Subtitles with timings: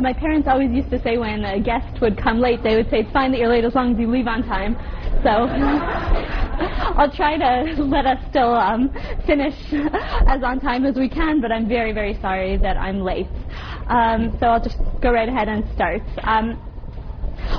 [0.00, 2.88] So my parents always used to say when a guest would come late, they would
[2.88, 4.74] say, it's fine that you're late as long as you leave on time.
[5.22, 5.28] So
[6.96, 8.88] I'll try to let us still um,
[9.26, 9.52] finish
[10.26, 13.28] as on time as we can, but I'm very, very sorry that I'm late.
[13.88, 16.00] Um, so I'll just go right ahead and start.
[16.22, 16.56] Um,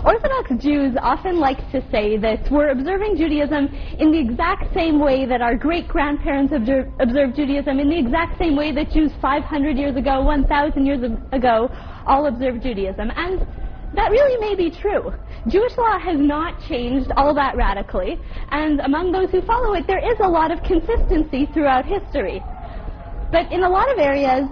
[0.04, 3.68] Orthodox Jews often like to say that we're observing Judaism
[4.00, 8.56] in the exact same way that our great grandparents observed Judaism, in the exact same
[8.56, 11.70] way that Jews 500 years ago, 1,000 years ago,
[12.06, 13.12] all observe Judaism.
[13.16, 13.46] And
[13.94, 15.14] that really may be true.
[15.48, 18.18] Jewish law has not changed all that radically,
[18.52, 22.42] and among those who follow it, there is a lot of consistency throughout history.
[23.32, 24.48] But in a lot of areas,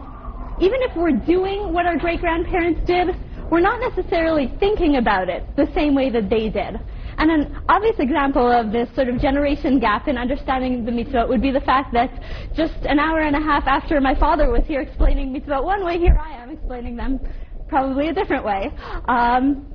[0.60, 3.16] even if we're doing what our great grandparents did,
[3.50, 6.80] we're not necessarily thinking about it the same way that they did.
[7.18, 11.42] And an obvious example of this sort of generation gap in understanding the mitzvot would
[11.42, 12.10] be the fact that
[12.56, 15.98] just an hour and a half after my father was here explaining mitzvot one way,
[15.98, 17.20] here I am explaining them
[17.70, 18.72] probably a different way.
[19.08, 19.66] Um,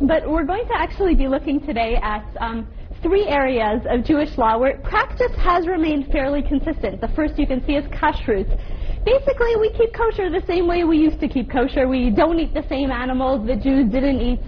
[0.00, 2.68] but we're going to actually be looking today at um,
[3.02, 7.00] three areas of Jewish law where practice has remained fairly consistent.
[7.00, 8.60] The first you can see is kashrut
[9.06, 11.86] basically we keep kosher the same way we used to keep kosher.
[11.86, 14.40] We don't eat the same animals the Jews didn't eat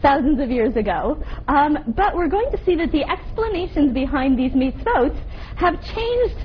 [0.00, 1.20] thousands of years ago.
[1.48, 5.14] Um, but we're going to see that the explanations behind these mitzvot
[5.56, 6.38] have changed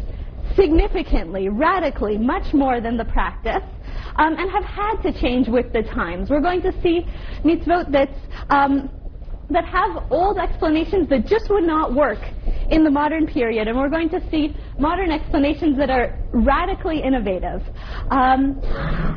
[0.56, 3.64] significantly, radically, much more than the practice.
[4.20, 6.30] Um, and have had to change with the times.
[6.30, 7.06] We're going to see
[7.46, 8.90] mitzvot that's um,
[9.50, 12.20] that have old explanations that just would not work
[12.70, 13.68] in the modern period.
[13.68, 17.62] And we're going to see modern explanations that are radically innovative.
[18.12, 18.60] Um,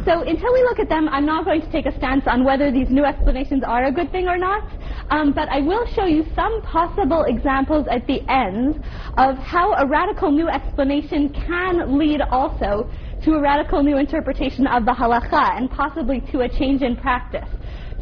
[0.06, 2.72] so until we look at them, I'm not going to take a stance on whether
[2.72, 4.70] these new explanations are a good thing or not.
[5.10, 8.82] Um, but I will show you some possible examples at the end
[9.18, 12.88] of how a radical new explanation can lead also
[13.24, 17.48] to a radical new interpretation of the halacha and possibly to a change in practice.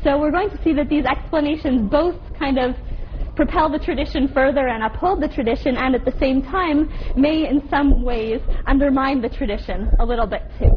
[0.03, 2.75] So we're going to see that these explanations both kind of
[3.37, 7.67] propel the tradition further and uphold the tradition, and at the same time may in
[7.69, 10.73] some ways undermine the tradition a little bit too.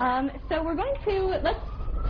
[0.00, 1.60] Um, so we're going to, let's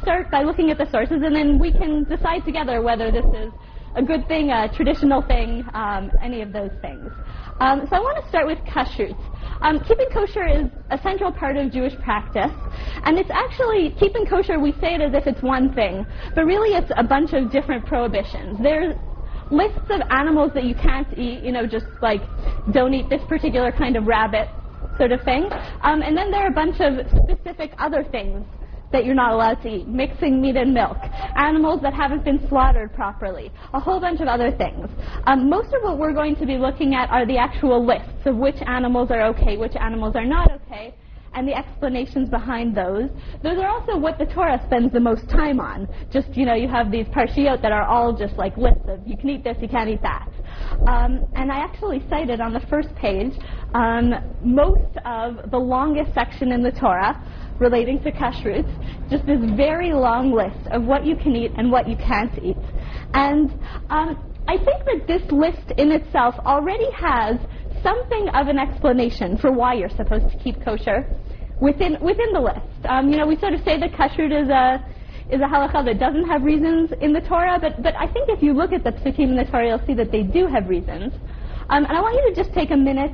[0.03, 3.53] start by looking at the sources, and then we can decide together whether this is
[3.95, 7.11] a good thing, a traditional thing, um, any of those things.
[7.61, 9.17] Um, so I want to start with kashrut.
[9.63, 12.51] Um, keeping kosher is a central part of Jewish practice,
[13.05, 14.59] and it's actually keeping kosher.
[14.59, 17.87] We say it as if it's one thing, but really it's a bunch of different
[17.87, 18.59] prohibitions.
[18.61, 18.97] There's
[19.53, 22.23] lists of animals that you can't eat, you know, just like
[22.73, 24.49] don't eat this particular kind of rabbit,
[24.99, 25.49] sort of thing.
[25.83, 28.45] Um, and then there are a bunch of specific other things
[28.93, 30.97] that you're not allowed to eat, mixing meat and milk,
[31.37, 34.89] animals that haven't been slaughtered properly, a whole bunch of other things.
[35.27, 38.37] Um, most of what we're going to be looking at are the actual lists of
[38.37, 40.95] which animals are okay, which animals are not okay,
[41.35, 43.09] and the explanations behind those.
[43.43, 45.89] Those are also what the Torah spends the most time on.
[46.13, 49.17] Just, you know, you have these parshiot that are all just like lists of you
[49.17, 50.29] can eat this, you can't eat that.
[50.87, 53.33] Um, and I actually cited on the first page
[53.75, 54.13] um,
[54.45, 57.21] most of the longest section in the Torah
[57.63, 58.67] relating to kashrut,
[59.09, 62.57] just this very long list of what you can eat and what you can't eat.
[63.15, 63.51] And
[63.89, 64.19] um,
[64.49, 67.37] I think that this list in itself already has
[67.83, 71.07] something of an explanation for why you're supposed to keep kosher
[71.61, 72.87] within within the list.
[72.89, 74.85] Um, you know, we sort of say that kashrut is a
[75.33, 78.43] is a halacha that doesn't have reasons in the Torah, but but I think if
[78.43, 81.13] you look at the psukim in the Torah, you'll see that they do have reasons.
[81.71, 83.13] Um, and I want you to just take a minute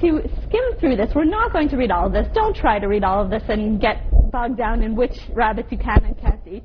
[0.00, 1.10] to skim through this.
[1.14, 2.26] We're not going to read all of this.
[2.34, 5.78] Don't try to read all of this and get bogged down in which rabbits you
[5.78, 6.64] can and can't eat.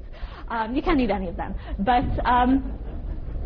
[0.49, 1.53] Um, you can't eat any of them.
[1.79, 2.73] But um,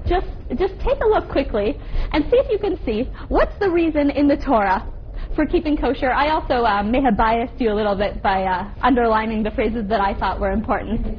[0.07, 0.27] just,
[0.57, 1.77] just take a look quickly
[2.11, 4.87] and see if you can see what's the reason in the Torah
[5.35, 6.11] for keeping kosher.
[6.11, 9.87] I also um, may have biased you a little bit by uh, underlining the phrases
[9.89, 11.17] that I thought were important.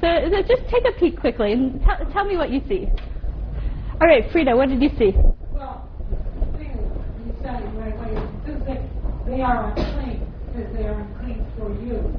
[0.00, 2.88] So, so just take a peek quickly and t- tell me what you see.
[4.00, 5.12] All right, Frida, what did you see?
[5.52, 5.88] Well,
[6.52, 6.76] the thing
[7.26, 8.12] you said it right away.
[8.12, 10.32] It says that they are unclean.
[10.54, 12.18] Says they are unclean for you.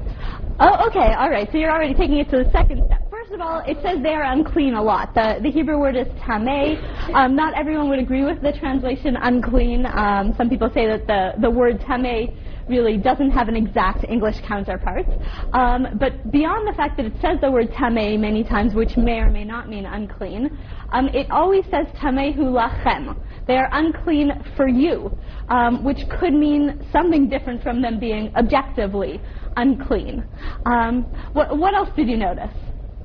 [0.60, 1.48] Oh, okay, all right.
[1.50, 3.02] So you're already taking it to the second step.
[3.10, 5.14] First of all, it says they are unclean a lot.
[5.14, 6.78] The, the Hebrew word is tameh.
[7.14, 9.86] Um, not everyone would agree with the translation unclean.
[9.86, 12.32] Um, some people say that the, the word tameh
[12.68, 15.06] really doesn't have an exact English counterpart.
[15.52, 19.18] Um, but beyond the fact that it says the word tameh many times, which may
[19.18, 20.56] or may not mean unclean,
[20.92, 23.16] um, it always says tamehu lachem.
[23.46, 25.16] They are unclean for you,
[25.48, 29.20] um, which could mean something different from them being objectively
[29.56, 30.24] unclean.
[30.66, 32.52] Um, what, what else did you notice?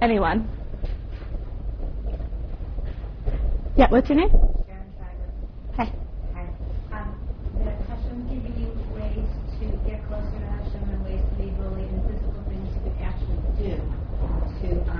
[0.01, 0.49] Anyone?
[3.77, 4.29] Yeah, what's your name?
[5.73, 5.91] Hi.
[6.35, 6.45] Hi.
[6.91, 7.15] Um,
[7.57, 9.25] the Hashem giving you ways
[9.59, 13.01] to get closer to Hashem and ways to be holy and physical things you could
[13.01, 13.81] actually do
[14.61, 14.93] to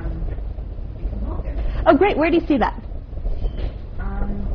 [1.85, 2.17] Oh, great.
[2.17, 2.81] Where do you see that?
[3.99, 4.47] Um,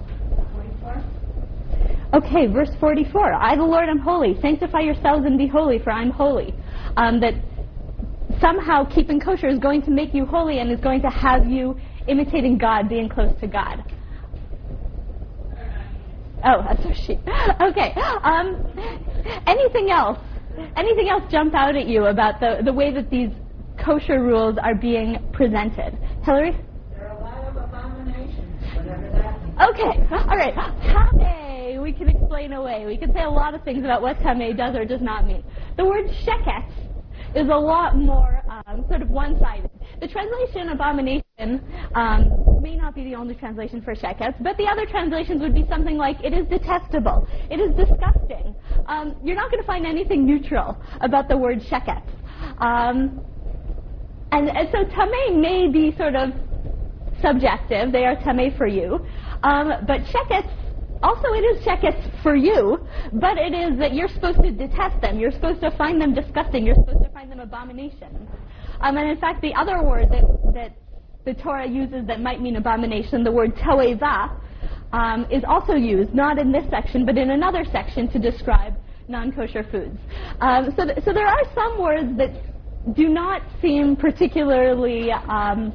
[0.53, 1.05] 44.
[2.15, 3.35] Okay, verse 44.
[3.35, 4.41] I, the Lord, am holy.
[4.41, 6.55] Sanctify yourselves and be holy, for I'm holy.
[6.97, 7.35] Um, that
[8.41, 11.79] somehow keeping kosher is going to make you holy and is going to have you
[12.07, 13.85] imitating God, being close to God.
[16.45, 17.19] Oh, that's a sheep.
[17.61, 17.93] Okay.
[18.23, 18.65] Um,
[19.47, 20.19] anything else?
[20.77, 23.31] Anything else jump out at you about the, the way that these
[23.85, 25.99] kosher rules are being presented?
[26.25, 26.57] Hillary?
[26.91, 29.39] There are a lot of abominations, whatever that means.
[29.61, 30.55] Okay, all right.
[31.19, 32.87] Tame, we can explain away.
[32.87, 35.43] We can say a lot of things about what tame does or does not mean.
[35.77, 36.71] The word sheket
[37.35, 39.69] is a lot more um, sort of one-sided.
[40.01, 41.61] The translation abomination
[41.97, 42.31] um,
[42.63, 45.97] may not be the only translation for sheket, but the other translations would be something
[45.97, 48.55] like it is detestable, it is disgusting.
[48.87, 52.03] Um, you're not going to find anything neutral about the word sheket.
[52.61, 53.21] Um,
[54.31, 56.31] and, and so tame may be sort of
[57.23, 57.93] subjective.
[57.93, 59.05] They are tame for you.
[59.43, 60.51] Um, but shekets,
[61.03, 65.19] also it is shekets for you, but it is that you're supposed to detest them.
[65.19, 66.67] You're supposed to find them disgusting.
[66.67, 68.29] You're supposed to find them abominations.
[68.81, 70.25] Um, and in fact, the other word that,
[70.55, 70.77] that
[71.25, 74.39] the Torah uses that might mean abomination, the word toeva,
[74.93, 78.75] um, is also used, not in this section, but in another section to describe
[79.09, 79.99] non-kosher foods.
[80.41, 82.31] Um, so, th- so there are some words that
[82.95, 85.73] do not seem particularly um,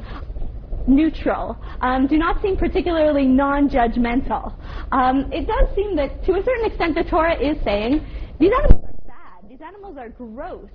[0.88, 4.54] neutral, um, do not seem particularly non-judgmental.
[4.92, 8.06] Um, it does seem that, to a certain extent, the Torah is saying
[8.40, 9.50] these animals are bad.
[9.50, 10.70] These animals are gross.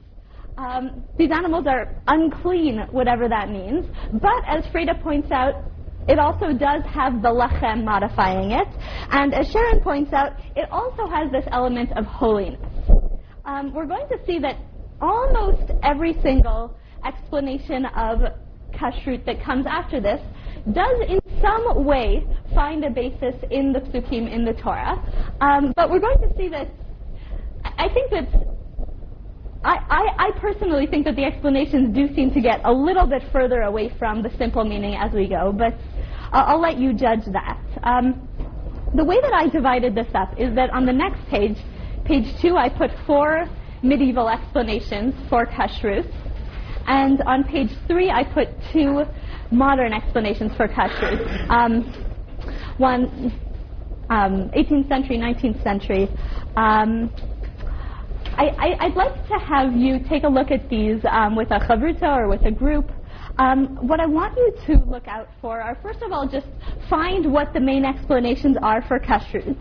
[0.56, 3.87] Um, these animals are unclean, whatever that means.
[4.12, 5.55] But as Freda points out,
[6.08, 8.69] it also does have the lachem modifying it.
[9.10, 12.60] And as Sharon points out, it also has this element of holiness.
[13.44, 14.56] Um, we're going to see that
[15.00, 18.20] almost every single explanation of
[18.73, 20.20] kashrut that comes after this
[20.73, 24.97] does in some way find a basis in the psukim in the Torah.
[25.41, 26.69] Um, but we're going to see that
[27.65, 28.29] I think that
[29.65, 33.23] I, I, I, personally think that the explanations do seem to get a little bit
[33.32, 35.75] further away from the simple meaning as we go, but
[36.32, 37.61] I'll, I'll let you judge that.
[37.82, 38.29] Um,
[38.94, 41.56] the way that I divided this up is that on the next page,
[42.05, 43.49] page two, I put four
[43.82, 46.11] medieval explanations for kashrut.
[46.88, 49.05] And on page three, I put two
[49.50, 51.50] modern explanations for kashrut.
[51.50, 51.85] Um,
[52.79, 53.31] one,
[54.08, 56.08] um, 18th century, 19th century.
[56.56, 57.11] Um,
[58.38, 62.17] I, would like to have you take a look at these um, with a chavruta
[62.17, 62.91] or with a group.
[63.38, 66.46] Um, what I want you to look out for are, first of all, just
[66.88, 69.56] find what the main explanations are for kashrut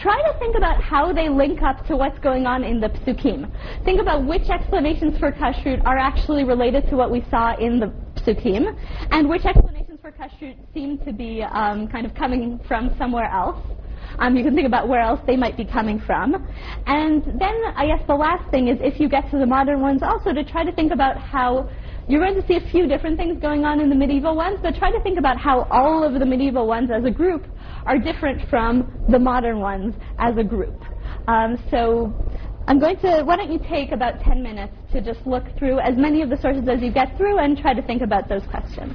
[0.00, 3.50] try to think about how they link up to what's going on in the psukim.
[3.84, 7.92] Think about which explanations for kashrut are actually related to what we saw in the
[8.16, 8.76] psukim,
[9.10, 13.58] and which explanations for kashrut seem to be um, kind of coming from somewhere else.
[14.18, 16.34] Um, you can think about where else they might be coming from.
[16.86, 20.02] And then I guess the last thing is if you get to the modern ones
[20.02, 21.68] also to try to think about how
[22.08, 24.74] you're going to see a few different things going on in the medieval ones, but
[24.74, 27.44] try to think about how all of the medieval ones as a group
[27.88, 30.78] are different from the modern ones as a group.
[31.26, 32.14] Um, so
[32.66, 35.96] I'm going to, why don't you take about 10 minutes to just look through as
[35.96, 38.92] many of the sources as you get through and try to think about those questions.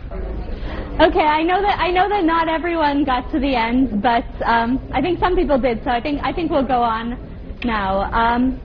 [1.02, 4.80] Okay, I know that I know that not everyone got to the end, but um,
[4.94, 5.84] I think some people did.
[5.84, 7.18] So I think I think we'll go on
[7.66, 8.12] now.
[8.14, 8.62] Um,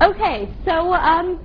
[0.00, 1.40] okay, so um,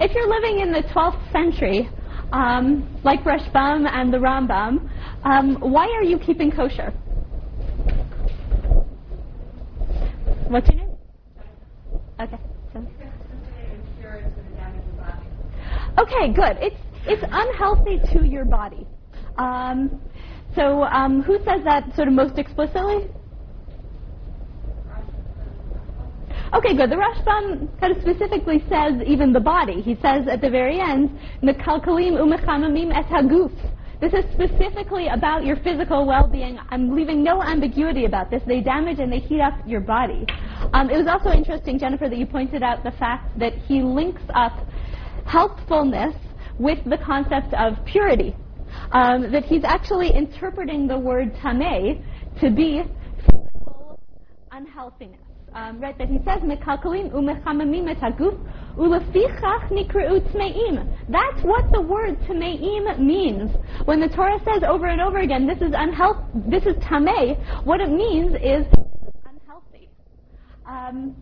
[0.00, 1.88] if you're living in the 12th century,
[2.32, 4.88] um, like Rashbam and the Rambam,
[5.24, 6.92] um, why are you keeping kosher?
[10.48, 10.96] What's your name?
[12.20, 12.38] Okay.
[15.98, 16.56] Okay, good.
[16.60, 16.76] It's
[17.06, 18.86] it's unhealthy to your body.
[19.36, 20.00] Um,
[20.54, 23.08] so, um, who says that sort of most explicitly?
[26.54, 26.90] Okay, good.
[26.90, 29.82] The Rashbam kind of specifically says even the body.
[29.82, 31.10] He says at the very end,
[31.42, 33.52] "Mekalkalim umechamamim et haguf."
[34.00, 36.58] This is specifically about your physical well-being.
[36.70, 38.42] I'm leaving no ambiguity about this.
[38.46, 40.24] They damage and they heat up your body.
[40.72, 44.22] Um, it was also interesting, Jennifer, that you pointed out the fact that he links
[44.34, 44.52] up
[45.26, 46.14] healthfulness
[46.58, 48.34] with the concept of purity.
[48.92, 52.00] Um, that he's actually interpreting the word tameh
[52.40, 52.82] to be
[53.26, 54.00] physical
[54.52, 56.42] unhealthiness um, right, that he says,
[58.76, 59.68] ulefichach.
[61.08, 63.50] That's what the word tmeim means.
[63.84, 67.80] When the Torah says over and over again, this is unhealth, this is tameh, what
[67.80, 68.66] it means is
[69.24, 69.88] unhealthy.
[70.66, 71.16] Um,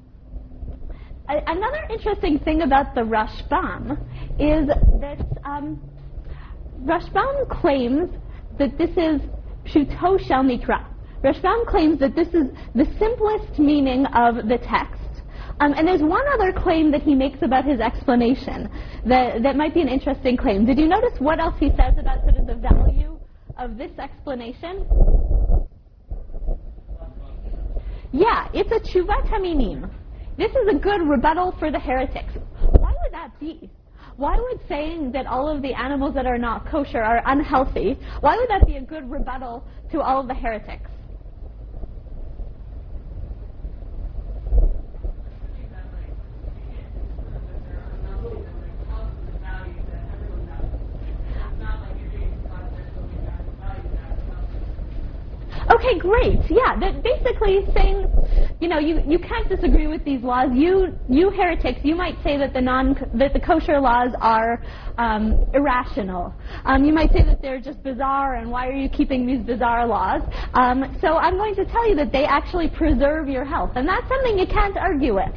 [1.29, 3.93] another interesting thing about the Rashbam
[4.39, 4.67] is
[5.01, 5.81] that um,
[6.83, 8.11] Rashbam claims
[8.59, 9.21] that this is
[9.65, 10.96] Pshuto Shel Mikra.
[11.27, 15.03] Rashbam claims that this is the simplest meaning of the text.
[15.59, 18.71] Um, and there's one other claim that he makes about his explanation
[19.07, 20.65] that, that might be an interesting claim.
[20.65, 23.19] Did you notice what else he says about sort of the value
[23.59, 24.87] of this explanation?
[28.13, 29.91] Yeah, it's a tshuva laminim.
[30.39, 32.35] This is a good rebuttal for the heretics.
[32.79, 33.69] Why would that be?
[34.17, 38.37] Why would saying that all of the animals that are not kosher are unhealthy, why
[38.37, 40.91] would that be a good rebuttal to all of the heretics?
[55.69, 56.41] Okay, great.
[56.49, 58.07] Yeah, that basically saying,
[58.61, 60.51] you know, you, you can't disagree with these laws.
[60.55, 64.63] You you heretics, you might say that the non that the kosher laws are
[64.99, 66.33] um, irrational.
[66.65, 69.87] Um, you might say that they're just bizarre, and why are you keeping these bizarre
[69.87, 70.23] laws?
[70.55, 74.07] Um, so I'm going to tell you that they actually preserve your health, and that's
[74.09, 75.35] something you can't argue with.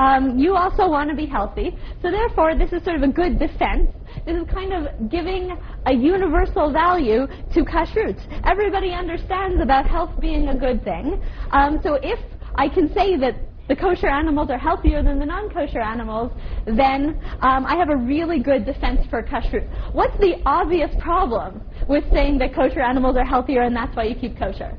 [0.00, 3.38] Um, you also want to be healthy, so therefore this is sort of a good
[3.38, 3.90] defense
[4.26, 8.18] this is kind of giving a universal value to kashrut.
[8.44, 11.22] Everybody understands about health being a good thing.
[11.52, 12.18] Um, so if
[12.56, 13.36] I can say that
[13.68, 16.32] the kosher animals are healthier than the non-kosher animals,
[16.66, 19.94] then um, I have a really good defense for kashrut.
[19.94, 24.16] What's the obvious problem with saying that kosher animals are healthier and that's why you
[24.16, 24.76] keep kosher?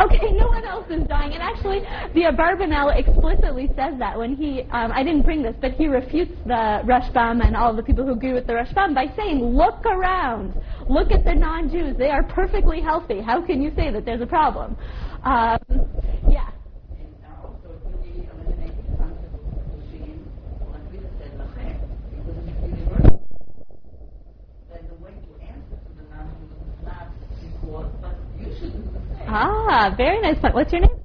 [0.00, 1.32] Okay, no one else is dying.
[1.34, 1.80] And actually,
[2.14, 6.32] the Abarbanel explicitly says that when he, um, I didn't bring this, but he refutes
[6.46, 10.54] the Rashbam and all the people who agree with the Rashbam by saying, look around.
[10.88, 11.96] Look at the non-Jews.
[11.96, 13.20] They are perfectly healthy.
[13.20, 14.76] How can you say that there's a problem?
[15.22, 15.58] Um,
[16.28, 16.50] yeah.
[29.36, 30.54] Ah, very nice point.
[30.54, 30.96] What's your name?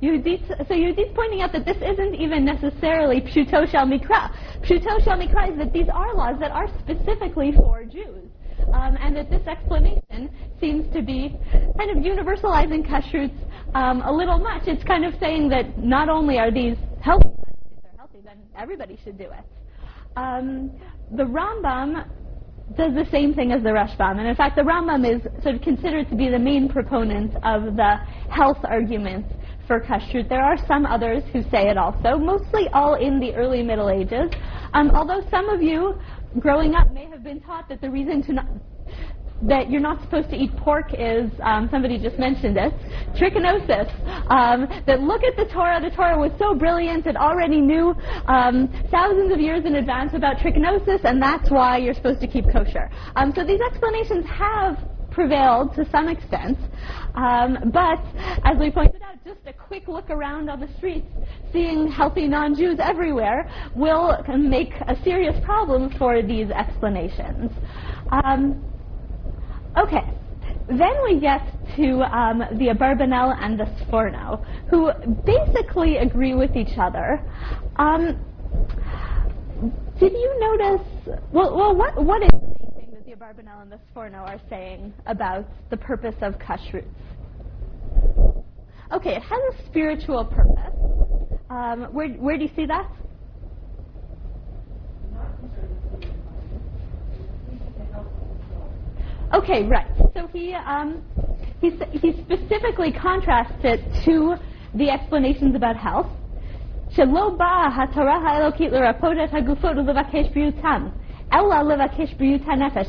[0.00, 4.30] Yehudit, so Yehudit's pointing out that this isn't even necessarily Pshuto Shel Mikra.
[4.62, 8.30] Pshuto Shel Mikra is that these are laws that are specifically for Jews.
[8.72, 11.34] Um, and that this explanation seems to be
[11.76, 13.32] kind of universalizing kashrut
[13.74, 14.62] um, a little much.
[14.68, 17.30] It's kind of saying that not only are these healthy,
[17.76, 19.44] if they're healthy, then everybody should do it.
[20.16, 20.70] Um,
[21.16, 22.08] the Rambam
[22.76, 24.18] does the same thing as the Rashbam.
[24.18, 27.76] And in fact, the Rambam is sort of considered to be the main proponent of
[27.76, 27.96] the
[28.28, 29.30] health arguments
[29.66, 30.28] for kashrut.
[30.28, 34.30] There are some others who say it also, mostly all in the early Middle Ages.
[34.74, 35.94] Um, although some of you,
[36.40, 38.46] growing up, may have been taught that the reason to not,
[39.42, 42.72] that you're not supposed to eat pork is, um, somebody just mentioned this,
[43.14, 43.88] trichinosis.
[44.30, 45.80] Um, that look at the Torah.
[45.80, 47.06] The Torah was so brilliant.
[47.06, 47.94] It already knew
[48.26, 52.44] um, thousands of years in advance about trichinosis, and that's why you're supposed to keep
[52.52, 52.90] kosher.
[53.16, 54.78] Um, so these explanations have
[55.10, 56.58] prevailed to some extent.
[57.14, 57.98] Um, but
[58.44, 61.08] as we pointed out, just a quick look around on the streets,
[61.52, 67.50] seeing healthy non-Jews everywhere, will make a serious problem for these explanations.
[68.10, 68.62] Um,
[69.78, 70.02] Okay,
[70.68, 71.40] then we get
[71.76, 74.90] to um, the Abarbanel and the Sforno, who
[75.24, 77.22] basically agree with each other.
[77.76, 78.18] Um,
[80.00, 80.86] did you notice?
[81.32, 84.40] Well, well, what what is the main thing that the Abarbanel and the Sforno are
[84.50, 86.84] saying about the purpose of kashrut?
[88.92, 91.38] Okay, it has a spiritual purpose.
[91.50, 92.90] Um, where where do you see that?
[99.34, 99.86] Okay, right.
[100.14, 101.02] So he, um,
[101.60, 104.36] he, he specifically contrasts it to
[104.74, 106.06] the explanations about health.
[106.88, 107.04] This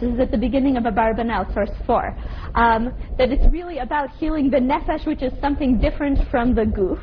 [0.02, 2.18] is at the beginning of a Abarbanel, source 4.
[2.56, 7.00] Um, that it's really about healing the nefesh, which is something different from the guf.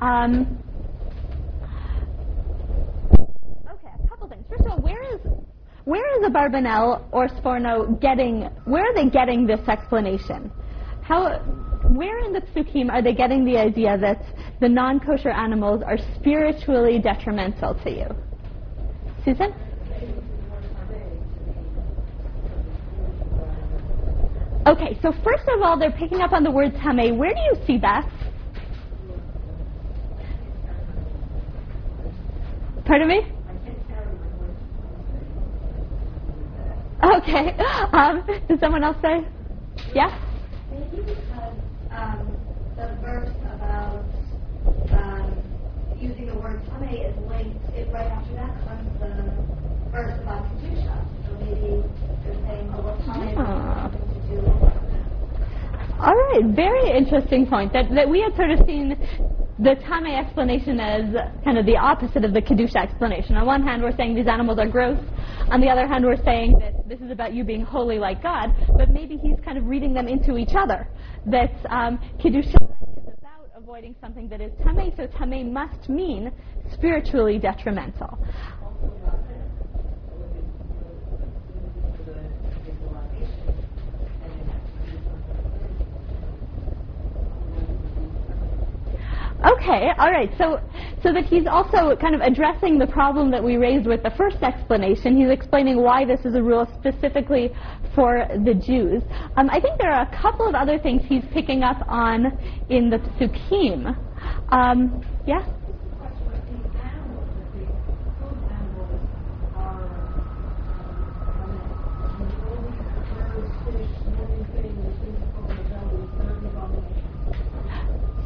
[0.00, 0.56] Um,
[3.68, 4.44] okay, a couple things.
[4.48, 5.01] First of all, where
[5.84, 10.50] where is Abarbanel or Sforno getting, where are they getting this explanation?
[11.02, 11.38] How,
[11.88, 14.24] where in the psukim are they getting the idea that
[14.60, 18.06] the non-kosher animals are spiritually detrimental to you?
[19.24, 19.52] Susan?
[24.64, 27.16] Okay, so first of all, they're picking up on the word tameh.
[27.16, 28.08] Where do you see that?
[32.84, 33.41] Pardon me?
[37.02, 37.54] Okay.
[37.92, 39.26] Um, does someone else say?
[39.94, 40.16] Yeah?
[40.70, 41.58] Maybe because
[41.90, 42.36] um,
[42.76, 44.04] the verse about
[44.92, 45.34] um,
[45.98, 50.96] using the word Tame is linked, it, right after that comes the verse about Kedusha.
[51.26, 51.82] So maybe
[52.24, 53.82] they're saying, oh, what Tame Ah.
[53.82, 54.78] has something to do with that.
[56.00, 57.72] All right, very interesting point.
[57.72, 58.96] That that we had sort of seen
[59.62, 61.14] the Tame explanation is
[61.44, 63.36] kind of the opposite of the Kedusha explanation.
[63.36, 64.98] On one hand, we're saying these animals are gross.
[65.50, 68.50] On the other hand, we're saying that this is about you being holy like God.
[68.76, 70.88] But maybe he's kind of reading them into each other.
[71.26, 76.32] That um, Kedusha is about avoiding something that is Tame, so Tame must mean
[76.72, 78.18] spiritually detrimental.
[89.44, 90.30] Okay, all right.
[90.38, 90.60] So,
[91.02, 94.36] so that he's also kind of addressing the problem that we raised with the first
[94.42, 95.16] explanation.
[95.16, 97.50] He's explaining why this is a rule specifically
[97.94, 99.02] for the Jews.
[99.36, 102.88] Um, I think there are a couple of other things he's picking up on in
[102.88, 103.96] the Psukim.
[104.50, 105.42] Um, yeah.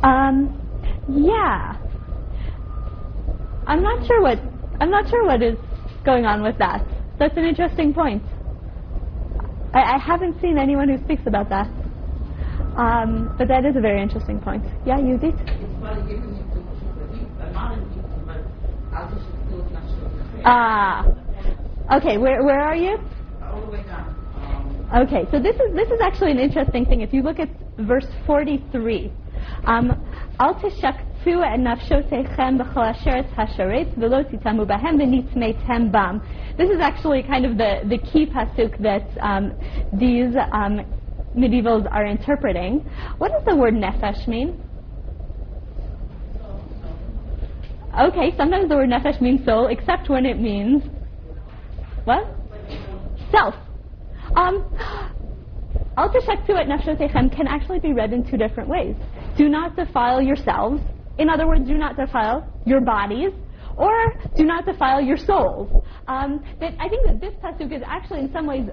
[0.02, 0.65] um,
[1.08, 1.76] Yeah.
[3.66, 4.38] I'm not sure what
[4.80, 5.56] I'm not sure what is
[6.04, 6.84] going on with that.
[7.18, 8.22] That's an interesting point.
[9.72, 11.66] I, I haven't seen anyone who speaks about that.
[12.76, 14.64] Um, but that is a very interesting point.
[14.84, 15.34] Yeah, use it.
[20.44, 21.06] Ah.
[21.92, 22.98] Okay, where where are you?
[24.94, 27.00] Okay, so this is this is actually an interesting thing.
[27.00, 27.48] If you look at
[27.78, 29.12] verse 43,
[29.64, 29.92] um,
[30.38, 36.20] Al tishaktu et nafshotechem b'chol asheret hasharetz v'lo titamu bahem v'nitzmeitem bam.
[36.58, 39.54] This is actually kind of the, the key pasuk that um,
[39.94, 40.84] these um,
[41.34, 42.80] medievals are interpreting.
[43.16, 44.62] What does the word nefesh mean?
[47.98, 50.82] Okay, sometimes the word nefesh means soul, except when it means
[52.04, 52.26] what?
[53.30, 53.54] Self.
[54.36, 54.64] Um,
[55.96, 58.96] Al tashaktu et nafshotechem can actually be read in two different ways.
[59.36, 60.82] Do not defile yourselves.
[61.18, 63.32] In other words, do not defile your bodies,
[63.76, 65.84] or do not defile your souls.
[66.08, 68.68] Um, that I think that this pasuk is actually in some ways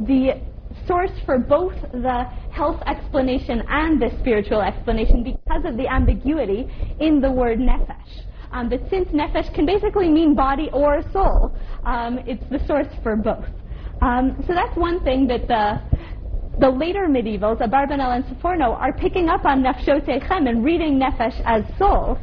[0.00, 0.40] the
[0.86, 6.68] source for both the health explanation and the spiritual explanation because of the ambiguity
[7.00, 8.24] in the word nefesh.
[8.52, 13.16] Um, that since nefesh can basically mean body or soul, um, it's the source for
[13.16, 13.46] both.
[14.02, 15.80] Um, so that's one thing that the
[16.58, 21.64] the later medievals, Abarbanel and Seforno, are picking up on nefshotechem and reading nefesh as
[21.78, 22.18] soul.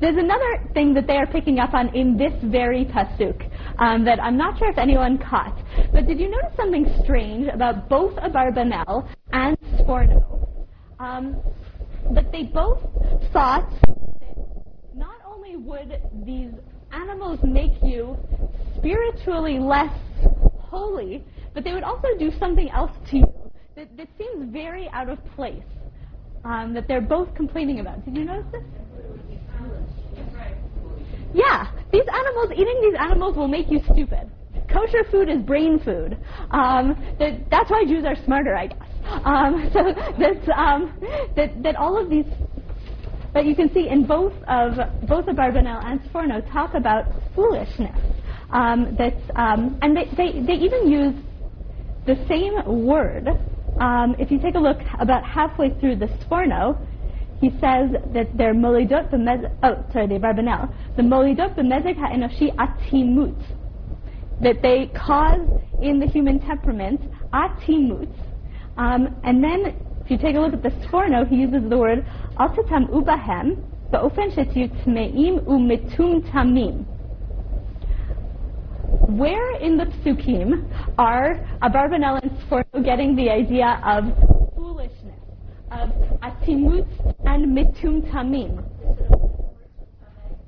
[0.00, 4.20] There's another thing that they are picking up on in this very pasuk um, that
[4.20, 5.56] I'm not sure if anyone caught.
[5.92, 10.58] But did you notice something strange about both Abarbanel and Sforno?
[10.98, 11.40] Um,
[12.14, 12.80] that they both
[13.32, 13.70] thought
[14.20, 14.36] that
[14.94, 16.50] not only would these
[16.92, 18.16] animals make you
[18.76, 19.96] spiritually less
[20.58, 23.41] holy, but they would also do something else to you
[23.76, 25.62] that, that seems very out of place.
[26.44, 28.04] Um, that they're both complaining about.
[28.04, 28.62] Did you notice this?
[31.34, 34.30] Yeah, these animals, eating these animals will make you stupid.
[34.68, 36.18] Kosher food is brain food.
[36.50, 38.88] Um, that, that's why Jews are smarter, I guess.
[39.24, 40.98] Um, so that's, um,
[41.36, 42.26] that, that all of these,
[43.32, 44.74] but you can see in both of
[45.08, 47.04] both of Barbanel and Sforno talk about
[47.34, 47.98] foolishness.
[48.50, 51.14] Um, that's, um, and they, they, they even use
[52.04, 53.28] the same word.
[53.78, 56.78] Um, if you take a look about halfway through the Sforno,
[57.40, 63.42] he says that they're molidot b'mez, oh, sorry, the Barbanel, the molidot b'mezeg ha'enoshi atimut,
[64.40, 65.40] that they cause
[65.80, 67.00] in the human temperament
[67.32, 68.12] atimut.
[68.76, 72.06] Um, and then, if you take a look at the Sforno, he uses the word
[72.38, 76.86] al tatam ubahem ba'ofen shetiu tmeim umitum tamim.
[79.08, 84.04] Where in the psukim are Abarbanel and Sforno getting the idea of
[84.54, 85.20] foolishness,
[85.70, 86.86] of atimut
[87.24, 88.64] and mitum tamim?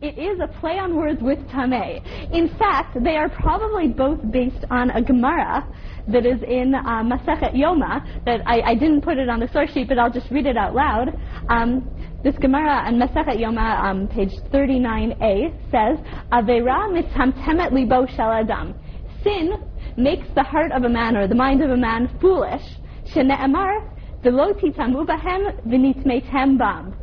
[0.00, 2.04] It is a play on words with tameh.
[2.32, 5.66] In fact, they are probably both based on a Gemara
[6.08, 8.04] that is in uh, Masechet Yoma.
[8.26, 10.58] That I, I didn't put it on the source sheet, but I'll just read it
[10.58, 11.18] out loud.
[11.48, 11.90] Um,
[12.24, 15.98] this Gemara on Masechet Yoma, um, page 39a, says,
[16.32, 18.74] "Avera metamtemet libo shel adam."
[19.22, 19.52] Sin
[19.98, 22.64] makes the heart of a man or the mind of a man foolish.
[23.12, 23.72] Shene'emar
[24.22, 26.94] v'lo titamu bahem v'nitmetem bam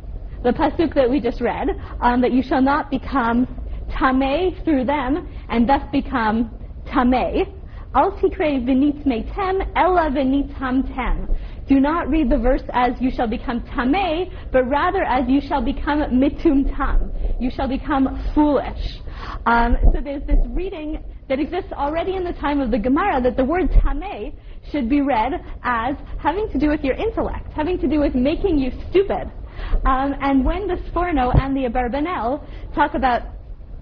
[0.42, 1.68] the pasuk that we just read,
[2.00, 3.46] um, that you shall not become
[3.90, 6.50] tameh through them, and thus become
[6.86, 7.46] tameh.
[7.94, 11.28] Al tikre v'nitmetem ella v'nitamtem.
[11.68, 15.62] Do not read the verse as you shall become tameh, but rather as you shall
[15.62, 17.10] become mitum tam.
[17.38, 18.98] You shall become foolish.
[19.46, 23.36] Um, so there's this reading that exists already in the time of the Gemara that
[23.36, 24.34] the word tameh
[24.70, 28.58] should be read as having to do with your intellect, having to do with making
[28.58, 29.30] you stupid.
[29.84, 32.44] Um, and when the Sforno and the Abarbanel
[32.74, 33.22] talk about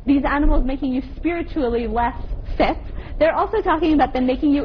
[0.06, 2.16] these animals making you spiritually less
[2.56, 2.76] fit,
[3.18, 4.64] they're also talking about them making you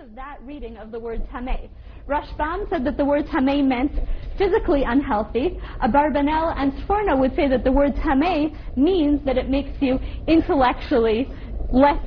[0.00, 1.68] of that reading of the word tameh.
[2.08, 3.92] Rashbam said that the word tameh meant
[4.36, 5.58] physically unhealthy.
[5.82, 11.28] Abarbanel and Sforno would say that the word tameh means that it makes you intellectually
[11.72, 12.00] less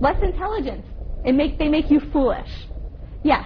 [0.00, 0.84] less intelligent.
[1.24, 2.48] It make they make you foolish.
[3.22, 3.44] Yeah.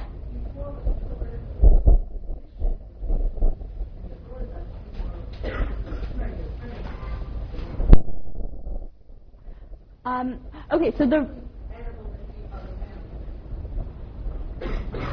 [10.05, 10.40] Um,
[10.72, 11.29] okay, so the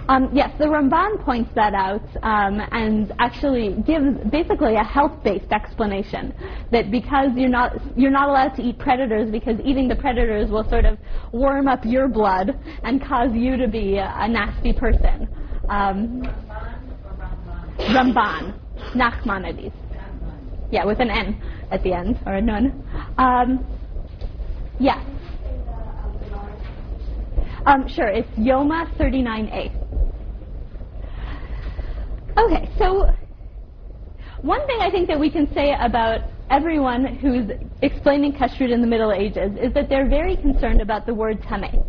[0.09, 6.33] um, yes, the Ramban points that out um, and actually gives basically a health-based explanation
[6.71, 10.67] that because you're not you're not allowed to eat predators because eating the predators will
[10.69, 10.97] sort of
[11.33, 15.27] warm up your blood and cause you to be a, a nasty person.
[15.69, 16.23] Um,
[17.79, 18.53] Ramban,
[18.95, 19.73] Nachmanides.
[20.71, 21.41] Yeah, with an N
[21.71, 22.83] at the end or a nun.
[23.17, 23.65] Um,
[24.79, 25.03] yeah.
[27.65, 29.76] Um, sure, it's Yoma 39A.
[32.47, 33.11] Okay, so
[34.41, 38.87] one thing I think that we can say about everyone who's explaining kashrut in the
[38.87, 41.85] Middle Ages is that they're very concerned about the word tameh.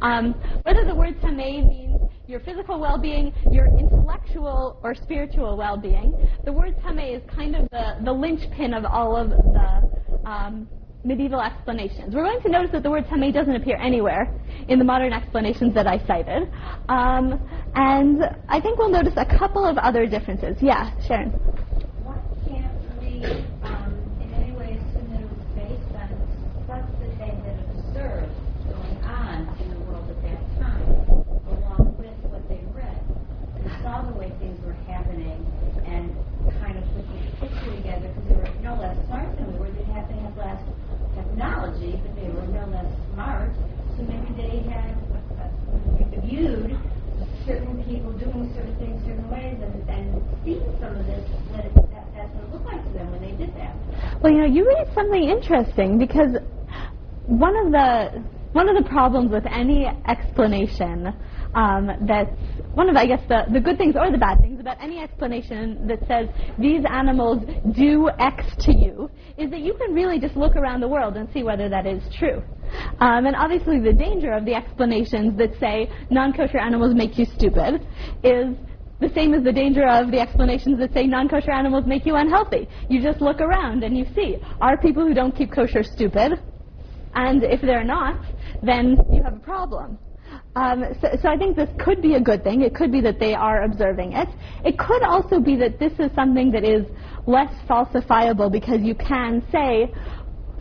[0.00, 0.32] Um,
[0.64, 6.12] whether the word tameh means your physical well-being, your intellectual or spiritual well-being,
[6.44, 10.68] the word tameh is kind of the, the linchpin of all of the um,
[11.04, 12.14] medieval explanations.
[12.14, 14.32] We're going to notice that the word tameh doesn't appear anywhere
[14.68, 16.44] in the modern explanations that I cited.
[16.88, 17.40] Um,
[17.74, 20.56] and I think we'll notice a couple of other differences.
[20.60, 21.32] Yeah, Sharon.
[22.46, 23.24] Can't we,
[23.64, 26.10] um, in any way, assume that it was based on
[26.68, 26.86] that
[27.18, 28.32] they had observed
[28.70, 30.86] going on in the world at that time,
[31.50, 33.02] along with what they read?
[33.58, 35.42] They saw the way things were happening
[35.84, 36.14] and
[36.62, 37.04] kind of put
[37.42, 39.70] picture together because they were no less smart than we were.
[39.70, 40.62] They had to have less
[41.32, 43.50] technology, but they were no less smart.
[43.96, 44.92] So maybe they had
[45.40, 46.76] uh, viewed
[47.46, 51.74] certain people doing certain things certain ways and, and seeing some of this, that, it,
[51.74, 53.74] that that's what it looked like to them when they did that.
[54.22, 56.36] Well, you know, you raised something interesting because
[57.26, 61.14] one of the one of the problems with any explanation
[61.54, 62.36] um, that's
[62.74, 65.86] one of, I guess, the, the good things or the bad things about any explanation
[65.86, 70.56] that says these animals do X to you is that you can really just look
[70.56, 72.42] around the world and see whether that is true.
[73.00, 77.86] Um, and obviously, the danger of the explanations that say non-kosher animals make you stupid
[78.24, 78.56] is
[79.00, 82.68] the same as the danger of the explanations that say non-kosher animals make you unhealthy.
[82.88, 86.40] You just look around and you see, are people who don't keep kosher stupid?
[87.14, 88.24] And if they're not,
[88.62, 89.98] then you have a problem.
[90.54, 92.60] Um, so, so, I think this could be a good thing.
[92.60, 94.28] It could be that they are observing it.
[94.64, 96.84] It could also be that this is something that is
[97.26, 99.90] less falsifiable because you can say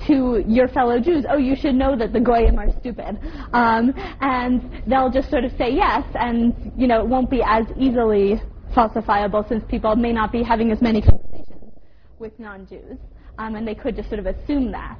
[0.07, 3.19] to your fellow Jews, oh, you should know that the Goyim are stupid.
[3.51, 7.65] Um, and they'll just sort of say yes, and, you know, it won't be as
[7.77, 8.41] easily
[8.73, 11.73] falsifiable since people may not be having as many conversations
[12.17, 12.97] with non-Jews
[13.41, 14.97] um, and they could just sort of assume that.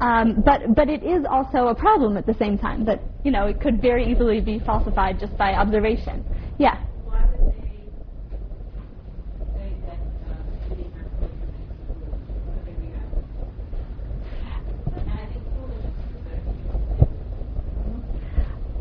[0.00, 3.46] Um, but but it is also a problem at the same time that you know
[3.46, 6.24] it could very easily be falsified just by observation.
[6.58, 6.78] Yeah.
[7.04, 7.90] Why would they
[9.56, 9.98] say that
[10.76, 11.16] these are
[12.46, 13.14] what they react?
[14.96, 16.10] And I think foolish is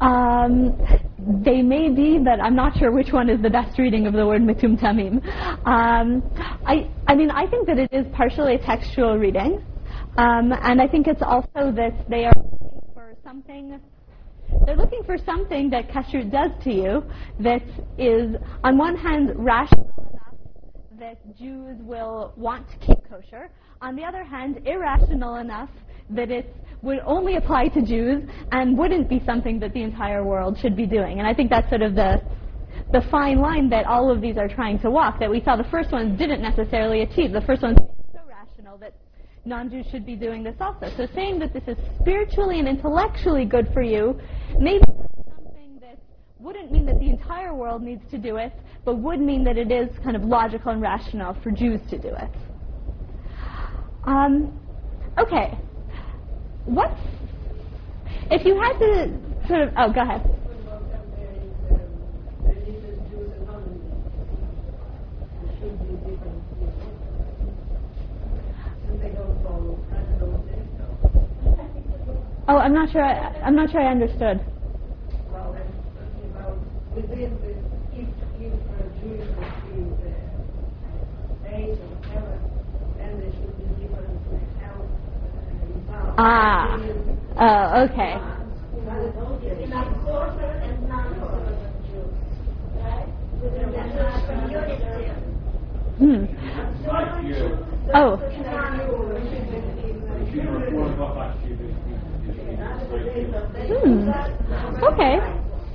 [0.02, 4.14] Um, they may be, but I'm not sure which one is the best reading of
[4.14, 5.24] the word mitum tamim.
[5.68, 6.24] Um,
[6.66, 9.64] I, I mean, I think that it is partially a textual reading,
[10.18, 13.80] um, and I think it's also that they are looking for something.
[14.66, 17.04] They're looking for something that kashrut does to you
[17.40, 17.62] that
[18.00, 20.34] is, on one hand, rational enough
[21.00, 23.50] that Jews will want to keep kosher.
[23.82, 25.70] On the other hand, irrational enough
[26.10, 30.58] that it would only apply to Jews and wouldn't be something that the entire world
[30.62, 31.20] should be doing.
[31.20, 32.22] And I think that's sort of the
[32.92, 35.70] the fine line that all of these are trying to walk that we saw the
[35.70, 37.32] first ones didn't necessarily achieve.
[37.32, 37.78] The first ones
[38.14, 38.96] so rational that
[39.46, 40.88] non-Jews should be doing this also.
[40.98, 44.20] So saying that this is spiritually and intellectually good for you,
[44.60, 44.84] maybe
[45.28, 46.00] something that
[46.40, 48.54] wouldn't mean that the entire world needs to do it,
[48.86, 52.10] but would mean that it is kind of logical and rational for Jews to do
[52.10, 52.30] it.
[54.06, 54.60] Um,
[55.20, 55.60] okay,
[56.70, 56.96] what?
[58.32, 60.22] if you had to sort of oh go ahead.
[72.48, 73.04] Oh, I'm not sure.
[73.04, 74.42] I, am not sure I understood.
[97.24, 97.48] Year,
[97.80, 98.04] this
[102.92, 103.28] week, this week,
[103.70, 104.12] Hmm.
[104.84, 105.20] Okay.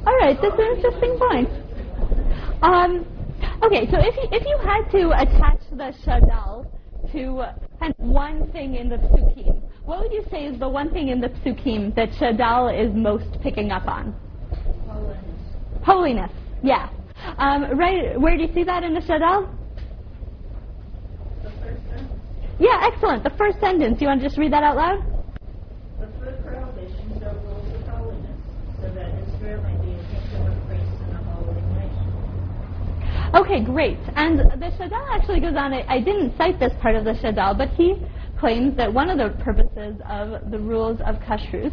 [0.06, 0.36] All right.
[0.42, 1.48] That's an interesting point.
[2.62, 3.06] Um,
[3.62, 3.86] okay.
[3.90, 6.66] So if you, if you had to attach the shadal
[7.12, 7.46] to
[7.98, 11.28] one thing in the psukim, what would you say is the one thing in the
[11.28, 14.14] psukim that shadal is most picking up on?
[14.88, 15.84] Holiness.
[15.84, 16.30] Holiness,
[16.62, 16.88] yeah.
[17.38, 18.18] Um, right.
[18.20, 19.48] Where do you see that in the shadal?
[21.42, 22.20] The first sentence.
[22.58, 22.90] Yeah.
[22.92, 23.24] Excellent.
[23.24, 24.00] The first sentence.
[24.00, 25.04] You want to just read that out loud?
[26.00, 28.40] The food prohibitions are rules of holiness,
[28.80, 32.08] so that Israel may be a kingdom of priests and a holy nation.
[33.34, 33.98] Okay, great.
[34.16, 35.72] And the Shadal actually goes on.
[35.72, 37.96] I, I didn't cite this part of the Shadal, but he
[38.44, 41.72] claims that one of the purposes of the rules of kashrut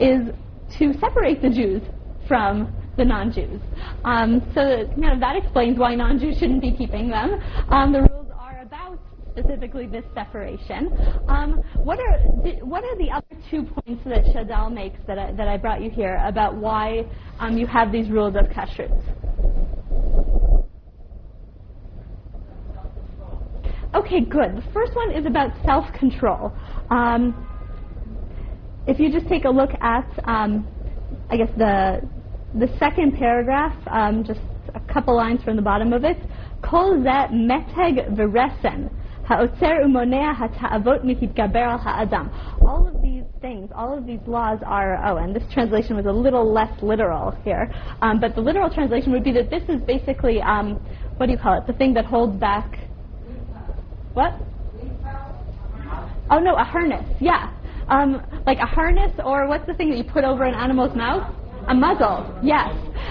[0.00, 0.34] is
[0.76, 1.82] to separate the Jews
[2.26, 3.60] from the non-Jews.
[4.04, 7.38] Um, so you know, that explains why non-Jews shouldn't be keeping them.
[7.68, 8.98] Um, the rules are about
[9.30, 10.90] specifically this separation.
[11.28, 15.30] Um, what are the, what are the other two points that Shadal makes that I,
[15.30, 17.04] that I brought you here about why
[17.38, 18.90] um, you have these rules of kashrut?
[23.92, 24.56] Okay, good.
[24.56, 26.52] The first one is about self-control.
[26.90, 27.46] Um,
[28.86, 30.68] if you just take a look at, um,
[31.28, 32.00] I guess the
[32.54, 34.40] the second paragraph, um, just
[34.74, 36.16] a couple lines from the bottom of it,
[36.62, 38.16] kol zeh meteg
[41.78, 42.30] ha'adam.
[42.66, 46.12] All of these things, all of these laws are, oh, and this translation was a
[46.12, 47.72] little less literal here,
[48.02, 50.74] um, but the literal translation would be that this is basically, um,
[51.16, 52.78] what do you call it, the thing that holds back
[54.14, 54.34] what?
[56.30, 57.04] Oh no, a harness.
[57.20, 57.52] Yeah,
[57.88, 61.34] um, like a harness, or what's the thing that you put over an animal's mouth?
[61.68, 62.38] A muzzle.
[62.42, 62.70] Yes,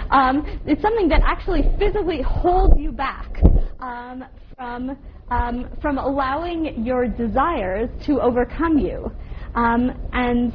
[0.09, 3.41] um, it's something that actually physically holds you back
[3.79, 4.23] um,
[4.55, 4.97] from
[5.29, 9.11] um, from allowing your desires to overcome you,
[9.55, 10.51] um, and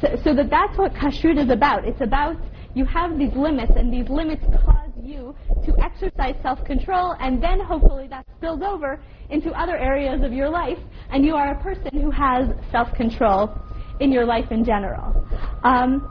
[0.00, 1.86] so, so that that's what kashrut is about.
[1.86, 2.36] It's about
[2.74, 8.06] you have these limits, and these limits cause you to exercise self-control, and then hopefully
[8.08, 10.78] that spills over into other areas of your life,
[11.10, 13.56] and you are a person who has self-control
[14.00, 15.26] in your life in general.
[15.64, 16.08] Um,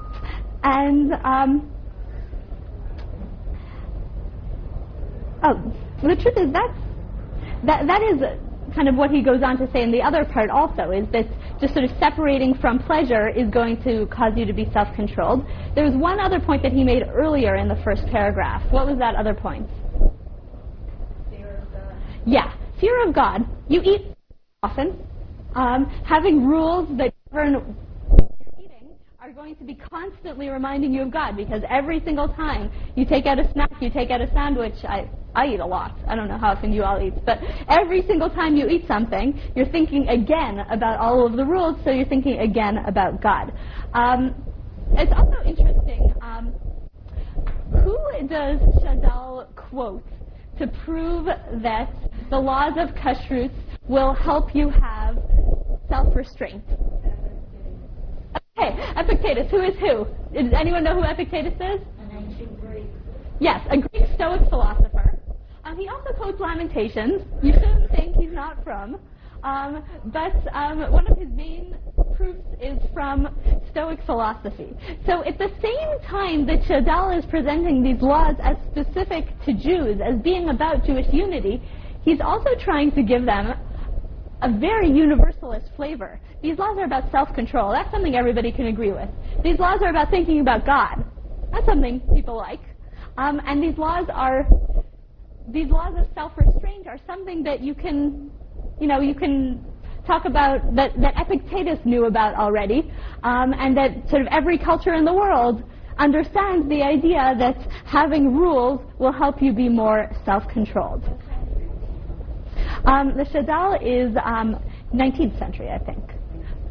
[0.64, 1.72] and um,
[5.44, 6.80] oh, the truth is that's
[7.64, 8.22] that that is
[8.74, 11.26] kind of what he goes on to say in the other part also is that
[11.62, 15.46] just sort of separating from pleasure is going to cause you to be self-controlled.
[15.76, 18.62] There was one other point that he made earlier in the first paragraph.
[18.72, 19.70] What was that other point?
[21.30, 21.96] Fear of God.
[22.26, 23.46] Yeah, fear of God.
[23.68, 24.16] You eat
[24.64, 25.00] often.
[25.56, 27.76] Um, having rules that govern
[29.26, 33.26] are going to be constantly reminding you of God because every single time you take
[33.26, 34.76] out a snack, you take out a sandwich.
[34.84, 35.98] I, I eat a lot.
[36.08, 39.42] I don't know how often you all eat, but every single time you eat something,
[39.56, 43.52] you're thinking again about all of the rules, so you're thinking again about God.
[43.94, 44.36] Um,
[44.92, 46.14] it's also interesting.
[46.22, 46.54] Um,
[47.84, 50.04] who does Shadal quote
[50.60, 51.94] to prove that
[52.30, 53.52] the laws of kashrut
[53.88, 55.18] will help you have
[55.90, 56.64] self-restraint?
[58.58, 59.52] Okay, Epictetus.
[59.52, 60.08] Who is who?
[60.34, 61.82] Does anyone know who Epictetus is?
[62.00, 62.86] An ancient Greek.
[63.40, 65.20] Yes, a Greek Stoic philosopher.
[65.66, 67.24] Um, he also quotes Lamentations.
[67.44, 69.00] You shouldn't think he's not from.
[69.44, 71.76] Um, but um, one of his main
[72.16, 73.28] proofs is from
[73.72, 74.74] Stoic philosophy.
[75.06, 80.00] So at the same time that Shadal is presenting these laws as specific to Jews,
[80.04, 81.62] as being about Jewish unity,
[82.04, 83.54] he's also trying to give them
[84.42, 86.20] a very universalist flavor.
[86.42, 87.72] These laws are about self-control.
[87.72, 89.10] That's something everybody can agree with.
[89.44, 91.04] These laws are about thinking about God.
[91.52, 92.62] That's something people like.
[93.18, 94.48] Um, and these laws are
[95.48, 98.32] these laws of self-restraint are something that you can,
[98.80, 99.64] you know, you can
[100.06, 102.92] talk about that, that Epictetus knew about already,
[103.24, 105.64] um, and that sort of every culture in the world
[105.98, 111.04] understands the idea that having rules will help you be more self-controlled.
[112.86, 114.62] Um, the Shadal is um,
[114.94, 116.04] 19th century, I think.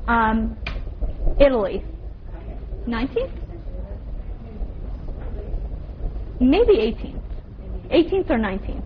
[0.07, 0.57] Um,
[1.40, 1.85] Italy.
[2.87, 3.33] 19th?
[6.40, 7.20] Maybe 18th.
[7.90, 8.85] 18th or 19th.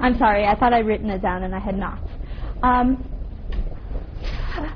[0.00, 2.00] I'm sorry, I thought I'd written it down and I had not.
[2.62, 3.04] Um,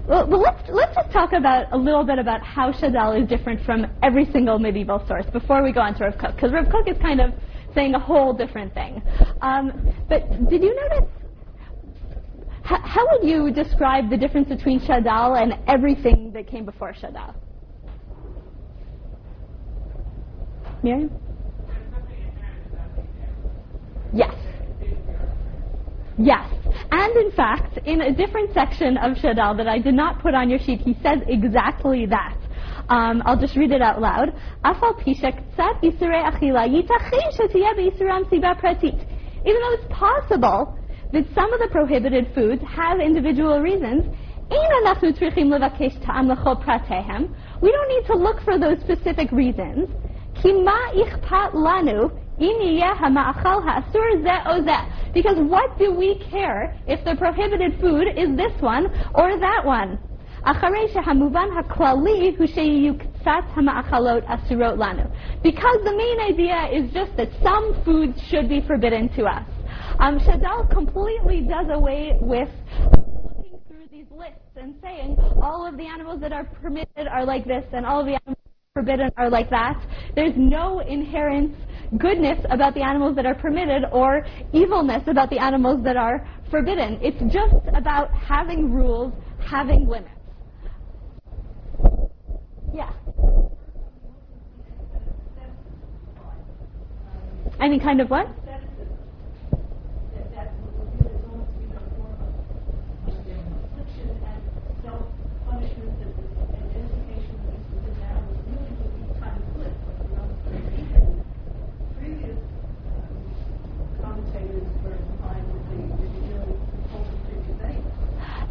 [0.06, 3.64] well, well, let's let's just talk about a little bit about how Shadal is different
[3.64, 6.88] from every single medieval source before we go on to Rav Kook, because Rav Kook
[6.88, 7.32] is kind of
[7.74, 9.02] saying a whole different thing.
[9.40, 11.10] Um, but did you notice?
[12.64, 17.34] H- how would you describe the difference between Shadal and everything that came before Shadal?
[20.82, 21.10] Miriam?
[24.12, 24.34] Yes.
[26.22, 26.46] Yes.
[26.92, 30.50] And in fact, in a different section of Shadal that I did not put on
[30.50, 32.37] your sheet, he says exactly that.
[32.90, 34.35] Um, I'll just read it out loud.
[39.42, 40.78] Even though it's possible
[41.12, 44.04] that some of the prohibited foods have individual reasons,
[44.50, 44.59] we
[47.72, 49.88] don't need to look for those specific reasons.
[55.12, 59.98] Because what do we care if the prohibited food is this one or that one?
[65.42, 69.44] Because the main idea is just that some foods should be forbidden to us.
[69.98, 72.48] Um, Shadal completely does away with
[73.37, 77.44] looking through these lists and saying all of the animals that are permitted are like
[77.44, 78.38] this and all of the animals
[78.72, 79.79] forbidden are like that.
[80.14, 81.55] There's no inherent
[81.98, 86.98] goodness about the animals that are permitted or evilness about the animals that are forbidden.
[87.03, 90.14] It's just about having rules, having limits.
[92.74, 92.92] Yeah.
[97.61, 98.29] Any kind of what?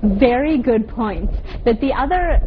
[0.03, 1.29] Very good point.
[1.65, 2.39] That the other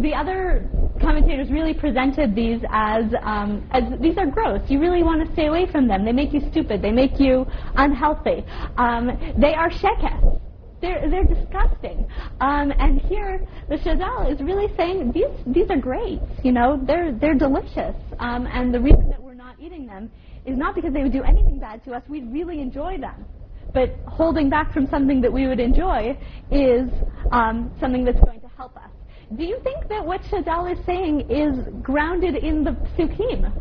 [0.00, 0.68] the other
[1.00, 4.60] commentators really presented these as um, as these are gross.
[4.68, 6.04] You really want to stay away from them.
[6.04, 6.82] They make you stupid.
[6.82, 8.44] They make you unhealthy.
[8.76, 9.06] Um,
[9.38, 10.40] they are sheketz.
[10.80, 12.06] They're they're disgusting.
[12.40, 16.20] Um, and here the Shadal is really saying these these are great.
[16.42, 17.94] You know they're they're delicious.
[18.18, 20.10] Um, and the reason that we're not eating them
[20.44, 22.02] is not because they would do anything bad to us.
[22.08, 23.24] We'd really enjoy them
[23.72, 26.16] but holding back from something that we would enjoy
[26.50, 26.88] is
[27.30, 28.90] um, something that's going to help us.
[29.36, 33.52] Do you think that what Shadal is saying is grounded in the psukim?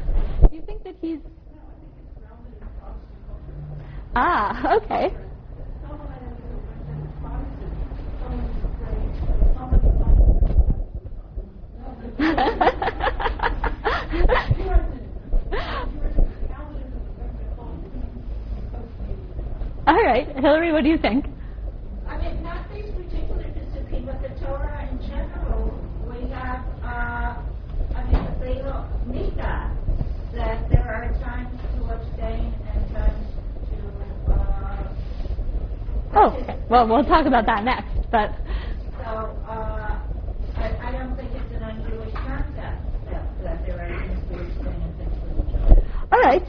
[0.50, 1.20] Do you think that he's.
[4.16, 5.12] Ah, okay.
[19.88, 21.28] All right, Hillary, what do you think?
[22.08, 27.42] I mean, not these particular discipline, but the Torah in general, we have, uh,
[27.96, 28.26] I mean,
[28.66, 29.72] don't need that.
[30.34, 33.28] That there are times to abstain and times
[33.70, 33.78] to,
[34.34, 34.96] uh.
[36.16, 36.58] Oh, okay.
[36.70, 38.34] Well, we'll talk about that next, but.
[38.98, 40.00] So, uh,
[40.58, 44.82] I, I don't think it's an un-Jewish concept that, that there are things to abstain
[44.82, 45.84] and things to enjoy.
[46.12, 46.44] All right.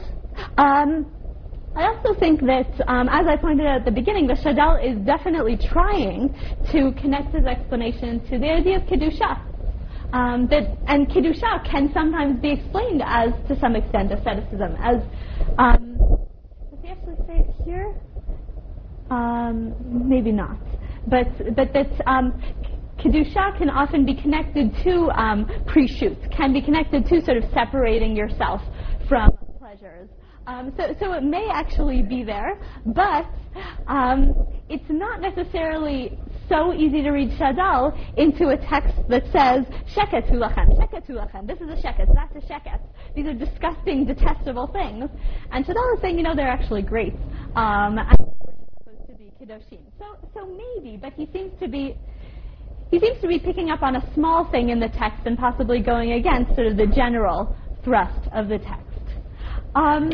[0.57, 1.05] Um,
[1.77, 4.97] I also think that, um, as I pointed out at the beginning, the Shadal is
[5.05, 6.33] definitely trying
[6.71, 9.37] to connect his explanation to the idea of Kedusha.
[10.11, 14.75] Um, that, and Kedusha can sometimes be explained as, to some extent, asceticism.
[14.81, 15.03] As,
[15.59, 15.99] um,
[16.71, 17.93] does he actually say it here?
[19.11, 19.75] Um,
[20.09, 20.57] maybe not.
[21.05, 22.41] But, but that um,
[22.97, 28.15] Kedusha can often be connected to um, prishut, can be connected to sort of separating
[28.15, 28.61] yourself
[29.07, 30.09] from pleasures.
[30.47, 33.25] Um, so, so it may actually be there, but
[33.87, 34.33] um,
[34.69, 40.71] it's not necessarily so easy to read Shadal into a text that says sheketz lachem,
[40.79, 41.45] sheketz lachem.
[41.45, 42.79] This is a sheketz, that's a sheketz.
[43.13, 45.09] These are disgusting, detestable things,
[45.51, 47.13] and Shadal is saying, you know, they're actually great.
[47.57, 48.17] Um, and
[48.85, 49.29] supposed to be.
[49.99, 51.97] So, so maybe, but he seems to be
[52.89, 55.81] he seems to be picking up on a small thing in the text and possibly
[55.81, 57.53] going against sort of the general
[57.83, 58.83] thrust of the text.
[59.75, 60.09] Um,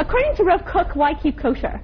[0.00, 1.80] according to Rav Kook, why keep kosher?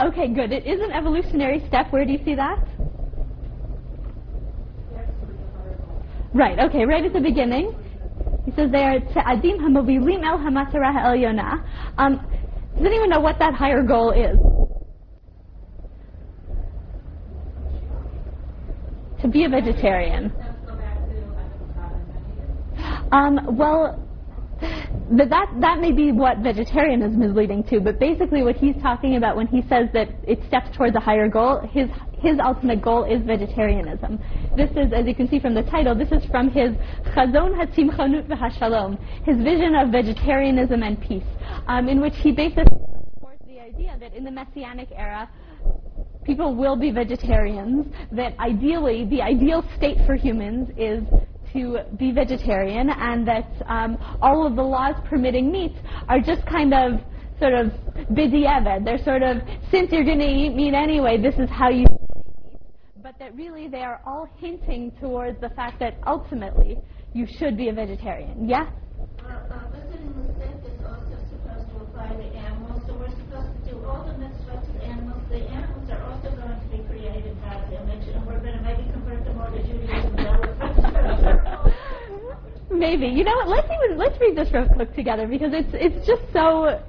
[0.00, 0.52] Okay, good.
[0.52, 1.92] It is an evolutionary step.
[1.92, 2.58] Where do you see that?
[6.34, 7.76] Right, okay, right at the beginning.
[8.46, 11.62] He says they are Ta'adim Hamovilim El Hamatara Ha'elyona.
[11.98, 12.26] Um,
[12.76, 14.36] Does anyone know what that higher goal is?
[19.20, 20.32] To be a vegetarian.
[20.36, 21.12] Let's go back to
[23.12, 24.02] Adam Um, well,
[25.16, 29.16] th- that that may be what vegetarianism is leading to, but basically what he's talking
[29.16, 31.88] about when he says that it steps towards a higher goal, his
[32.20, 34.18] his ultimate goal is vegetarianism.
[34.56, 36.70] This is, as you can see from the title, this is from his
[37.16, 41.24] Chazon HaTzimchonut v'Hashalom, his vision of vegetarianism and peace,
[41.66, 42.78] um, in which he basically
[43.14, 45.28] supports the idea that in the Messianic era,
[46.24, 51.02] people will be vegetarians, that ideally, the ideal state for humans is
[51.52, 55.74] to be vegetarian, and that um, all of the laws permitting meat
[56.08, 57.00] are just kind of
[57.38, 57.72] sort of
[58.10, 58.84] bidiyeved.
[58.84, 59.38] They're sort of,
[59.70, 61.86] since you're going to eat meat anyway, this is how you
[63.02, 66.78] but that really they are all hinting towards the fact that ultimately
[67.12, 68.48] you should be a vegetarian.
[68.48, 68.70] Yeah?
[69.18, 69.72] Uh, uh,
[82.82, 83.06] Maybe.
[83.06, 83.48] You know what?
[83.48, 86.82] Let's even let's read this real quick together because it's it's just so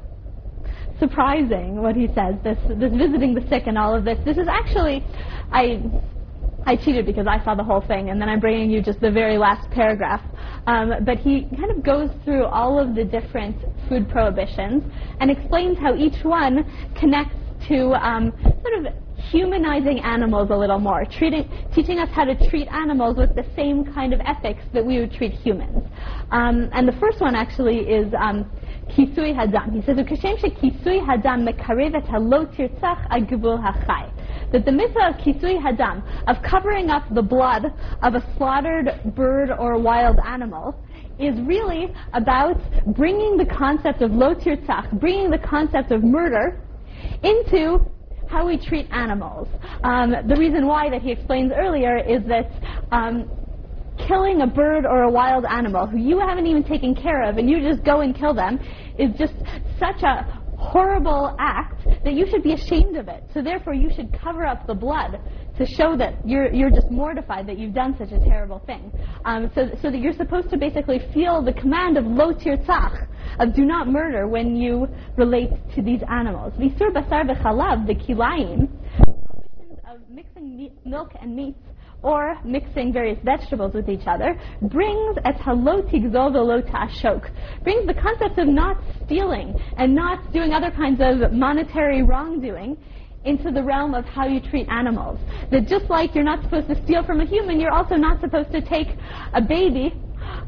[0.97, 2.33] surprising what he says.
[2.43, 4.17] This this visiting the sick and all of this.
[4.25, 5.05] This is actually
[5.51, 5.83] I
[6.65, 9.11] I cheated because I saw the whole thing, and then I'm bringing you just the
[9.11, 10.21] very last paragraph.
[10.65, 14.81] Um, but he kind of goes through all of the different food prohibitions
[15.19, 16.65] and explains how each one
[16.99, 17.35] connects
[17.67, 22.67] to um, sort of humanizing animals a little more, treating, teaching us how to treat
[22.67, 25.83] animals with the same kind of ethics that we would treat humans.
[26.31, 28.49] Um, and the first one actually is um,
[28.89, 29.73] kisui hadam.
[29.73, 34.11] He says, "Ukashem kisui hadam mekarev et halo tirtzach al hachai."
[34.51, 37.65] That the mitzvah of kisui hadam, of covering up the blood
[38.01, 40.75] of a slaughtered bird or wild animal,
[41.19, 42.59] is really about
[42.95, 46.61] bringing the concept of lo tirtzach, bringing the concept of murder
[47.23, 47.79] into
[48.33, 49.47] how we treat animals.
[49.83, 52.49] Um, the reason why that he explains earlier is that
[52.91, 53.29] um,
[54.07, 57.47] killing a bird or a wild animal who you haven't even taken care of and
[57.47, 58.59] you just go and kill them
[58.97, 59.35] is just
[59.79, 63.23] such a horrible act that you should be ashamed of it.
[63.35, 65.19] So therefore you should cover up the blood
[65.57, 68.91] to show that you're, you're just mortified that you've done such a terrible thing.
[69.25, 73.07] Um, so, so that you're supposed to basically feel the command of lo tirtzach,
[73.39, 74.87] of do not murder when you
[75.17, 76.53] relate to these animals.
[76.53, 78.67] Visur basar v'chalav, the kilayim,
[79.87, 81.55] of mixing meat, milk and meat
[82.01, 87.29] or mixing various vegetables with each other brings et halo tigzol v'lo ta'ashok,
[87.63, 92.77] brings the concept of not stealing and not doing other kinds of monetary wrongdoing
[93.25, 95.19] into the realm of how you treat animals.
[95.51, 98.51] That just like you're not supposed to steal from a human, you're also not supposed
[98.51, 98.87] to take
[99.33, 99.93] a baby,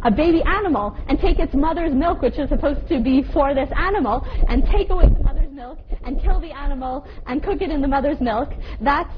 [0.04, 3.70] a baby animal, and take its mother's milk, which is supposed to be for this
[3.78, 7.82] animal, and take away the mother's milk, and kill the animal, and cook it in
[7.82, 8.50] the mother's milk.
[8.82, 9.14] That's,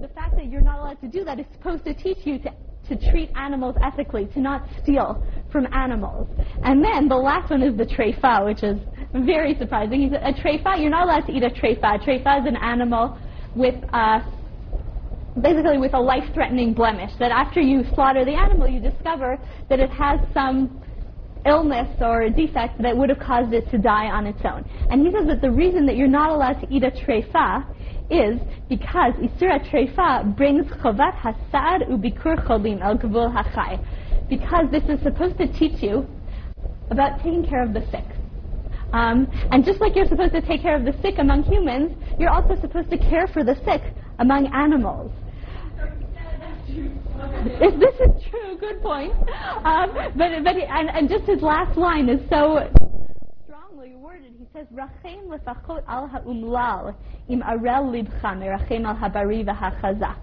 [0.00, 2.52] the fact that you're not allowed to do that is supposed to teach you to
[2.88, 6.28] to treat animals ethically, to not steal from animals.
[6.64, 8.78] And then the last one is the treifa, which is
[9.14, 10.00] very surprising.
[10.00, 11.96] He said, a treifa, you're not allowed to eat a treifa.
[11.96, 13.18] A treifa is an animal
[13.54, 14.20] with uh,
[15.40, 17.10] basically with a life-threatening blemish.
[17.18, 20.82] That after you slaughter the animal, you discover that it has some
[21.46, 24.64] illness or defect that would have caused it to die on its own.
[24.90, 27.66] And he says that the reason that you're not allowed to eat a treifa
[28.12, 28.38] is
[28.68, 33.82] because Isura Treifa brings Chovat Hasad Ubikur Cholim El Gvul Hachai.
[34.28, 36.06] Because this is supposed to teach you
[36.90, 38.04] about taking care of the sick.
[38.92, 42.30] Um, and just like you're supposed to take care of the sick among humans, you're
[42.30, 43.80] also supposed to care for the sick
[44.18, 45.10] among animals.
[46.68, 49.12] If this is true, good point.
[49.64, 52.68] Um, but but and, and just his last line is so
[54.52, 56.94] says, "Rachem lefachot al ha'umlal
[57.28, 60.18] im arel libcha merachem al habari v'hachazak."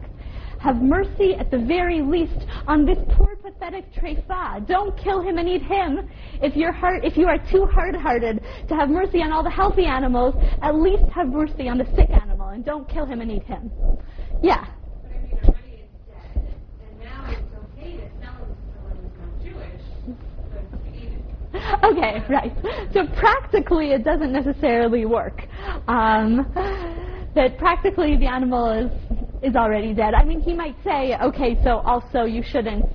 [0.60, 4.68] Have mercy at the very least on this poor pathetic treifa.
[4.68, 6.10] Don't kill him and eat him.
[6.44, 9.86] If you're hard, if you are too hard-hearted to have mercy on all the healthy
[9.86, 13.44] animals, at least have mercy on the sick animal and don't kill him and eat
[13.44, 13.72] him.
[14.44, 14.66] Yeah.
[15.02, 16.48] But I mean, already it's dead,
[16.84, 19.86] and now it's okay to sell it to someone who's not Jewish,
[20.52, 21.39] but to eat it.
[21.84, 22.54] Okay, right.
[22.94, 25.48] So practically, it doesn't necessarily work.
[25.88, 26.52] Um,
[27.36, 28.92] that practically the animal is
[29.42, 30.14] is already dead.
[30.14, 32.86] I mean, he might say, okay, so also you shouldn't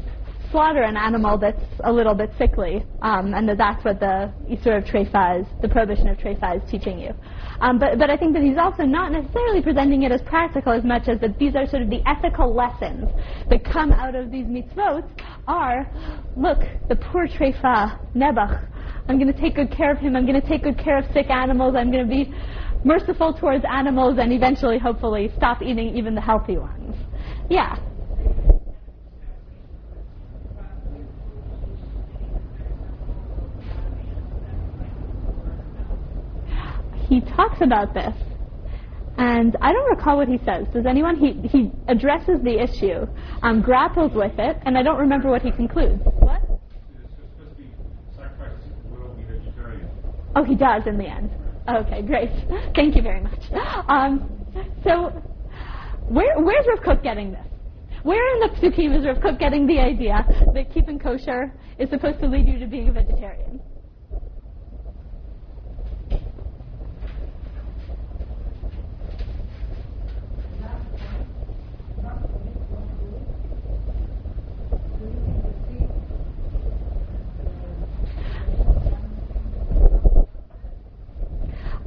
[0.50, 4.78] slaughter an animal that's a little bit sickly, um, and that that's what the Isur
[4.78, 7.12] of Treifa is, the prohibition of Treifa is teaching you.
[7.60, 10.84] Um, but, but I think that he's also not necessarily presenting it as practical as
[10.84, 13.10] much as that these are sort of the ethical lessons
[13.50, 15.08] that come out of these mitzvot
[15.46, 15.86] are,
[16.36, 18.60] look, the poor Treifa, Nebuch,
[19.08, 21.04] I'm going to take good care of him, I'm going to take good care of
[21.12, 22.32] sick animals, I'm going to be
[22.84, 26.94] merciful towards animals, and eventually, hopefully, stop eating even the healthy ones.
[27.48, 27.76] Yeah.
[37.20, 38.14] Talks about this,
[39.16, 40.66] and I don't recall what he says.
[40.72, 41.16] Does anyone?
[41.16, 43.06] He he addresses the issue,
[43.42, 46.02] um, grapples with it, and I don't remember what he concludes.
[46.04, 46.42] What?
[50.36, 51.30] Oh, he does in the end.
[51.68, 52.30] Okay, great.
[52.74, 53.40] Thank you very much.
[53.88, 54.28] Um,
[54.82, 55.10] so,
[56.08, 57.46] where where's Rav Kook getting this?
[58.02, 62.20] Where in the psukim is Rav Kook getting the idea that keeping kosher is supposed
[62.20, 63.60] to lead you to being a vegetarian?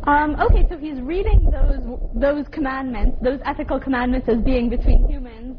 [0.07, 5.57] Um, okay, so he's reading those those commandments, those ethical commandments, as being between humans,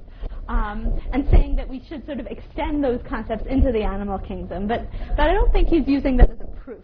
[0.49, 4.66] um, and saying that we should sort of extend those concepts into the animal kingdom.
[4.66, 6.82] But but I don't think he's using that as a proof.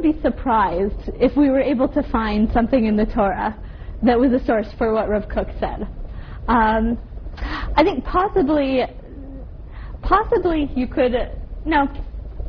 [0.00, 3.54] Would be surprised if we were able to find something in the Torah
[4.02, 5.86] that was a source for what Rav Kook said.
[6.48, 6.98] Um,
[7.36, 8.80] I think possibly,
[10.00, 11.12] possibly you could.
[11.66, 11.86] No,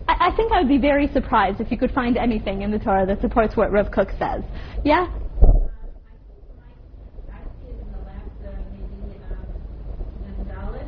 [0.08, 2.80] I, I think I would be very surprised if you could find anything in the
[2.80, 4.44] Torah that supports what Rav Kook says.
[4.86, 5.08] Yeah.
[5.08, 5.12] I
[7.60, 9.44] see it in the last, uh, maybe, um,
[10.24, 10.88] Nandalit,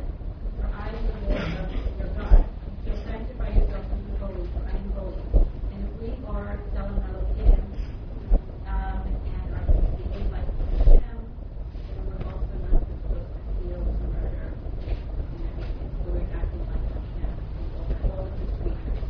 [0.56, 2.40] for I am the Lord of your God.
[2.86, 5.20] So sanctify yourself and be holy, for I am holy.
[5.74, 7.64] And if we are Tzelem Elohim,
[8.66, 10.48] um, and are supposed to behave like
[10.78, 11.18] Hashem,
[11.86, 14.48] then we're also not supposed to steal, to murder,
[14.84, 15.80] and everything.
[16.04, 17.32] So we're acting like Hashem.
[18.04, 19.00] All of the creatures.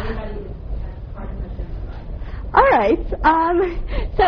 [0.00, 2.08] Everybody is, has part of Hashem's life.
[2.54, 3.06] All right.
[3.24, 3.58] Um,
[4.16, 4.24] so,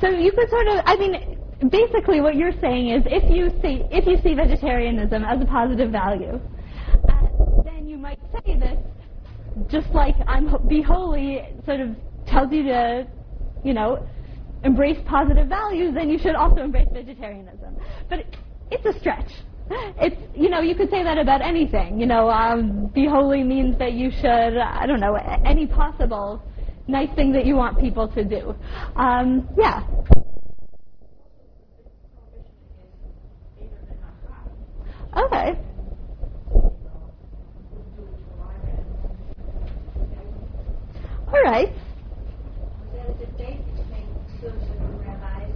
[0.00, 0.82] so you could sort of.
[0.86, 1.38] I mean,
[1.68, 5.90] basically, what you're saying is, if you see if you see vegetarianism as a positive
[5.90, 6.40] value,
[7.08, 7.28] uh,
[7.64, 8.78] then you might say that
[9.68, 11.90] just like I'm be holy sort of
[12.26, 13.06] tells you to,
[13.64, 14.06] you know,
[14.64, 17.76] embrace positive values, then you should also embrace vegetarianism.
[18.08, 18.36] But it,
[18.70, 19.30] it's a stretch.
[20.00, 22.00] It's you know you could say that about anything.
[22.00, 26.42] You know, um, be holy means that you should I don't know any possible
[26.90, 28.54] nice thing that you want people to do.
[28.96, 29.82] Um, yeah.
[35.16, 35.58] Okay.
[41.32, 41.72] All right.
[42.92, 44.06] There was a debate between
[44.40, 45.50] two different rabbis,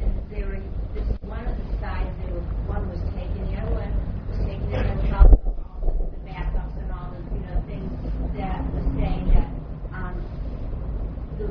[0.00, 0.60] and they were,
[0.94, 3.92] this is one of the sides, they were, one was taking, the other one
[4.28, 7.56] was taking, and there was also all the, the backups and all the, you know,
[7.68, 7.90] things
[8.36, 9.48] that was saying that,
[9.96, 10.16] um,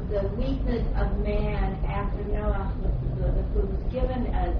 [0.09, 4.53] the, the weakness of man after Noah, was, the, the food was given, uh,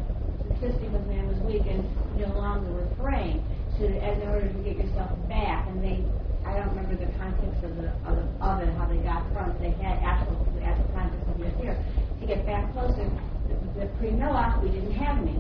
[0.60, 1.84] consisting of man was weak and
[2.20, 3.44] no longer refrain,
[3.78, 6.04] so as in order to get yourself back, and they,
[6.46, 9.54] I don't remember the context of the, of, the- of it, how they got from,
[9.62, 11.78] they had actual, the actual context of it here,
[12.20, 13.06] to get back closer,
[13.48, 15.38] the, the pre-Noah, we didn't have me.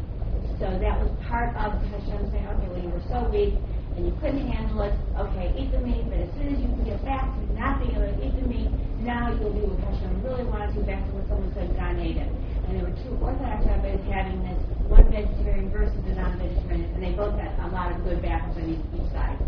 [0.59, 3.53] So that was part of Hashem saying, okay, well, you were so weak,
[3.97, 6.83] and you couldn't handle it, okay, eat the meat, but as soon as you can
[6.85, 8.69] get back to not being able to eat the meat,
[9.07, 12.27] now you'll do what Hashem really wanted you, back to what someone said Gan Eden.
[12.67, 14.59] And there were two Orthodox rabbis having this,
[14.91, 18.67] one vegetarian versus a non-vegetarian, and they both had a lot of good backups on
[18.67, 18.83] each,
[19.15, 19.39] side.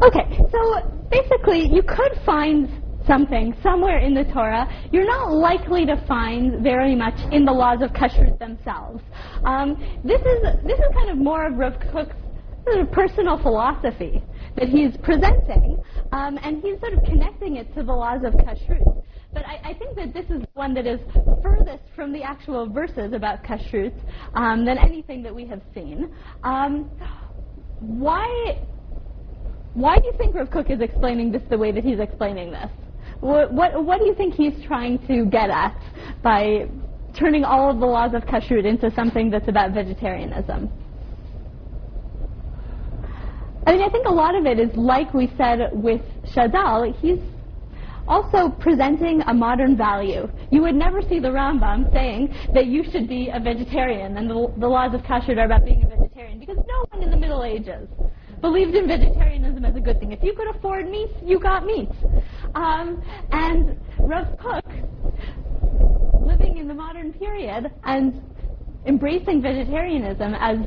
[0.00, 0.58] Okay, so
[1.12, 2.72] basically, you could find
[3.06, 4.64] something somewhere in the Torah.
[4.90, 9.04] You're not likely to find very much in the laws of kashrut themselves.
[9.44, 12.16] Um, this is this is kind of more of Rav Kook's
[12.64, 14.22] sort of personal philosophy
[14.56, 15.82] that he's presenting,
[16.12, 19.02] um, and he's sort of connecting it to the laws of kashrut.
[19.32, 21.00] But I, I think that this is one that is
[21.42, 23.94] furthest from the actual verses about kashrut
[24.34, 26.12] um, than anything that we have seen.
[26.44, 26.90] Um,
[27.80, 28.58] why
[29.74, 32.68] why do you think Rav Kook is explaining this the way that he's explaining this?
[33.20, 35.80] What, what, what do you think he's trying to get at
[36.22, 36.68] by
[37.18, 40.70] turning all of the laws of kashrut into something that's about vegetarianism?
[43.66, 46.00] I mean, I think a lot of it is like we said with
[46.34, 47.20] Shadal, he's
[48.08, 50.28] also presenting a modern value.
[50.50, 54.52] You would never see the Rambam saying that you should be a vegetarian and the,
[54.58, 57.44] the laws of kashrut are about being a vegetarian because no one in the Middle
[57.44, 57.88] Ages
[58.40, 60.10] believed in vegetarianism as a good thing.
[60.10, 61.88] If you could afford meat, you got meat.
[62.56, 63.00] Um,
[63.30, 64.64] and Rav Kook,
[66.26, 68.20] living in the modern period and
[68.84, 70.58] embracing vegetarianism as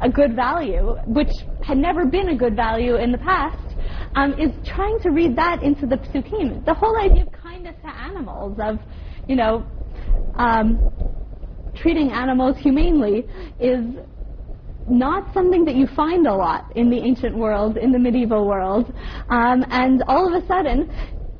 [0.00, 1.30] a good value, which
[1.62, 3.76] had never been a good value in the past,
[4.14, 6.64] um, is trying to read that into the psukim.
[6.64, 8.78] The whole idea of kindness to animals, of,
[9.28, 9.64] you know,
[10.34, 10.78] um,
[11.74, 13.24] treating animals humanely,
[13.60, 13.84] is
[14.88, 18.92] not something that you find a lot in the ancient world, in the medieval world.
[19.28, 20.90] Um, and all of a sudden,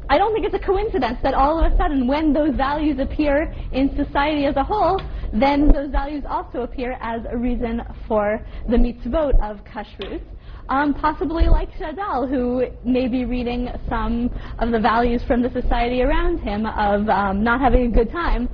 [0.08, 3.52] I don't think it's a coincidence that all of a sudden, when those values appear
[3.72, 5.00] in society as a whole,
[5.32, 10.22] then those values also appear as a reason for the mitzvot of kashrut.
[10.68, 16.02] Um, possibly like Shadal, who may be reading some of the values from the society
[16.02, 18.48] around him of um, not having a good time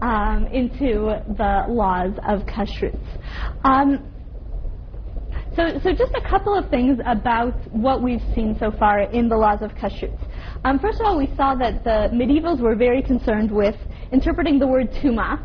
[0.00, 2.98] um, into the laws of kashrut.
[3.64, 4.04] Um,
[5.56, 9.36] so, so just a couple of things about what we've seen so far in the
[9.36, 10.16] laws of kashrut.
[10.64, 13.74] Um, first of all, we saw that the medievals were very concerned with
[14.12, 15.40] interpreting the word tuma,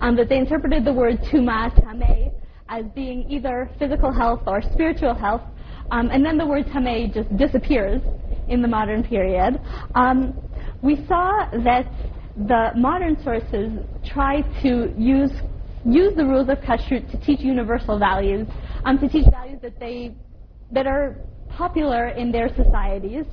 [0.00, 2.32] um, that they interpreted the word tuma, tameh,
[2.68, 5.42] as being either physical health or spiritual health,
[5.90, 8.02] um, and then the word tameh just disappears
[8.48, 9.60] in the modern period.
[9.94, 10.38] Um,
[10.82, 11.90] we saw that
[12.36, 13.72] the modern sources
[14.04, 15.32] try to use
[15.84, 18.46] use the rules of kashrut to teach universal values,
[18.84, 20.14] um, to teach values that they
[20.70, 21.16] that are
[21.58, 23.24] popular in their societies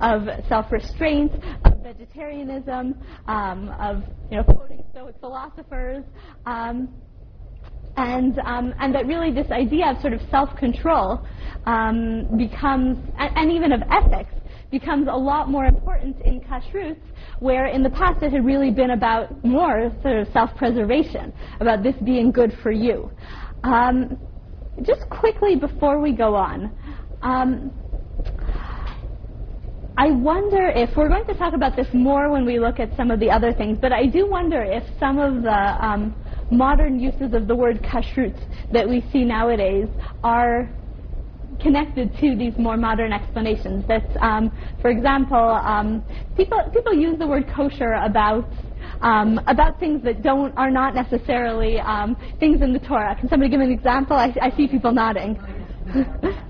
[0.00, 1.32] of self-restraint,
[1.66, 2.94] of vegetarianism,
[3.28, 6.02] um, of you know quoting Stoic philosophers.
[6.46, 6.88] Um,
[7.96, 11.24] and um, and that really this idea of sort of self-control
[11.66, 14.34] um, becomes, and, and, even of ethics,
[14.72, 16.98] becomes a lot more important in kashrut,
[17.38, 21.94] where in the past it had really been about more sort of self-preservation, about this
[22.04, 23.10] being good for you.
[23.62, 24.18] Um,
[24.82, 26.72] just quickly before we go on,
[27.24, 27.72] um,
[29.96, 33.10] I wonder if we're going to talk about this more when we look at some
[33.10, 36.16] of the other things, but I do wonder if some of the um,
[36.50, 38.36] modern uses of the word kashrut
[38.72, 39.88] that we see nowadays
[40.22, 40.68] are
[41.60, 43.84] connected to these more modern explanations.
[43.86, 44.52] That, um,
[44.82, 46.04] for example, um,
[46.36, 48.50] people people use the word kosher about
[49.00, 53.14] um, about things that don't are not necessarily um, things in the Torah.
[53.14, 54.16] Can somebody give an example?
[54.16, 55.38] I, I see people nodding.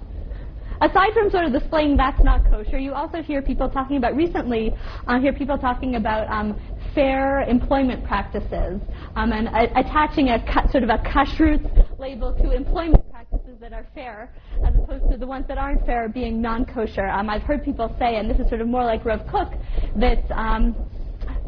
[0.81, 4.73] Aside from sort of displaying that's not kosher, you also hear people talking about recently.
[5.07, 6.59] Uh, hear people talking about um,
[6.95, 8.81] fair employment practices
[9.17, 10.39] um, and uh, attaching a
[10.71, 14.33] sort of a kashrut label to employment practices that are fair,
[14.67, 17.07] as opposed to the ones that aren't fair being non-kosher.
[17.07, 19.53] Um, I've heard people say, and this is sort of more like Rav Kook,
[19.97, 20.75] that um,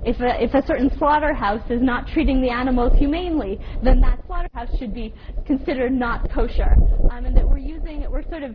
[0.04, 4.76] if a, if a certain slaughterhouse is not treating the animals humanely, then that slaughterhouse
[4.78, 5.12] should be
[5.44, 6.76] considered not kosher.
[7.10, 8.54] Um, and that we're using, we're sort of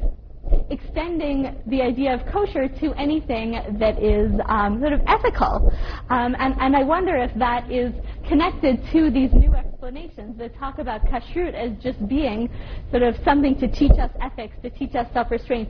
[0.69, 5.71] extending the idea of kosher to anything that is um, sort of ethical.
[6.09, 7.93] Um, and, and I wonder if that is
[8.27, 12.49] connected to these new explanations that talk about kashrut as just being
[12.91, 15.69] sort of something to teach us ethics, to teach us self-restraint,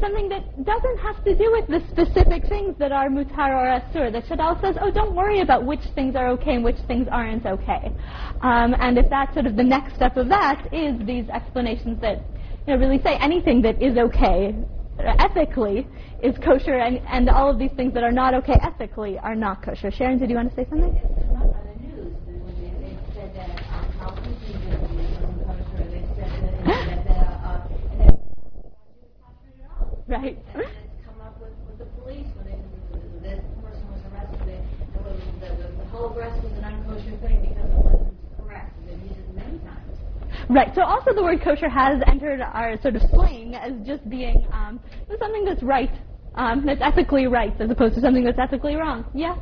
[0.00, 4.12] something that doesn't have to do with the specific things that are mutar or asur.
[4.12, 7.46] That Shadal says, oh, don't worry about which things are okay and which things aren't
[7.46, 7.92] okay.
[8.42, 12.22] Um, and if that's sort of the next step of that is these explanations that
[12.66, 14.54] you know, really say anything that is okay
[14.98, 15.86] ethically
[16.22, 19.62] is kosher, and, and all of these things that are not okay ethically are not
[19.62, 19.90] kosher.
[19.90, 20.98] Sharon, did you want to say something?
[30.08, 30.38] Right.
[30.54, 30.70] And it's
[31.04, 32.54] come up with, with the police when they,
[33.28, 34.62] this person was arrested,
[34.94, 38.70] and was, the, the, the whole arrest was an unkosher thing because it wasn't correct.
[38.86, 39.98] They've used it many times.
[40.48, 40.72] Right.
[40.74, 44.80] So also the word kosher has entered our sort of slang as just being um,
[45.18, 45.90] something that's right,
[46.36, 49.04] um, that's ethically right, as opposed to something that's ethically wrong.
[49.12, 49.36] Yeah.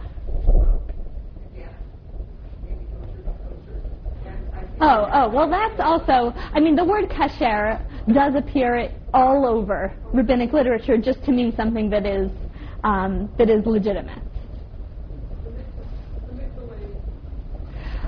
[4.81, 7.81] Oh, oh, well, that's also, I mean, the word kasher
[8.13, 12.31] does appear all over rabbinic literature just to mean something that is,
[12.83, 14.23] um, that is legitimate.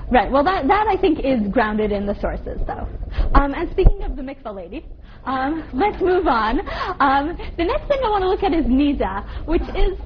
[0.09, 0.31] Right.
[0.31, 2.87] Well, that, that I think is grounded in the sources, though.
[3.35, 4.85] Um, and speaking of the mikvah lady,
[5.25, 6.61] um, let's move on.
[7.01, 9.99] Um, the next thing I want to look at is nida, which is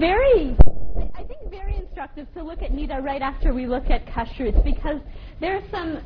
[0.00, 0.56] very,
[1.14, 5.00] I think, very instructive to look at nida right after we look at kashrut, because
[5.40, 6.00] there are some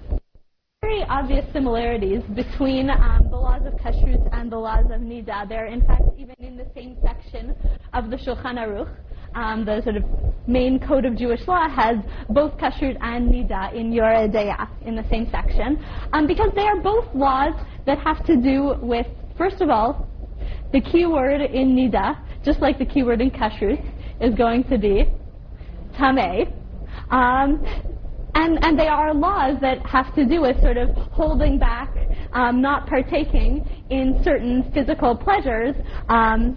[0.82, 5.48] very obvious similarities between um, the laws of kashrut and the laws of nida.
[5.48, 7.54] They're, in fact, even in the same section
[7.94, 8.94] of the Shulchan Aruch
[9.34, 10.04] um, the sort of
[10.46, 11.96] main code of Jewish law has
[12.30, 16.80] both kashrut and nida in Yoreh De'ah in the same section, um, because they are
[16.80, 17.54] both laws
[17.86, 19.06] that have to do with,
[19.36, 20.08] first of all,
[20.72, 23.82] the key word in nida, just like the key word in kashrut,
[24.20, 25.06] is going to be
[25.98, 26.52] tameh.
[27.10, 27.64] Um,
[28.34, 31.94] and, and they are laws that have to do with sort of holding back,
[32.32, 35.74] um, not partaking in certain physical pleasures.
[36.08, 36.56] Um,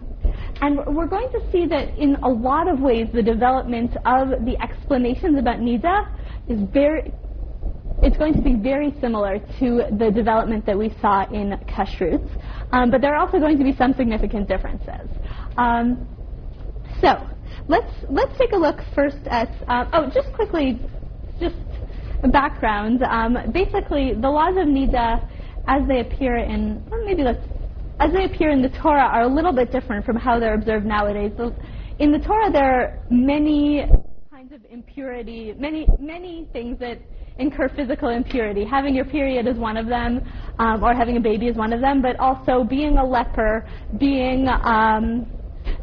[0.61, 4.55] and we're going to see that in a lot of ways the development of the
[4.61, 6.07] explanations about Nida
[6.47, 7.11] is very,
[8.03, 12.27] it's going to be very similar to the development that we saw in Kashrut.
[12.71, 15.09] Um, but there are also going to be some significant differences.
[15.57, 16.07] Um,
[17.01, 17.27] so
[17.67, 20.79] let's let's take a look first at uh, oh just quickly
[21.39, 21.55] just
[22.31, 23.03] background.
[23.03, 25.27] Um, basically, the laws of Nida,
[25.67, 27.43] as they appear in maybe let's
[28.01, 30.85] as they appear in the Torah, are a little bit different from how they're observed
[30.85, 31.31] nowadays.
[31.99, 33.85] In the Torah, there are many
[34.31, 36.99] kinds of impurity, many many things that
[37.37, 38.65] incur physical impurity.
[38.65, 40.19] Having your period is one of them,
[40.57, 43.67] um, or having a baby is one of them, but also being a leper,
[43.99, 45.27] being um,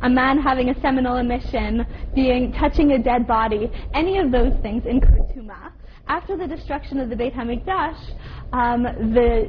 [0.02, 4.82] a man having a seminal emission, being touching a dead body, any of those things
[4.86, 5.70] incur tuma.
[6.08, 8.00] After the destruction of the Beit Hamikdash,
[8.52, 8.82] um,
[9.14, 9.48] the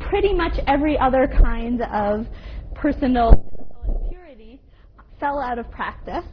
[0.00, 2.26] pretty much every other kind of
[2.74, 3.44] personal
[3.94, 4.60] impurity
[5.18, 6.24] fell out of practice,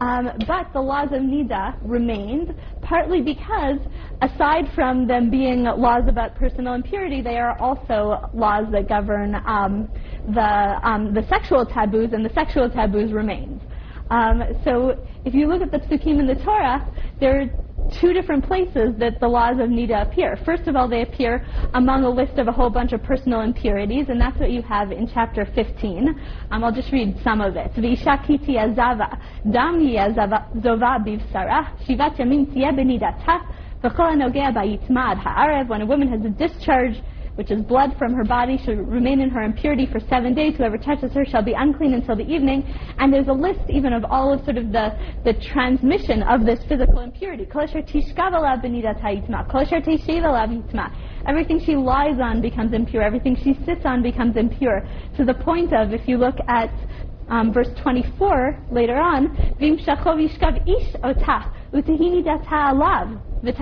[0.00, 3.78] um, but the laws of Nida remained, partly because,
[4.20, 9.88] aside from them being laws about personal impurity, they are also laws that govern um,
[10.34, 13.62] the, um, the sexual taboos, and the sexual taboos remained.
[14.10, 16.86] Um, so if you look at the psukim in the Torah,
[17.20, 17.46] there are
[18.00, 20.38] two different places that the laws of Nida appear.
[20.44, 24.06] First of all, they appear among a list of a whole bunch of personal impurities,
[24.08, 26.08] and that's what you have in chapter 15.
[26.50, 27.72] Um, I'll just read some of it.
[27.74, 29.18] V'ishakiti azava,
[29.50, 33.40] dam zova bivsara, shivat yamin tiyeh benidata,
[33.82, 37.02] v'chol anogea ba'yitmad ha'arev, when a woman has a discharge
[37.36, 40.56] which is blood from her body, shall remain in her impurity for seven days.
[40.56, 42.62] Whoever touches her shall be unclean until the evening.
[42.98, 46.60] And there's a list even of all of sort of the, the transmission of this
[46.68, 47.46] physical impurity.
[51.26, 53.02] Everything she lies on becomes impure.
[53.02, 54.86] Everything she sits on becomes impure.
[55.16, 56.70] To the point of, if you look at
[57.28, 59.34] um, verse 24 later on,
[61.74, 63.58] Vim shachov ish otah utahini data alav if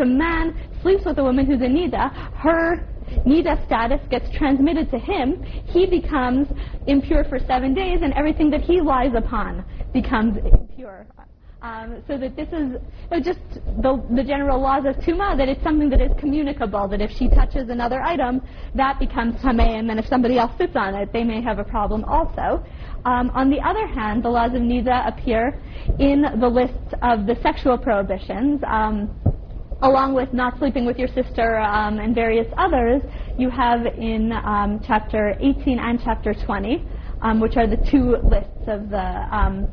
[0.00, 2.84] a man sleeps with a woman who's in Nida, her
[3.26, 5.42] Nida status gets transmitted to him.
[5.42, 6.48] He becomes
[6.86, 9.64] impure for seven days, and everything that he lies upon
[9.94, 11.06] becomes impure.
[11.62, 12.76] Um, so that this is
[13.24, 13.38] just
[13.82, 17.28] the, the general laws of Tuma, that it's something that is communicable, that if she
[17.28, 18.42] touches another item,
[18.74, 21.64] that becomes Tameh, and then if somebody else sits on it, they may have a
[21.64, 22.64] problem also.
[23.04, 25.60] Um, on the other hand, the laws of Nida appear
[25.98, 28.60] in the list of the sexual prohibitions.
[28.66, 29.10] Um,
[29.82, 33.02] along with not sleeping with your sister um, and various others,
[33.36, 36.84] you have in um, chapter 18 and chapter 20,
[37.22, 39.66] um, which are the two lists of the um,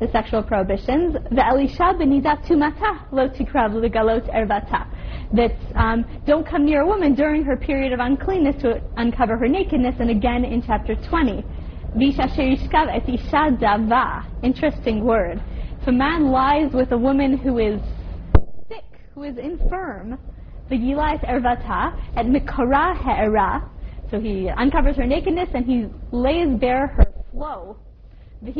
[0.00, 1.16] the sexual prohibitions.
[1.32, 4.86] The Elisha benidat tumata lo tikrav legalot ervata.
[5.34, 9.48] That um, don't come near a woman during her period of uncleanness to uncover her
[9.48, 11.44] nakedness, and again in chapter 20.
[14.42, 15.42] Interesting word.
[15.80, 17.80] If a man lies with a woman who is
[18.68, 18.84] sick,
[19.14, 20.18] who is infirm,
[20.70, 23.70] Gilas ervata at mikara he'era,
[24.10, 27.76] so he uncovers her nakedness and he lays bare her flow.
[28.42, 28.54] And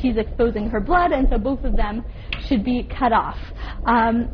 [0.00, 2.04] she's exposing her blood, and so both of them
[2.48, 3.38] should be cut off.
[3.84, 4.30] Um,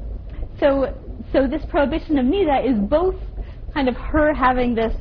[0.60, 0.94] so,
[1.32, 3.16] so this prohibition of nida is both
[3.74, 4.94] kind of her having this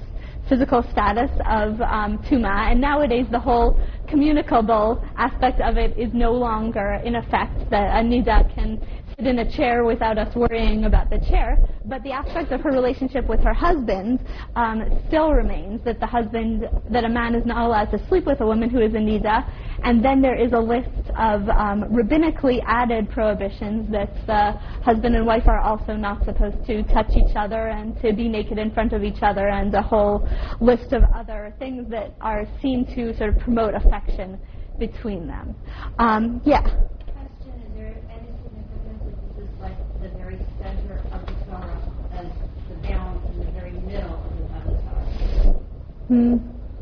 [0.50, 6.32] physical status of um, tuma, and nowadays the whole communicable aspect of it is no
[6.32, 7.70] longer in effect.
[7.70, 8.82] That a nida can
[9.18, 12.70] sit in a chair without us worrying about the chair, but the aspect of her
[12.70, 14.20] relationship with her husband
[14.56, 15.84] um, still remains.
[15.86, 18.80] That the husband, that a man is not allowed to sleep with a woman who
[18.80, 19.50] is a nida,
[19.84, 24.52] and then there is a list of um, rabbinically added prohibitions that the
[24.84, 28.60] husband and wife are also not supposed to touch each other and to be naked
[28.60, 30.28] in front of each other, and a whole
[30.62, 34.38] list of other things that are seen to sort of promote affection
[34.78, 35.56] between them.
[35.98, 36.62] Um, yeah.
[36.62, 41.82] Question: Is there any significance that this is like the very center of the Torah,
[42.14, 42.28] as
[42.70, 45.60] the balance in the very middle of the, of the
[46.08, 46.38] Hmm.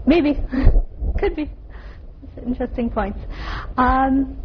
[0.05, 0.43] Maybe.
[1.19, 1.51] Could be
[2.45, 3.19] interesting points.
[3.77, 4.37] Um,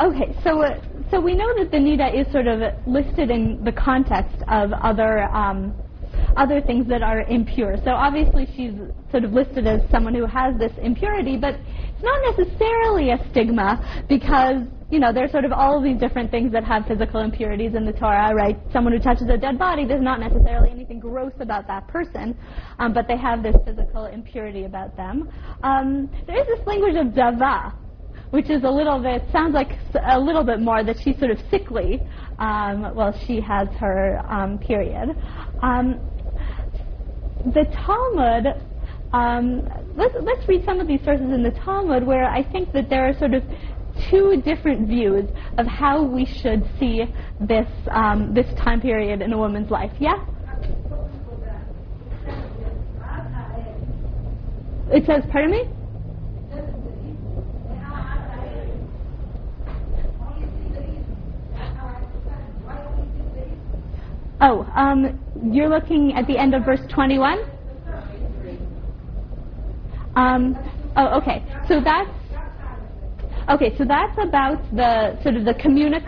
[0.00, 3.72] okay, so uh, so we know that the nida is sort of listed in the
[3.72, 5.74] context of other um,
[6.36, 7.76] other things that are impure.
[7.84, 8.72] So obviously she's
[9.10, 14.04] sort of listed as someone who has this impurity, but it's not necessarily a stigma
[14.08, 17.74] because you know, there's sort of all of these different things that have physical impurities
[17.74, 18.56] in the Torah, right?
[18.72, 22.38] Someone who touches a dead body, there's not necessarily anything gross about that person,
[22.78, 25.28] um, but they have this physical impurity about them.
[25.62, 27.74] Um, there is this language of dava,
[28.30, 29.70] which is a little bit, sounds like
[30.06, 32.00] a little bit more that she's sort of sickly
[32.38, 35.16] um, while she has her um, period.
[35.62, 36.00] Um,
[37.44, 38.62] the Talmud,
[39.12, 42.88] um, let's, let's read some of these sources in the Talmud where I think that
[42.88, 43.42] there are sort of
[44.10, 45.28] two different views
[45.58, 47.04] of how we should see
[47.40, 49.92] this, um, this time period in a woman's life.
[49.98, 50.24] Yeah?
[54.90, 55.64] It says, pardon me?
[64.40, 67.38] Oh, um, you're looking at the end of verse 21?
[70.14, 70.56] Um,
[70.96, 71.44] oh, okay.
[71.68, 72.10] So that's
[73.50, 73.76] okay.
[73.76, 76.04] So that's about the sort of the communic.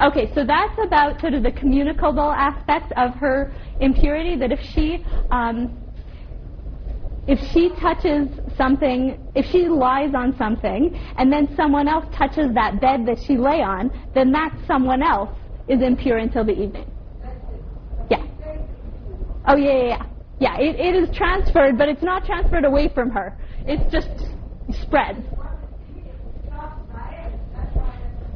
[0.00, 4.36] Okay, so that's about sort of the communicable aspect of her impurity.
[4.36, 5.80] That if she um,
[7.26, 12.80] if she touches something, if she lies on something, and then someone else touches that
[12.80, 15.30] bed that she lay on, then that someone else
[15.68, 16.90] is impure until the evening.
[18.10, 18.26] Yeah.
[19.46, 20.06] Oh yeah, yeah, yeah.
[20.40, 23.38] Yeah, it, it is transferred, but it's not transferred away from her.
[23.66, 24.10] It's just
[24.82, 25.24] spread.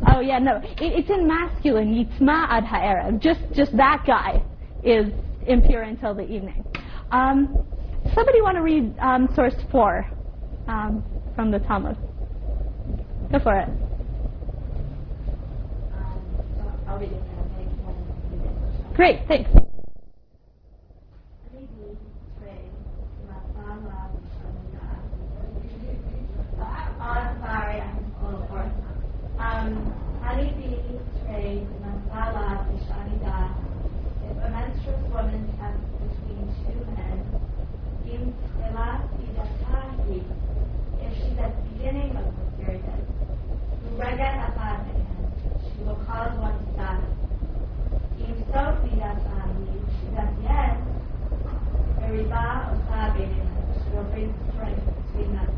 [0.07, 1.94] Oh yeah, no, it, it's in masculine.
[1.94, 3.20] Yitzma ad ha'erev.
[3.20, 4.42] Just, just that guy
[4.82, 5.12] is
[5.46, 6.64] impure until the evening.
[7.11, 7.66] Um,
[8.14, 10.07] somebody want to read um, source four
[10.68, 11.96] um, from the Talmud?
[13.32, 13.68] Go for it.
[18.99, 19.68] Read it
[29.39, 29.95] Um,
[31.80, 32.66] masala.
[34.24, 37.39] If a menstruous woman comes between two men,
[39.22, 40.22] idatahi.
[41.01, 42.82] If she's at the beginning of her period,
[45.76, 47.03] she will cause one to die.
[48.18, 49.70] Im sof idatahi,
[50.01, 50.82] she's at the end,
[52.03, 53.24] osabe,
[53.84, 54.82] she will bring strength
[55.12, 55.51] between them.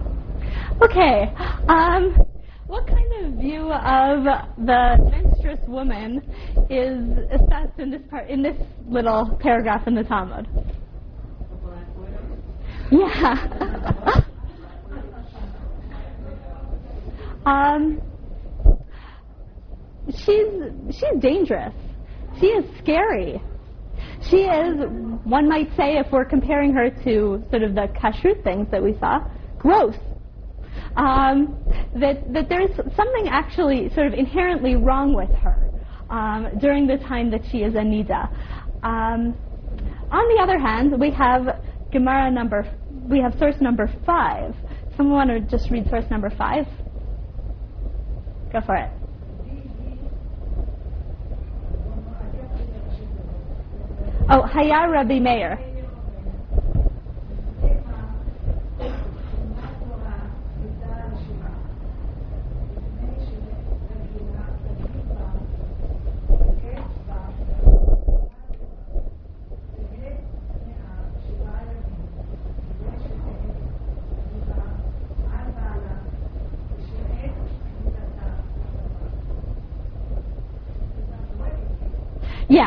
[0.83, 1.33] Okay.
[1.69, 2.30] Um,
[2.71, 4.23] what kind of view of
[4.59, 6.23] the menstruous woman
[6.71, 8.57] is assessed in this part in this
[8.87, 10.47] little paragraph in the Talmud?
[12.93, 14.23] Yeah.
[17.45, 18.01] um,
[20.11, 21.75] she's she's dangerous.
[22.39, 23.43] She is scary.
[24.31, 24.77] She is,
[25.25, 28.97] one might say, if we're comparing her to sort of the kashrut things that we
[29.01, 29.27] saw,
[29.59, 29.97] gross
[30.97, 31.59] um,
[31.95, 35.71] that, that there's something actually sort of inherently wrong with her
[36.11, 38.29] um, during the time that she is a nida.
[38.83, 39.35] Um,
[40.11, 41.61] on the other hand, we have
[41.93, 42.67] Gemara number,
[43.09, 44.55] we have source number five.
[44.97, 46.67] Someone want to just read source number five?
[48.53, 48.91] Go for it.
[54.29, 55.70] Oh, Haya Rabbi Meir.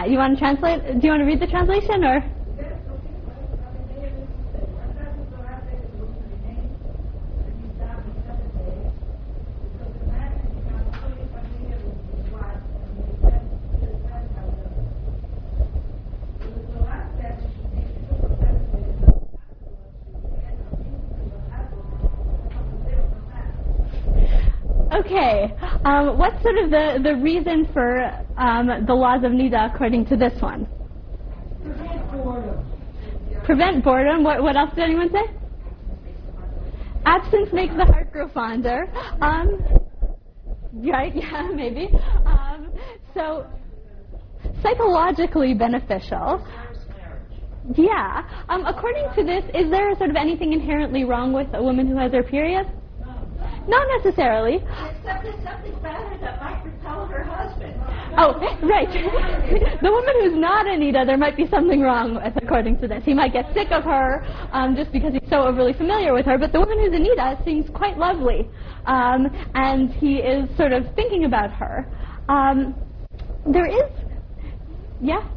[0.03, 0.83] Yeah, you want to translate?
[0.99, 2.23] Do you want to read the translation or?
[24.93, 25.55] Okay.
[25.85, 28.03] Um, what's sort of the, the reason for
[28.37, 30.65] um, the laws of Nida according to this one?
[31.61, 32.65] Prevent boredom.
[33.43, 34.23] Prevent boredom.
[34.23, 35.23] What, what else did anyone say?
[37.05, 38.85] Absence makes the heart grow fonder.
[39.21, 39.59] Um,
[40.73, 41.13] right?
[41.23, 41.89] Yeah, maybe.
[42.25, 42.71] Um,
[43.13, 43.45] so
[44.61, 46.45] psychologically beneficial.
[47.75, 48.23] Yeah.
[48.49, 51.97] Um, according to this, is there sort of anything inherently wrong with a woman who
[51.97, 52.67] has her period?
[53.67, 54.55] Not necessarily.
[54.55, 57.73] Except there's something about her that might repel her husband.
[58.17, 58.35] Oh,
[58.67, 58.89] right.
[59.81, 63.03] the woman who's not a nida, there might be something wrong with, according to this.
[63.05, 66.37] He might get sick of her um, just because he's so overly familiar with her.
[66.37, 68.47] But the woman who's a nida seems quite lovely,
[68.85, 71.87] um, and he is sort of thinking about her.
[72.29, 72.75] Um,
[73.51, 73.91] there is,
[75.01, 75.27] yeah.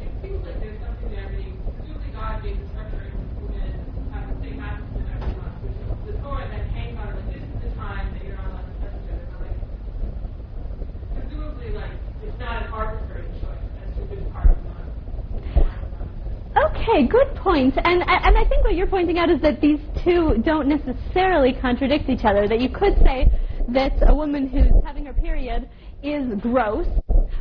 [0.00, 3.14] It seems like there's something there, meaning, presumably God gave the structure and
[3.46, 7.30] women have the same master every month, which is the Torah then hangs on, like,
[7.30, 9.58] this is the time that you're not allowed to touch each other, but like,
[11.14, 11.94] presumably, like,
[12.26, 12.35] it's
[16.56, 17.74] Okay, good point.
[17.76, 22.08] And and I think what you're pointing out is that these two don't necessarily contradict
[22.08, 22.46] each other.
[22.48, 23.26] That you could say
[23.68, 25.68] that a woman who's having her period
[26.02, 26.86] is gross,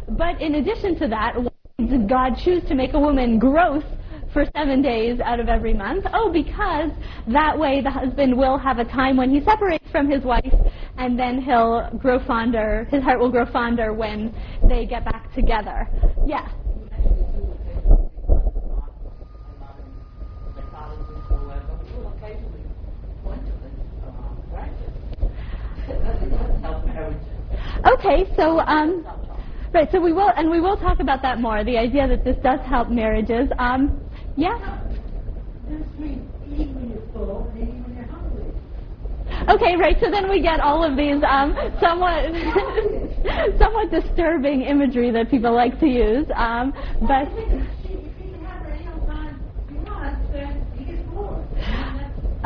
[0.10, 1.52] but in addition to that, why
[1.86, 3.84] did God choose to make a woman gross
[4.36, 6.06] for seven days out of every month?
[6.14, 6.92] Oh, because
[7.32, 10.54] that way the husband will have a time when he separates from his wife,
[10.98, 12.86] and then he'll grow fonder.
[12.92, 14.36] His heart will grow fonder when
[14.68, 15.88] they get back together.
[16.28, 16.50] Yeah.
[27.86, 29.08] Okay, so um,
[29.74, 31.64] right, so we will, and we will talk about that more.
[31.64, 33.48] The idea that this does help marriages.
[33.60, 34.05] Um,
[34.36, 34.82] yeah.
[39.50, 39.98] Okay, right.
[40.00, 42.24] So then we get all of these um, somewhat
[43.60, 46.26] somewhat disturbing imagery that people like to use.
[46.36, 47.52] Um, but If
[47.90, 51.46] you can have her any old time you want, then you get bored.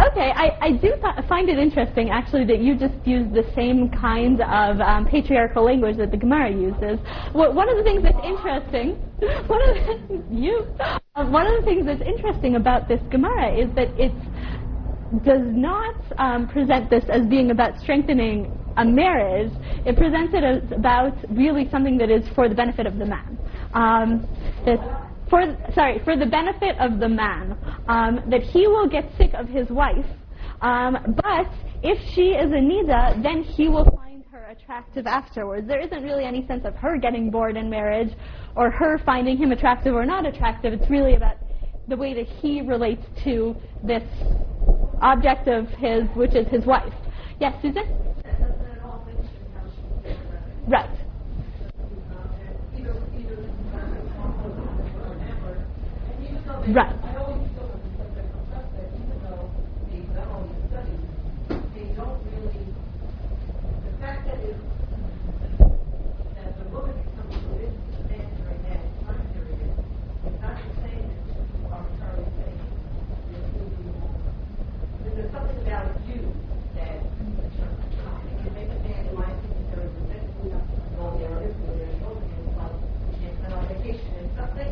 [0.07, 3.89] Okay, I, I do th- find it interesting actually that you just use the same
[3.89, 6.99] kind of um, patriarchal language that the Gemara uses.
[7.33, 8.97] Well, one of the things that's interesting,
[9.47, 13.73] one of the, you, uh, one of the things that's interesting about this Gemara is
[13.75, 14.13] that it
[15.23, 19.51] does not um, present this as being about strengthening a marriage.
[19.85, 23.37] It presents it as about really something that is for the benefit of the man.
[23.73, 24.27] Um,
[24.65, 25.41] that for
[25.73, 27.57] sorry for the benefit of the man
[27.87, 30.05] um, that he will get sick of his wife,
[30.61, 31.51] um, but
[31.83, 35.67] if she is a nida, then he will find her attractive afterwards.
[35.67, 38.11] There isn't really any sense of her getting bored in marriage
[38.55, 40.73] or her finding him attractive or not attractive.
[40.73, 41.37] It's really about
[41.87, 44.03] the way that he relates to this
[45.01, 46.93] object of his, which is his wife.
[47.39, 47.85] Yes, Susan?
[50.67, 50.98] Right.
[56.69, 56.85] Right.
[56.85, 59.49] I always feel that because they're compressed that even though
[59.89, 61.01] they've done all these studies,
[61.73, 64.53] they don't really, the fact that it,
[66.37, 71.09] that the woman becomes religious to man during that time period is not the same
[71.09, 72.61] as just arbitrarily saying
[73.33, 74.21] you're still being wrong.
[75.01, 76.21] But there's something about you
[76.77, 80.53] that it can make a man, in my opinion, very resentful,
[81.01, 84.69] all the others, who are over him, like, you can't spend on vacation and something.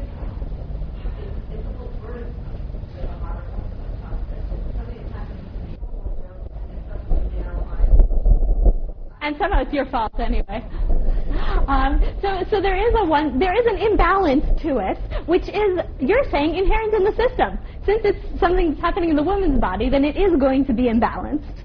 [1.18, 3.66] It's, it's a little burden to a lot of us.
[4.78, 6.30] Something is happening to me over,
[6.70, 7.90] and suddenly now I'm
[9.22, 10.64] and somehow it's your fault anyway.
[11.68, 15.80] Um, so, so there is a one, there is an imbalance to it, which is
[16.00, 17.60] you're saying inherent in the system.
[17.86, 20.84] Since it's something that's happening in the woman's body, then it is going to be
[20.84, 21.64] imbalanced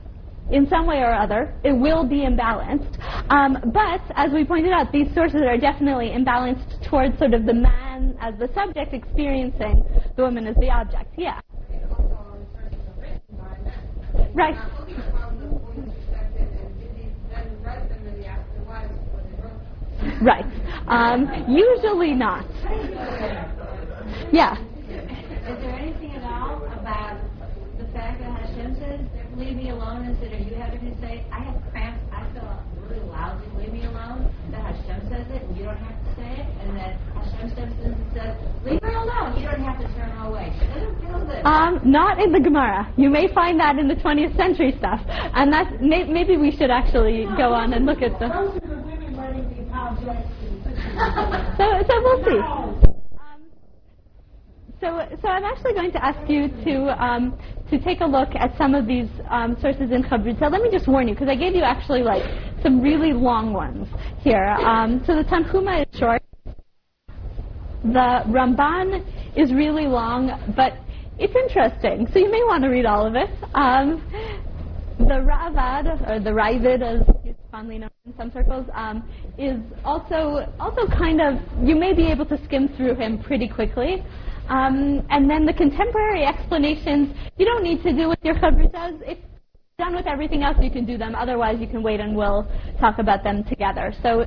[0.51, 1.55] in some way or other.
[1.65, 2.99] It will be imbalanced.
[3.31, 7.55] Um, but as we pointed out, these sources are definitely imbalanced towards sort of the
[7.55, 9.85] man as the subject experiencing
[10.17, 11.15] the woman as the object.
[11.17, 11.41] Yeah.
[14.35, 14.57] Right.
[20.23, 20.47] Right.
[20.87, 22.47] Um, usually not.
[24.31, 24.55] Yeah.
[24.55, 27.19] Is there anything at all about
[27.79, 29.01] the fact that Hashem says,
[29.37, 33.05] leave me alone, instead of you having to say, I have cramps, I feel really
[33.11, 36.47] lousy, leave me alone, that Hashem says it, and you don't have to say it,
[36.63, 40.11] and that Hashem steps in and says, leave her alone, you don't have to turn
[40.11, 40.55] her away.
[40.73, 41.45] Doesn't feel good.
[41.45, 42.93] Um, not in the Gemara.
[42.97, 46.71] You may find that in the 20th century stuff, and that's may, maybe we should
[46.71, 49.02] actually go on and look at the.
[51.59, 52.39] So, so we'll see.
[53.19, 53.41] Um,
[54.81, 57.39] so, so I'm actually going to ask you to um,
[57.71, 60.39] to take a look at some of these um, sources in Chabad.
[60.39, 62.23] So let me just warn you, because I gave you actually like
[62.63, 63.89] some really long ones
[64.21, 64.49] here.
[64.61, 66.23] Um, so the Tanhuma is short.
[67.85, 69.05] The Ramban
[69.37, 70.75] is really long, but
[71.19, 72.07] it's interesting.
[72.13, 73.31] So you may want to read all of it.
[73.55, 74.03] Um,
[74.99, 79.07] the Ravad, or the Ravid, as fondly known in some circles, um,
[79.39, 84.03] is also also kind of you may be able to skim through him pretty quickly.
[84.49, 89.01] Um, and then the contemporary explanations, you don't need to do with your chavrutas.
[89.07, 89.19] If
[89.79, 91.15] done with everything else, you can do them.
[91.15, 92.49] Otherwise, you can wait and we'll
[92.81, 93.93] talk about them together.
[94.03, 94.27] So you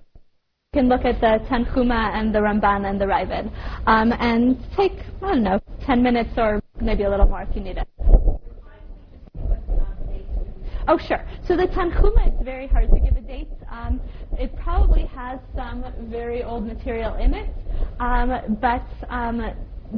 [0.74, 3.52] can look at the Tanchuma and the Ramban and the Ravid.
[3.88, 7.62] Um, and take, I don't know, 10 minutes or maybe a little more if you
[7.62, 7.88] need it.
[10.88, 11.24] Oh, sure.
[11.48, 13.52] So the Tanchuma, it's very hard to give a date.
[13.72, 14.00] Um,
[14.38, 17.50] it probably has some very old material in it,
[18.00, 19.52] um, but um,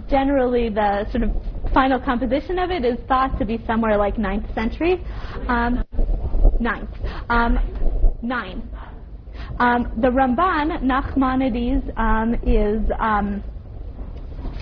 [0.10, 1.32] generally the sort of
[1.74, 5.04] final composition of it is thought to be somewhere like 9th century.
[5.50, 5.84] Um,
[6.62, 6.88] 9th.
[7.30, 7.60] Um,
[8.22, 8.70] 9.
[9.60, 13.44] Um, the Ramban, Nachmanides, um, is um,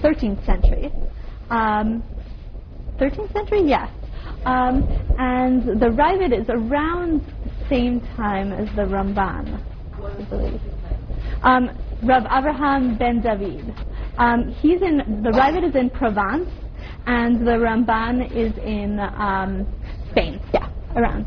[0.02, 0.92] 13th century.
[1.50, 2.04] Um,
[3.00, 3.62] 13th century?
[3.66, 3.90] Yes.
[4.46, 4.84] Um,
[5.18, 9.60] and the Ravid is around the same time as the Ramban,
[9.96, 10.62] I believe.
[11.42, 11.70] Um,
[12.04, 13.74] Rav Avraham ben David.
[14.18, 16.50] Um, he's in the Ravid is in Provence,
[17.08, 19.66] and the Ramban is in um,
[20.12, 20.40] Spain.
[20.54, 21.26] Yeah, around.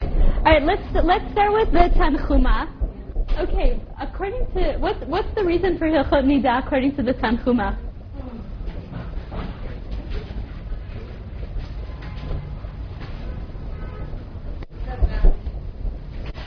[0.00, 2.68] All right, let's let's start with the Tanchuma.
[3.38, 7.85] Okay, according to what's what's the reason for Hilchot Nida according to the Tanchuma?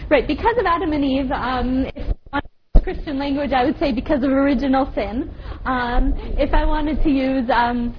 [0.09, 2.41] Right, because of Adam and Eve, um, if I
[2.73, 5.31] use Christian language, I would say because of original sin.
[5.65, 7.95] Um, if I wanted to use um,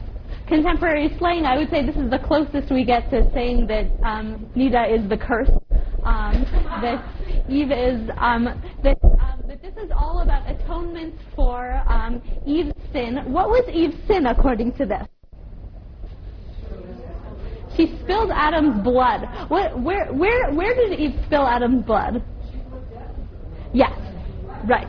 [0.49, 4.51] contemporary slang, I would say this is the closest we get to saying that um,
[4.57, 5.51] Nida is the curse.
[6.03, 6.45] Um,
[6.83, 6.99] that
[7.49, 13.19] Eve is um, that, um, that this is all about atonement for um, Eve's sin.
[13.27, 15.07] What was Eve's sin according to this?
[17.77, 19.23] She spilled Adam's blood.
[19.49, 22.23] What, where, where, where did Eve spill Adam's blood?
[23.73, 23.93] Yes,
[24.69, 24.89] right.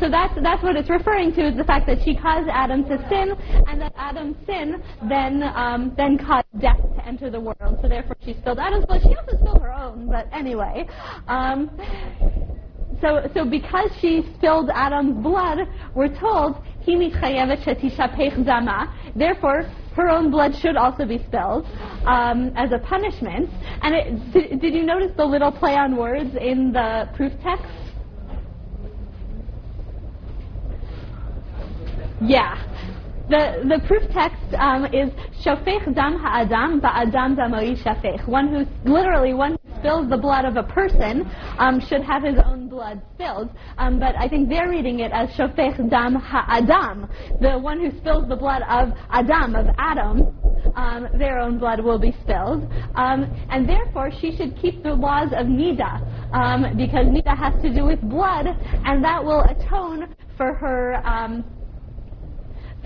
[0.00, 2.98] So that's that's what it's referring to is the fact that she caused Adam to
[3.08, 3.32] sin,
[3.68, 7.78] and that Adam's sin then um, then caused death to enter the world.
[7.80, 9.02] So therefore, she spilled Adam's blood.
[9.02, 10.88] She also spilled her own, but anyway.
[11.28, 11.70] Um,
[13.00, 15.58] so, so because she spilled Adam's blood,
[15.94, 16.56] we're told.
[19.16, 21.66] Therefore, her own blood should also be spilled
[22.04, 23.50] um, as a punishment.
[23.82, 27.64] And it, did, did you notice the little play on words in the proof text?
[32.20, 32.56] Yeah.
[33.28, 35.10] The, the proof text um, is
[35.44, 38.28] shofech dam ha'adam ba'adam damoi shafech.
[38.28, 42.36] One who literally one who spills the blood of a person um, should have his
[42.44, 43.50] own blood spilled.
[43.78, 47.08] Um, but I think they're reading it as shofech dam ha'adam.
[47.40, 50.32] The one who spills the blood of Adam of Adam,
[50.76, 52.70] um, their own blood will be spilled.
[52.94, 56.00] Um, and therefore she should keep the laws of nida
[56.32, 58.46] um, because nida has to do with blood,
[58.84, 61.04] and that will atone for her.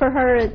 [0.00, 0.50] For her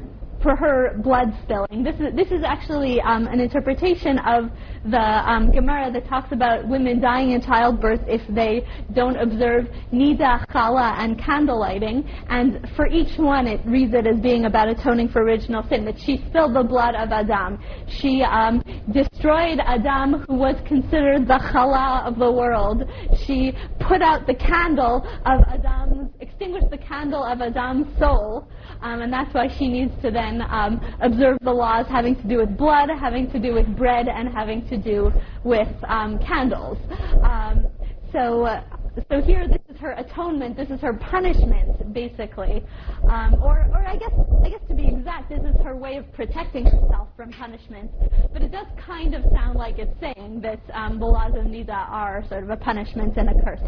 [0.46, 1.84] for her blood spilling.
[1.84, 4.52] This is this is actually um, an interpretation of
[4.86, 10.46] the um, Gemara that talks about women dying in childbirth if they don't observe nida,
[10.50, 12.08] chala, and candle lighting.
[12.30, 15.84] And for each one, it reads it as being about atoning for original sin.
[15.84, 17.60] That she spilled the blood of Adam.
[17.88, 22.84] She um, destroyed Adam, who was considered the chala of the world.
[23.26, 28.48] She put out the candle of Adam's, extinguished the candle of Adam's soul.
[28.82, 32.38] Um, and that's why she needs to then um, observe the laws having to do
[32.38, 35.12] with blood, having to do with bread, and having to do
[35.44, 36.78] with um, candles.
[37.24, 37.68] Um,
[38.12, 38.64] so, uh,
[39.10, 40.56] so here, this is her atonement.
[40.56, 42.64] This is her punishment, basically,
[43.10, 46.12] um, or, or I guess, I guess to be exact, this is her way of
[46.14, 47.92] protecting herself from punishment.
[48.32, 51.90] But it does kind of sound like it's saying that um, the laws of Nida
[51.90, 53.60] are sort of a punishment and a curse.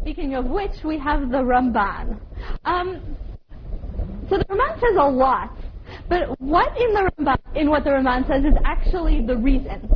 [0.00, 2.18] Speaking of which, we have the Ramban.
[2.64, 3.16] Um,
[4.28, 5.56] so the Ramban says a lot,
[6.08, 9.88] but what in the Ramban, in what the Ramban says is actually the reason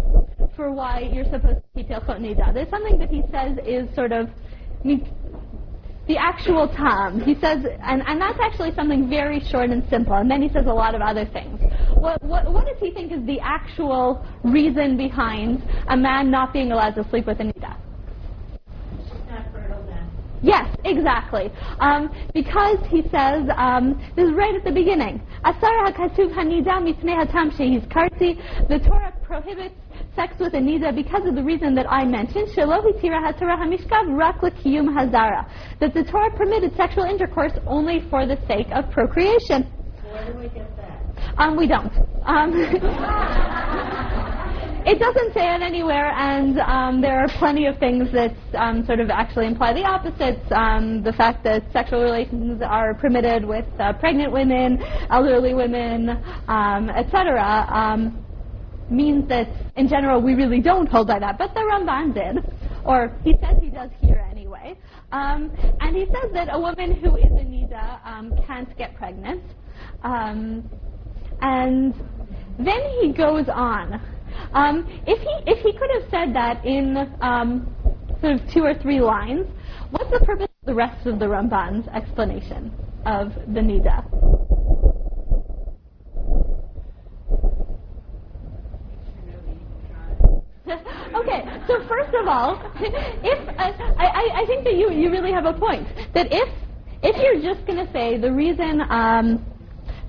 [0.56, 2.52] for why you're supposed to keep Hilchot Nida.
[2.52, 4.28] There's something that he says is sort of
[4.84, 7.20] the actual time.
[7.20, 10.66] He says, and, and that's actually something very short and simple, and then he says
[10.66, 11.60] a lot of other things.
[11.94, 16.72] What, what, what does he think is the actual reason behind a man not being
[16.72, 17.76] allowed to sleep with a nida?
[20.42, 21.52] Yes, exactly.
[21.78, 25.22] Um, because he says, um, this is right at the beginning.
[25.44, 27.52] Asar hakasuv hanida mipnei hatam
[27.88, 28.36] karti.
[28.68, 29.76] The Torah prohibits
[30.16, 32.48] sex with a nida because of the reason that I mentioned.
[32.48, 35.46] Shelo hitira haTorah hamishkav rak lekiyum hazara.
[35.78, 39.70] That the Torah permitted sexual intercourse only for the sake of procreation.
[40.10, 40.98] Where do we get that?
[41.38, 41.92] Um, we don't.
[42.24, 42.52] Um,
[44.84, 49.00] it doesn't say it anywhere, and um, there are plenty of things that um, sort
[49.00, 50.44] of actually imply the opposites.
[50.50, 56.10] Um, the fact that sexual relations are permitted with uh, pregnant women, elderly women,
[56.48, 58.24] um, etc., um,
[58.90, 61.38] means that in general we really don't hold by that.
[61.38, 62.44] But the Ramban did,
[62.84, 64.76] or he says he does here anyway.
[65.12, 69.42] Um, and he says that a woman who is a nida can't get pregnant.
[70.02, 71.94] and
[72.58, 74.00] then he goes on
[74.52, 77.74] um, if he if he could have said that in um,
[78.20, 79.46] sort of two or three lines,
[79.90, 82.72] what's the purpose of the rest of the Ramban's explanation
[83.06, 84.04] of the nida?
[91.16, 95.44] okay, so first of all, if uh, I, I think that you, you really have
[95.44, 96.48] a point that if
[97.02, 99.44] if you're just going to say the reason um,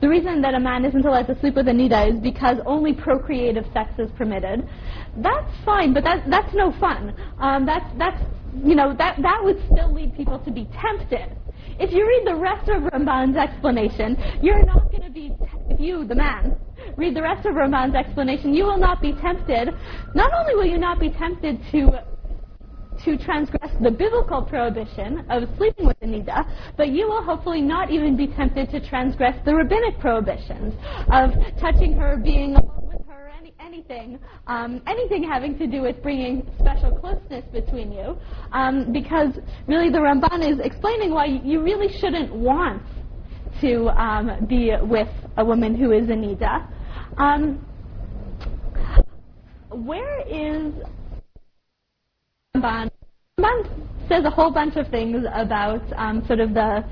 [0.04, 2.92] the reason that a man isn't allowed to sleep with a nida is because only
[2.92, 4.68] procreative sex is permitted.
[5.16, 7.16] That's fine, but that, that's no fun.
[7.40, 8.22] Um, that's, that's,
[8.66, 11.38] you know, that, that would still lead people to be tempted.
[11.80, 15.32] If you read the rest of Ramban's explanation, you're not going to be,
[15.70, 16.58] if you, the man,
[16.98, 19.70] read the rest of Ramban's explanation, you will not be tempted.
[20.16, 22.04] Not only will you not be tempted to
[23.06, 26.48] to transgress the biblical prohibition of sleeping with a nida,
[26.78, 30.74] but you will hopefully not even be tempted to transgress the rabbinic prohibitions
[31.12, 36.02] of touching her, being alone with her, any, anything, um, anything having to do with
[36.02, 38.18] bringing special closeness between you,
[38.52, 39.34] um, because
[39.68, 42.82] really the Ramban is explaining why you really shouldn't want
[43.62, 46.68] to um, be with a woman who is a nida.
[47.18, 47.66] Um,
[49.70, 50.74] where is
[52.56, 52.92] Ramban
[54.08, 56.84] says a whole bunch of things about um, sort of the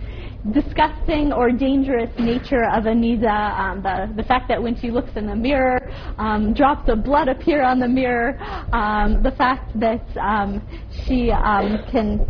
[0.51, 5.27] disgusting or dangerous nature of Nida, um, the, the fact that when she looks in
[5.27, 8.39] the mirror, um, drops of blood appear on the mirror,
[8.73, 10.67] um, the fact that um,
[11.05, 12.25] she um, can,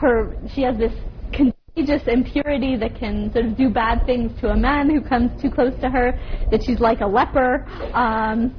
[0.00, 0.92] her, she has this
[1.32, 5.52] contagious impurity that can sort of do bad things to a man who comes too
[5.52, 6.18] close to her,
[6.50, 7.64] that she's like a leper.
[7.94, 8.56] Um,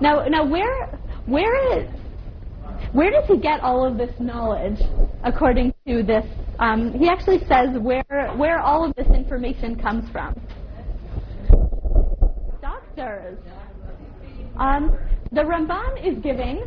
[0.00, 1.88] now, now where, where is,
[2.92, 4.78] where does he get all of this knowledge,
[5.24, 6.24] according to this?
[6.58, 10.34] Um, he actually says where, where all of this information comes from.
[12.60, 13.38] Doctors.
[14.56, 14.96] Um,
[15.32, 16.62] the Ramban is giving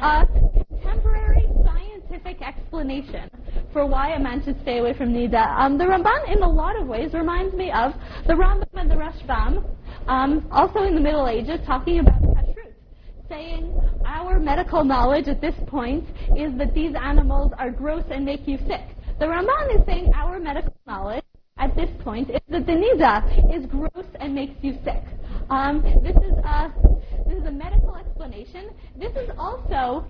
[0.00, 0.26] a
[0.70, 3.28] contemporary scientific explanation
[3.72, 5.48] for why a man should stay away from Nida.
[5.58, 7.92] Um, the Ramban, in a lot of ways, reminds me of
[8.26, 9.64] the Rambam and the Rashbam,
[10.06, 12.22] um, also in the Middle Ages, talking about
[13.28, 13.72] saying
[14.04, 16.04] our medical knowledge at this point
[16.36, 18.82] is that these animals are gross and make you sick.
[19.18, 21.24] The Ramban is saying our medical knowledge
[21.58, 25.02] at this point is that the nida is gross and makes you sick.
[25.50, 26.72] Um, this is a
[27.26, 28.70] this is a medical explanation.
[28.98, 30.06] This is also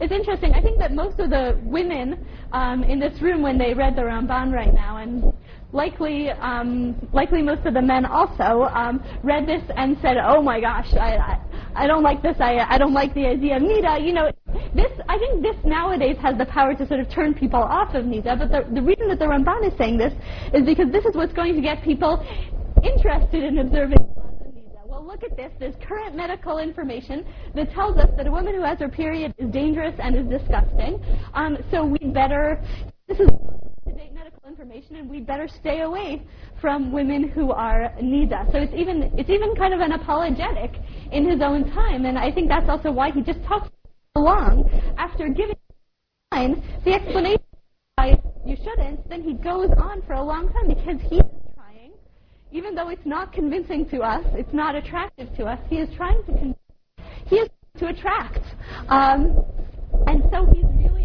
[0.00, 0.54] it's interesting.
[0.54, 4.02] I think that most of the women um, in this room, when they read the
[4.02, 5.32] Ramban right now, and
[5.72, 10.60] likely, um, likely most of the men also um, read this and said, "Oh my
[10.60, 11.40] gosh, I, I,
[11.74, 12.36] I don't like this.
[12.40, 14.30] I, I don't like the idea of Nida." You know,
[14.74, 18.04] this I think this nowadays has the power to sort of turn people off of
[18.04, 18.38] Nida.
[18.38, 20.12] But the, the reason that the Ramban is saying this
[20.54, 22.24] is because this is what's going to get people
[22.82, 23.98] interested in observing
[24.86, 25.52] well, look at this.
[25.60, 27.24] There's current medical information
[27.54, 31.00] that tells us that a woman who has her period is dangerous and is disgusting.
[31.32, 32.60] Um, so we better,
[33.06, 33.28] this is
[34.50, 36.22] information, and we better stay away
[36.60, 38.50] from women who are nida.
[38.52, 40.72] So it's even it's even kind of an apologetic
[41.12, 43.68] in his own time, and I think that's also why he just talks
[44.16, 44.68] so long
[44.98, 45.56] after giving
[46.32, 47.42] the explanation
[47.96, 49.08] why you shouldn't.
[49.08, 51.92] Then he goes on for a long time because he is trying,
[52.50, 55.60] even though it's not convincing to us, it's not attractive to us.
[55.68, 56.56] He is trying to con-
[57.26, 57.48] he is
[57.78, 58.44] to attract,
[58.88, 59.44] um,
[60.08, 60.99] and so he's really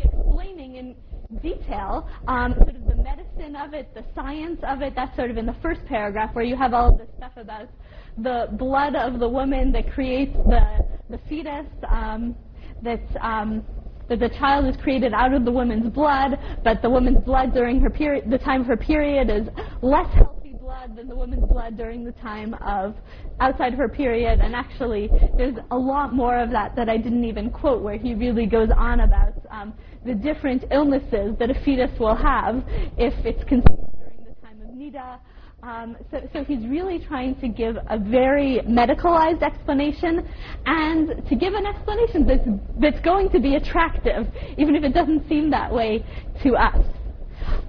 [1.41, 4.93] detail, um, sort of the medicine of it, the science of it.
[4.95, 7.69] That's sort of in the first paragraph where you have all of this stuff about
[8.17, 12.35] the blood of the woman that creates the, the fetus, um,
[12.83, 13.63] that, um,
[14.07, 17.79] that the child is created out of the woman's blood, but the woman's blood during
[17.81, 19.47] her period, the time of her period is
[19.81, 22.95] less healthy blood than the woman's blood during the time of
[23.39, 24.39] outside of her period.
[24.39, 28.13] And actually, there's a lot more of that that I didn't even quote, where he
[28.13, 29.73] really goes on about um,
[30.05, 32.63] the different illnesses that a fetus will have
[32.97, 33.67] if it's conceived
[33.97, 35.19] during the time of nida.
[35.63, 40.27] Um, so, so, he's really trying to give a very medicalized explanation
[40.67, 42.47] and to give an explanation that's,
[42.79, 44.27] that's going to be attractive,
[44.59, 46.05] even if it doesn't seem that way
[46.43, 46.85] to us.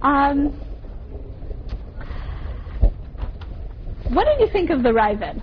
[0.02, 0.60] Um,
[4.10, 5.42] what did you think of the Raavad?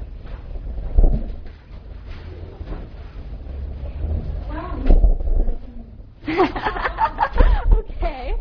[7.73, 8.33] okay.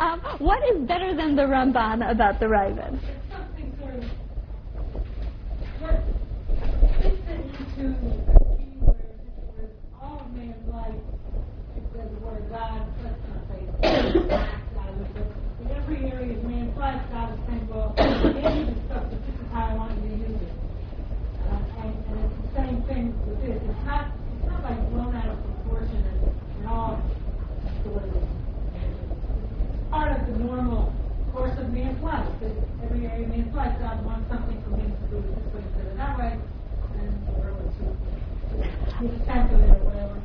[0.00, 2.94] Um, what is better than the Ramban about the Ravid?
[2.94, 4.04] It's something sort of
[5.80, 6.02] what
[7.02, 7.96] fits it into a
[8.56, 9.70] key where this was
[10.00, 11.00] all of man's life.
[11.76, 13.60] It says the word God, let's not say
[14.36, 15.26] acts out of it, but
[15.62, 19.04] in every area of man's life, God is saying, well, I gave you this stuff,
[19.08, 20.52] but this is how I want you to use it.
[21.48, 23.56] Uh, and, and it's the same thing with this.
[23.56, 26.18] It's not, it's not like blown out of proportion and,
[26.60, 27.00] and all
[27.84, 30.92] sort of it's part of the normal
[31.32, 32.28] course of man's life.
[32.40, 32.52] That
[32.84, 35.86] every area of man's life, God wants something from him to do this way instead
[35.88, 36.36] of that way,
[37.00, 37.84] and we're able to
[39.00, 40.16] make sense of it or whatever.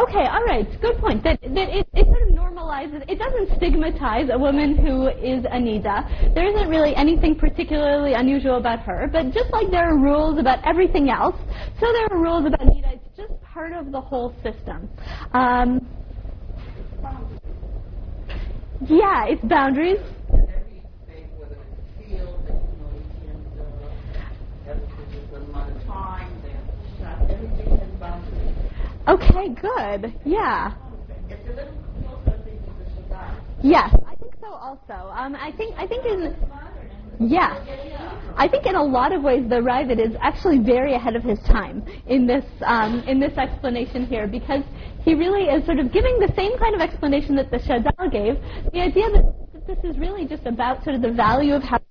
[0.00, 1.22] Okay, all right, good point.
[1.24, 3.54] That, that it, it sort of normalizes, it doesn't
[3.84, 6.34] stigmatize a woman who is a nida.
[6.34, 10.58] There isn't really anything particularly unusual about her, but just like there are rules about
[10.64, 11.36] everything else,
[11.80, 12.94] so there are rules about nida.
[12.94, 14.88] It's just part of the whole system.
[15.32, 15.86] Um,
[18.88, 19.98] yeah, it's boundaries.
[29.06, 30.14] Okay, good.
[30.24, 30.72] Yeah.
[31.28, 33.44] It's a little closer, I think, to the Shadal.
[33.64, 34.92] Yes, I think so also.
[34.92, 36.36] Um, I think I think in
[37.18, 37.58] yes,
[38.36, 41.38] I think in a lot of ways the Ravid is actually very ahead of his
[41.44, 44.62] time in this um, in this explanation here because
[45.00, 48.36] he really is sort of giving the same kind of explanation that the Shadal gave.
[48.74, 51.86] The idea that, that this is really just about sort of the value of having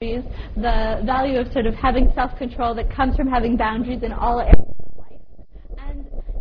[0.00, 0.24] boundaries,
[0.56, 4.56] the value of sort of having self-control that comes from having boundaries in all areas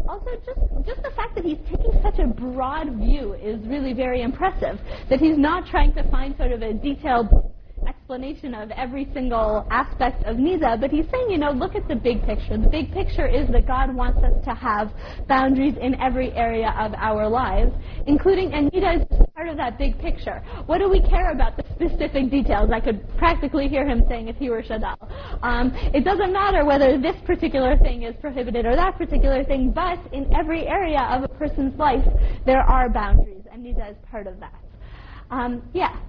[0.09, 4.23] also just just the fact that he's taking such a broad view is really very
[4.23, 4.79] impressive.
[5.09, 7.29] That he's not trying to find sort of a detailed
[7.87, 11.95] explanation of every single aspect of Nida, but he's saying, you know, look at the
[11.95, 12.57] big picture.
[12.57, 14.91] The big picture is that God wants us to have
[15.27, 17.71] boundaries in every area of our lives,
[18.07, 20.41] including, and Nida is part of that big picture.
[20.65, 22.71] What do we care about the specific details?
[22.73, 24.97] I could practically hear him saying if he were Shadal.
[25.43, 29.99] Um, it doesn't matter whether this particular thing is prohibited or that particular thing, but
[30.13, 32.05] in every area of a person's life,
[32.45, 34.59] there are boundaries, and Nida is part of that.
[35.31, 35.99] Um, yeah.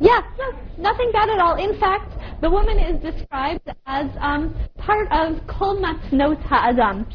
[0.00, 1.56] Yeah, no, nothing bad at all.
[1.56, 2.10] In fact,
[2.40, 7.06] the woman is described as um, part of Kol Matnot Ha'adam,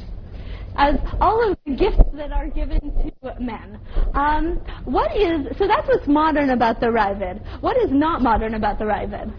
[0.78, 3.80] as all of the gifts that are given to men.
[4.14, 5.68] Um, what is so?
[5.68, 7.42] That's what's modern about the Ravid.
[7.62, 9.34] What is not modern about the Ravid?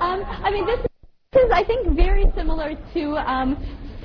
[0.00, 0.80] Um, I mean, this
[1.36, 3.56] is, I think, very similar to um,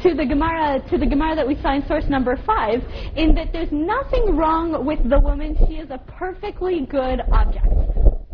[0.03, 2.81] to the Gemara to the Gemara that we saw in source number five,
[3.15, 5.55] in that there's nothing wrong with the woman.
[5.67, 7.67] She is a perfectly good object.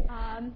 [0.09, 0.55] Um,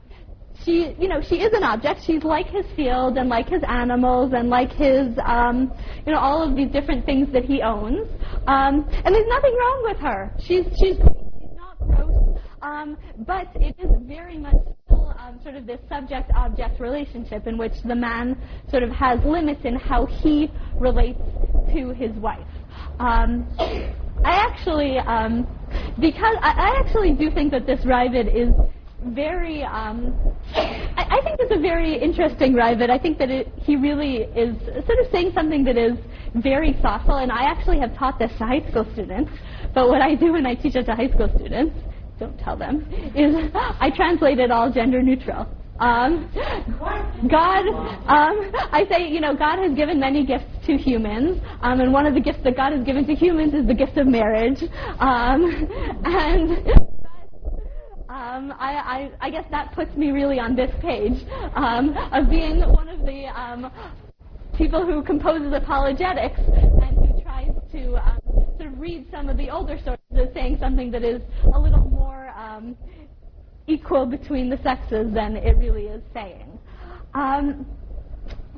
[0.63, 2.01] she, you know, she is an object.
[2.05, 5.71] She's like his field and like his animals and like his, um,
[6.05, 8.07] you know, all of these different things that he owns.
[8.47, 10.31] Um, and there's nothing wrong with her.
[10.39, 10.97] She's she's.
[10.97, 12.39] She's not gross.
[12.61, 14.55] Um, but it is very much
[14.85, 18.37] still um, sort of this subject-object relationship in which the man
[18.69, 21.21] sort of has limits in how he relates
[21.73, 22.47] to his wife.
[22.99, 23.47] Um,
[24.25, 25.47] I actually, um,
[25.99, 28.49] because I, I actually do think that this Ravid is
[29.13, 30.15] very, um,
[30.55, 32.89] I, I think it's a very interesting Ravid.
[32.89, 35.97] I think that it, he really is sort of saying something that is
[36.35, 39.31] very thoughtful, and I actually have taught this to high school students.
[39.75, 41.75] But what I do when I teach it to high school students
[42.19, 42.85] don't tell them,
[43.15, 45.47] is I translate it all gender neutral.
[45.79, 46.29] Um,
[47.29, 47.67] God,
[48.07, 52.07] um, I say, you know, God has given many gifts to humans, um, and one
[52.07, 54.59] of the gifts that God has given to humans is the gift of marriage.
[54.99, 55.67] Um,
[56.03, 56.67] and
[58.09, 61.23] um, I, I, I guess that puts me really on this page
[61.53, 63.71] um, of being one of the
[64.57, 68.01] people who composes apologetics and who tries to
[68.57, 71.21] sort of read some of the older sources as saying something that is
[71.53, 71.86] a little
[72.57, 72.75] um,
[73.67, 76.57] equal between the sexes than it really is saying.
[77.13, 77.65] Um,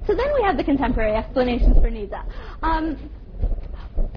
[0.08, 2.24] so then we have the contemporary explanations for Nida.
[2.64, 2.96] Um,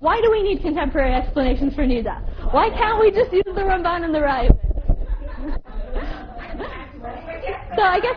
[0.00, 2.22] why do we need contemporary explanations for Nida?
[2.52, 4.52] Why can't we just use the Ramban and the Ravid?
[7.76, 8.16] so I guess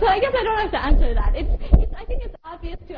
[0.00, 1.32] so I guess I don't have to answer that.
[1.34, 1.50] It's,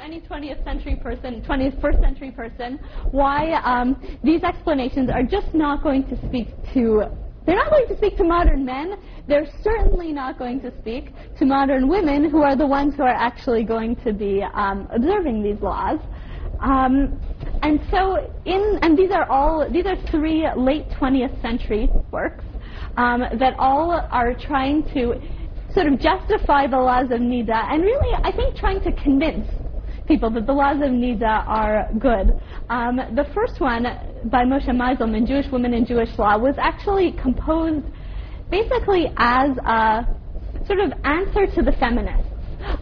[0.00, 2.78] any 20th century person, 21st century person,
[3.10, 7.04] why um, these explanations are just not going to speak to.
[7.46, 8.94] They're not going to speak to modern men.
[9.26, 13.08] They're certainly not going to speak to modern women, who are the ones who are
[13.08, 15.98] actually going to be um, observing these laws.
[16.60, 17.18] Um,
[17.62, 22.44] and so in and these are all these are three late 20th century works
[22.96, 25.14] um, that all are trying to
[25.72, 29.46] sort of justify the laws of Nida and really I think trying to convince
[30.10, 32.36] people that the laws of Nida are good.
[32.68, 33.84] Um, the first one
[34.24, 37.86] by Moshe Meiselman, Jewish Women in Jewish Law, was actually composed
[38.50, 40.08] basically as a
[40.66, 42.29] sort of answer to the feminists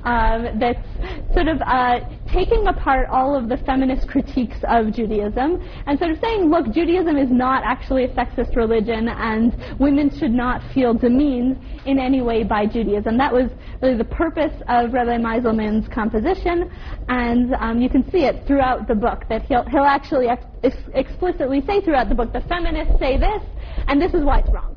[0.05, 0.87] um, that's
[1.35, 2.01] sort of uh,
[2.33, 7.17] taking apart all of the feminist critiques of Judaism and sort of saying, look, Judaism
[7.17, 12.45] is not actually a sexist religion and women should not feel demeaned in any way
[12.45, 13.17] by Judaism.
[13.19, 13.51] That was
[13.83, 16.71] really the purpose of Rabbi Meiselman's composition,
[17.09, 21.63] and um, you can see it throughout the book that he'll, he'll actually ex- explicitly
[21.67, 23.43] say throughout the book, the feminists say this,
[23.87, 24.77] and this is why it's wrong.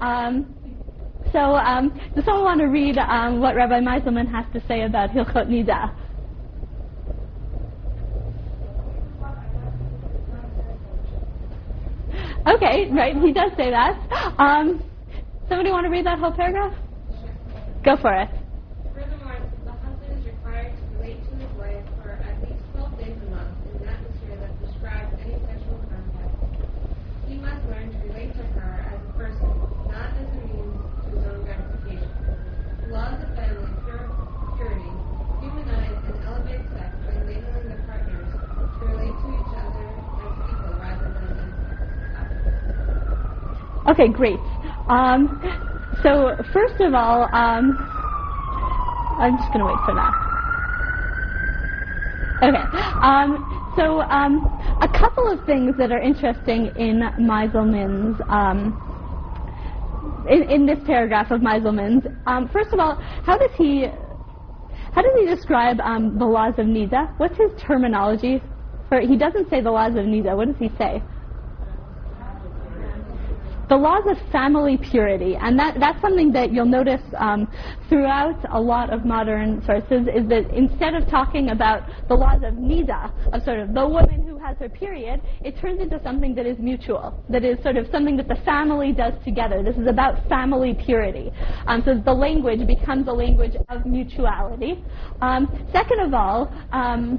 [0.00, 0.54] Um,
[1.34, 5.10] so um, does someone want to read um, what Rabbi Meiselman has to say about
[5.10, 5.92] Hilchot Nida?
[12.46, 13.98] Okay, right, he does say that.
[14.38, 14.84] Um,
[15.48, 16.72] somebody want to read that whole paragraph?
[17.84, 18.28] Go for it.
[32.94, 33.34] Laws of
[35.42, 38.30] humanize and elevate sex by enabling the partners
[38.78, 41.54] to relate to each other as people rather than
[42.14, 42.30] as.
[43.90, 44.38] Okay, great.
[44.88, 45.42] Um,
[46.04, 47.76] so first of all, um,
[49.18, 50.14] I'm just going to wait for that.
[52.42, 52.64] Okay.
[53.02, 54.46] Um, so um,
[54.80, 58.78] a couple of things that are interesting in Meiselman's um,
[60.28, 62.06] in, in this paragraph of Meiselman's.
[62.26, 63.86] Um, first of all, how does he
[64.92, 67.12] how does he describe um, the laws of Nida?
[67.18, 68.40] What's his terminology?
[68.88, 70.36] For he doesn't say the laws of Nida.
[70.36, 71.02] What does he say?
[73.74, 77.50] The laws of family purity, and that, that's something that you'll notice um,
[77.88, 82.54] throughout a lot of modern sources, is that instead of talking about the laws of
[82.54, 86.46] nida, of sort of the woman who has her period, it turns into something that
[86.46, 89.60] is mutual, that is sort of something that the family does together.
[89.64, 91.32] This is about family purity.
[91.66, 94.84] Um, so the language becomes a language of mutuality.
[95.20, 97.18] Um, second of all, um,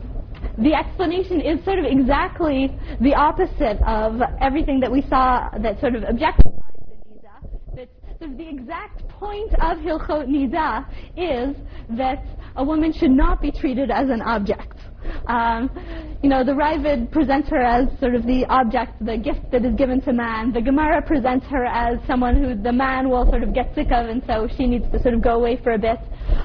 [0.57, 5.95] the explanation is sort of exactly the opposite of everything that we saw that sort
[5.95, 7.75] of objectifies the Nida.
[7.75, 10.85] That sort of the exact point of Hilchot Nida
[11.17, 11.55] is
[11.97, 12.23] that
[12.55, 14.79] a woman should not be treated as an object.
[15.27, 15.69] Um,
[16.23, 19.75] you know, the Ravid presents her as sort of the object, the gift that is
[19.75, 20.51] given to man.
[20.51, 24.07] The Gemara presents her as someone who the man will sort of get sick of,
[24.07, 25.99] and so she needs to sort of go away for a bit.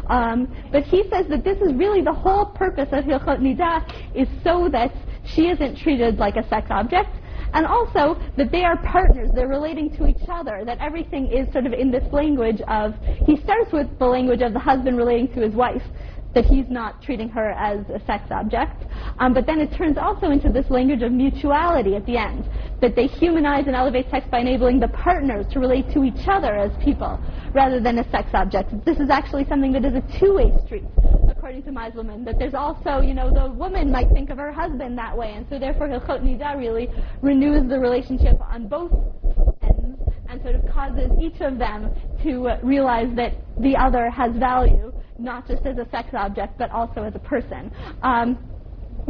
[0.09, 3.85] Um, but he says that this is really the whole purpose of Hilchot Nida
[4.15, 4.93] is so that
[5.24, 7.11] she isn't treated like a sex object,
[7.52, 11.66] and also that they are partners, they're relating to each other, that everything is sort
[11.66, 12.94] of in this language of,
[13.27, 15.82] he starts with the language of the husband relating to his wife,
[16.32, 18.85] that he's not treating her as a sex object.
[19.19, 22.48] Um, but then it turns also into this language of mutuality at the end,
[22.81, 26.57] that they humanize and elevate sex by enabling the partners to relate to each other
[26.57, 27.20] as people
[27.55, 28.73] rather than as sex objects.
[28.85, 30.85] This is actually something that is a two-way street,
[31.28, 34.97] according to Meiselman, that there's also, you know, the woman might think of her husband
[34.98, 36.89] that way, and so therefore Hilchot Nida really
[37.23, 38.93] renews the relationship on both
[39.62, 39.98] ends
[40.28, 41.90] and sort of causes each of them
[42.23, 46.70] to uh, realize that the other has value not just as a sex object, but
[46.70, 47.70] also as a person.
[48.02, 48.39] Um,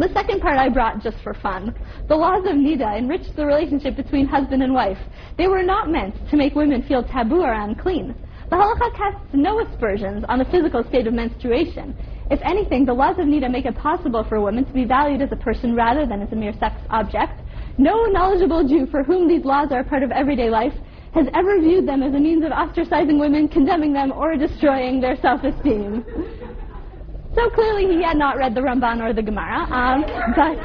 [0.01, 1.74] the second part I brought just for fun.
[2.09, 4.98] The laws of Nida enriched the relationship between husband and wife.
[5.36, 8.14] They were not meant to make women feel taboo or unclean.
[8.48, 11.94] The halacha casts no aspersions on the physical state of menstruation.
[12.31, 15.22] If anything, the laws of Nida make it possible for a woman to be valued
[15.22, 17.40] as a person rather than as a mere sex object.
[17.77, 20.74] No knowledgeable Jew for whom these laws are a part of everyday life
[21.14, 25.16] has ever viewed them as a means of ostracizing women, condemning them, or destroying their
[25.16, 26.05] self-esteem.
[27.35, 30.05] So clearly he had not read the Ramban or the Gemara, um,
[30.35, 30.59] but...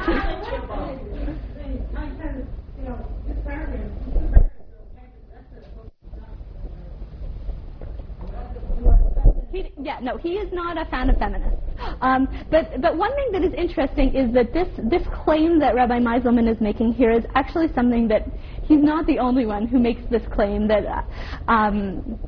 [9.52, 11.56] He, yeah, no, he is not a fan of feminists.
[12.00, 15.98] Um, but, but one thing that is interesting is that this, this claim that Rabbi
[15.98, 18.26] Meiselman is making here is actually something that
[18.64, 22.18] he's not the only one who makes this claim that uh, um,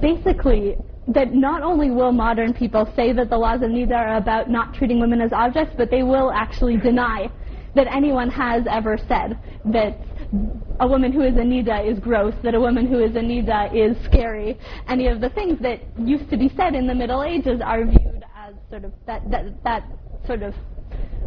[0.00, 0.76] basically
[1.08, 4.74] that not only will modern people say that the laws of Nida are about not
[4.74, 7.30] treating women as objects, but they will actually deny
[7.74, 9.98] that anyone has ever said that
[10.80, 13.72] a woman who is a Nida is gross, that a woman who is a Nida
[13.74, 14.58] is scary.
[14.88, 18.24] Any of the things that used to be said in the Middle Ages are viewed
[18.36, 19.84] as sort of that, that, that
[20.26, 20.54] sort of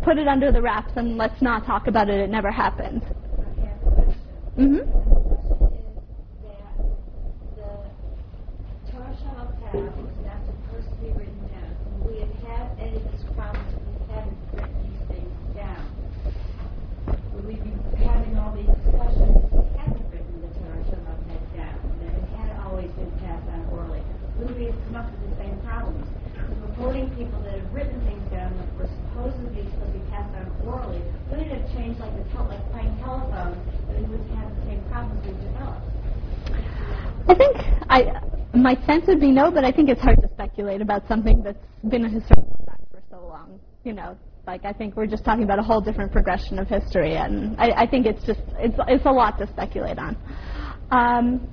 [0.04, 2.20] put it under the wraps and let's not talk about it.
[2.20, 3.02] It never happened.
[3.04, 4.22] I have a question.
[4.56, 4.86] hmm And the
[5.28, 5.98] question is
[6.46, 6.78] that
[7.56, 9.16] the Torah
[9.72, 11.72] Not supposed to be written down.
[12.04, 15.88] We have had any of these problems, we haven't written these things down.
[17.08, 17.72] Would we be
[18.04, 21.24] having all these discussions if we hadn't written the Torah Shabbat
[21.56, 21.80] down?
[22.04, 24.04] That it had always been passed on orally?
[24.44, 26.04] Would we have come up with the same problems?
[26.36, 30.36] Because we're people that have written things down that were supposedly supposed to be passed
[30.36, 31.00] on orally.
[31.32, 32.60] Would it have changed like the tel- like
[33.00, 33.56] telephone,
[33.88, 35.88] that we would have the same problems we've developed?
[37.32, 37.56] I think
[37.88, 41.42] I my sense would be no, but I think it's hard to speculate about something
[41.44, 43.60] that's been a historical fact for so long.
[43.84, 47.16] You know, like I think we're just talking about a whole different progression of history,
[47.16, 50.18] and I, I think it's just it's it's a lot to speculate on.
[50.92, 51.48] Um,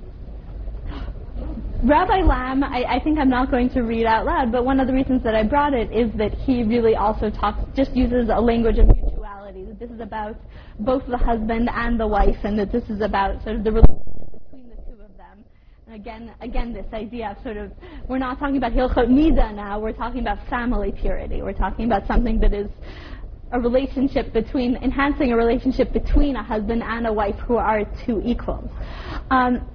[1.83, 4.87] Rabbi Lamm, I, I think I'm not going to read out loud, but one of
[4.87, 8.41] the reasons that I brought it is that he really also talks, just uses a
[8.41, 9.63] language of mutuality.
[9.63, 10.35] That this is about
[10.79, 14.43] both the husband and the wife, and that this is about sort of the relationship
[14.43, 15.45] between the two of them.
[15.71, 17.71] And again, again, this idea of sort of
[18.07, 19.79] we're not talking about hilchot nida now.
[19.79, 21.41] We're talking about family purity.
[21.41, 22.69] We're talking about something that is
[23.51, 28.21] a relationship between enhancing a relationship between a husband and a wife who are two
[28.23, 28.69] equals.
[29.31, 29.67] Um,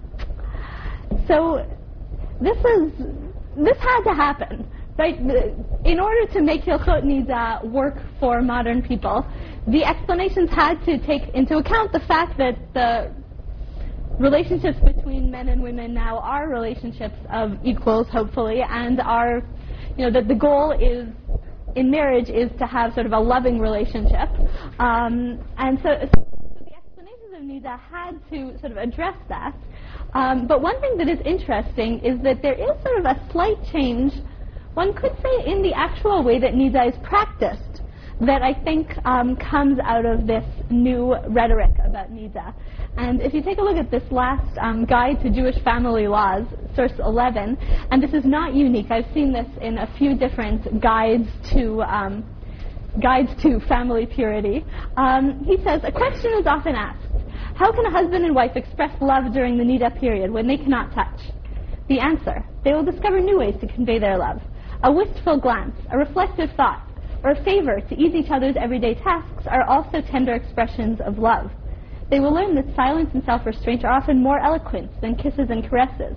[1.26, 1.66] so
[2.40, 2.92] this is
[3.56, 4.68] this had to happen,
[4.98, 5.18] right?
[5.84, 9.26] In order to make Hilchot Nida work for modern people,
[9.66, 13.12] the explanations had to take into account the fact that the
[14.18, 19.42] relationships between men and women now are relationships of equals, hopefully, and are,
[19.96, 21.08] you know, that the goal is
[21.76, 24.28] in marriage is to have sort of a loving relationship.
[24.78, 26.26] Um, and so, so
[26.60, 29.54] the explanations of Nida had to sort of address that.
[30.14, 33.56] Um, but one thing that is interesting is that there is sort of a slight
[33.72, 34.12] change,
[34.74, 37.82] one could say, in the actual way that Nida is practiced,
[38.20, 42.54] that I think um, comes out of this new rhetoric about Nida.
[42.96, 46.44] And if you take a look at this last um, guide to Jewish family laws,
[46.76, 47.58] source 11,
[47.90, 48.90] and this is not unique.
[48.90, 52.24] I've seen this in a few different guides to um,
[53.02, 54.64] guides to family purity.
[54.96, 57.04] Um, he says a question is often asked:
[57.56, 60.94] How can a husband and wife express love during the Nida period when they cannot
[60.94, 61.20] touch?
[61.88, 64.40] The answer: They will discover new ways to convey their love.
[64.84, 66.86] A wistful glance, a reflective thought,
[67.24, 71.50] or a favor to ease each other's everyday tasks are also tender expressions of love.
[72.10, 76.16] They will learn that silence and self-restraint are often more eloquent than kisses and caresses.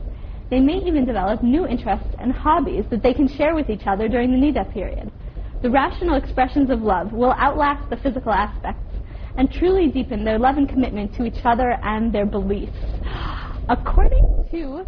[0.50, 4.08] They may even develop new interests and hobbies that they can share with each other
[4.08, 5.12] during the Nida period.
[5.62, 8.84] The rational expressions of love will outlast the physical aspects
[9.38, 12.78] and truly deepen their love and commitment to each other and their beliefs.
[13.70, 14.86] According to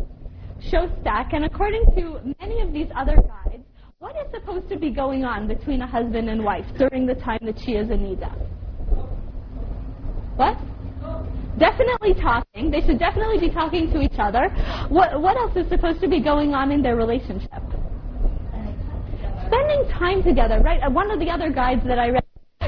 [0.61, 3.63] Shostak and according to many of these other guides,
[3.99, 7.39] what is supposed to be going on between a husband and wife during the time
[7.41, 8.31] that she is a Nida?
[10.35, 10.57] What?
[11.57, 12.71] Definitely talking.
[12.71, 14.49] They should definitely be talking to each other.
[14.89, 17.63] What, what else is supposed to be going on in their relationship?
[19.47, 20.81] Spending time together, right?
[20.83, 22.23] Uh, One of the other guides that I read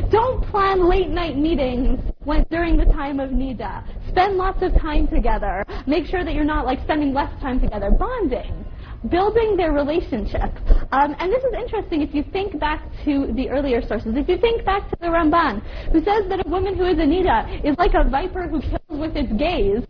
[0.09, 3.83] don't plan late night meetings when during the time of Nida.
[4.09, 5.63] Spend lots of time together.
[5.85, 7.91] Make sure that you're not like spending less time together.
[7.91, 8.65] Bonding.
[9.09, 10.51] Building their relationship.
[10.91, 14.13] Um, and this is interesting if you think back to the earlier sources.
[14.15, 17.01] If you think back to the Ramban, who says that a woman who is a
[17.01, 19.81] Nida is like a viper who kills with its gaze,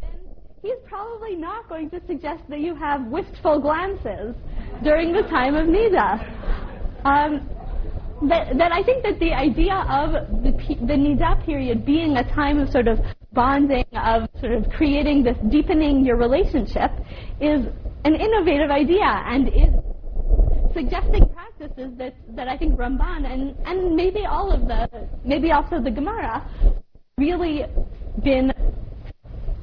[0.00, 0.18] then
[0.62, 4.34] he's probably not going to suggest that you have wistful glances
[4.82, 6.24] during the time of Nida.
[7.04, 7.48] Um,
[8.28, 10.52] that, that I think that the idea of the,
[10.86, 12.98] the Nida period being a time of sort of
[13.32, 16.92] bonding, of sort of creating this, deepening your relationship,
[17.40, 17.66] is
[18.04, 19.74] an innovative idea and is
[20.74, 24.88] suggesting practices that, that I think Ramban and, and maybe all of the,
[25.24, 26.48] maybe also the Gemara,
[27.18, 27.64] really
[28.24, 28.52] been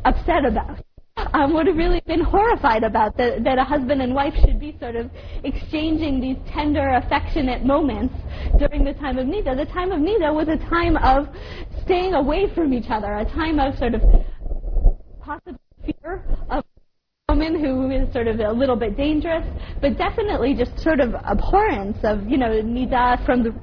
[0.06, 0.80] upset about.
[1.34, 4.78] Um, would have really been horrified about that, that a husband and wife should be
[4.80, 5.12] sort of
[5.44, 8.16] exchanging these tender, affectionate moments
[8.58, 9.56] during the time of Nida.
[9.56, 11.28] The time of Nida was a time of
[11.84, 14.02] staying away from each other, a time of sort of
[15.20, 16.64] possible fear of
[17.30, 19.46] woman who is sort of a little bit dangerous,
[19.82, 23.54] but definitely just sort of abhorrence of, you know, Nida from the,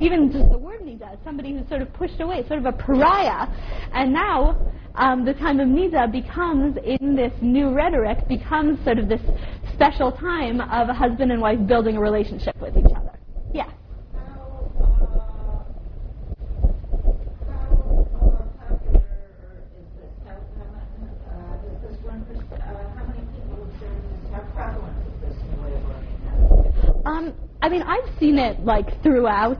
[0.00, 3.46] even just the word Nida, somebody who's sort of pushed away, sort of a pariah.
[3.92, 4.56] And now,
[4.96, 9.20] um, the time of Nida becomes, in this new rhetoric, becomes sort of this
[9.72, 13.18] special time of a husband and wife building a relationship with each other.
[13.54, 13.70] Yeah.
[27.04, 29.58] Um, I mean, I've seen it like throughout.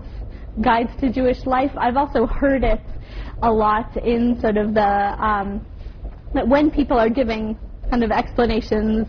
[0.61, 1.71] guides to Jewish life.
[1.79, 2.81] I've also heard it
[3.43, 5.67] a lot in sort of the um,
[6.35, 7.59] that when people are giving
[7.91, 9.07] kind of explanations.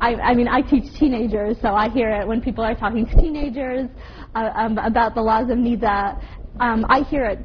[0.00, 3.16] I, I mean, I teach teenagers, so I hear it when people are talking to
[3.16, 3.88] teenagers
[4.34, 6.20] uh, um, about the laws of Nida.
[6.60, 7.38] Um, I hear it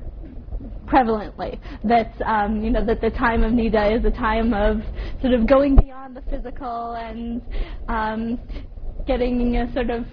[0.87, 4.81] prevalently that um, you know that the time of Nida is a time of
[5.21, 7.41] sort of going beyond the physical and
[7.87, 8.39] um,
[9.07, 10.05] getting a sort of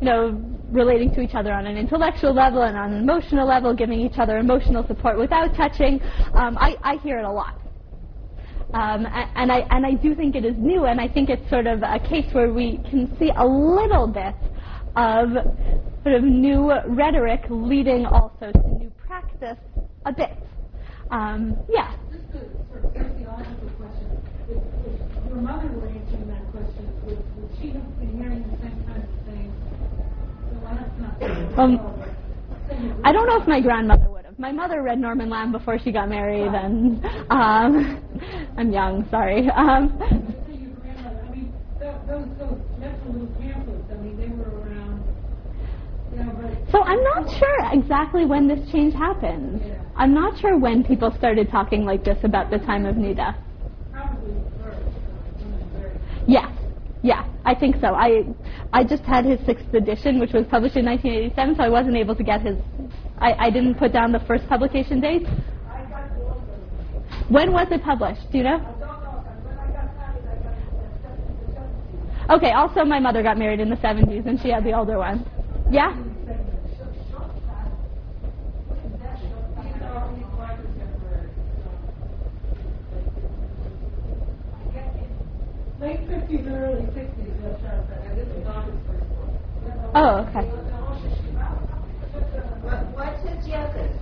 [0.00, 0.40] you know
[0.70, 4.18] relating to each other on an intellectual level and on an emotional level, giving each
[4.18, 6.00] other emotional support without touching.
[6.34, 7.60] Um, I, I hear it a lot.
[8.74, 9.06] Um,
[9.36, 11.82] and I and I do think it is new, and I think it's sort of
[11.82, 14.34] a case where we can see a little bit
[14.96, 15.28] of
[16.02, 19.58] sort of new rhetoric leading also to new practice
[20.06, 20.36] a bit.
[21.10, 21.94] Um, yeah.
[22.10, 24.22] Just sort of sociological question.
[24.48, 28.56] If, if your mother were answering that question, would, would she have been hearing the
[28.62, 29.54] same kinds of things?
[30.50, 31.58] So why not?
[31.58, 31.80] Um,
[33.04, 34.38] I don't know if my grandmother would have.
[34.38, 38.02] My mother read Norman Lamm before she got married, and um,
[38.56, 39.06] I'm young.
[39.10, 39.48] Sorry.
[39.50, 39.98] Um,
[40.48, 44.60] Say your grandmother, I mean, tho- those, those mental little pamphlets, I mean, they were
[44.60, 45.04] around,
[46.12, 46.72] you know, but.
[46.72, 49.62] so I'm not sure exactly when this change happened.
[49.96, 53.36] I'm not sure when people started talking like this about the time of Nida.
[53.92, 54.34] Probably
[57.04, 57.88] Yeah, I think so.
[57.94, 58.24] I
[58.72, 62.16] I just had his sixth edition, which was published in 1987, so I wasn't able
[62.16, 62.56] to get his.
[63.18, 65.26] I, I didn't put down the first publication date.
[67.28, 68.22] When was it published?
[68.32, 68.58] Do you know?
[72.30, 72.52] Okay.
[72.52, 75.26] Also, my mother got married in the 70s, and she had the older one.
[75.70, 75.94] Yeah.
[79.62, 81.28] These are only quite contemporary,
[81.58, 81.70] so.
[85.80, 88.00] Late fifties or early sixties, they'll show that.
[88.06, 89.74] And this is Donna's first book.
[89.94, 90.48] Oh, okay.
[92.94, 93.94] What's his youngest?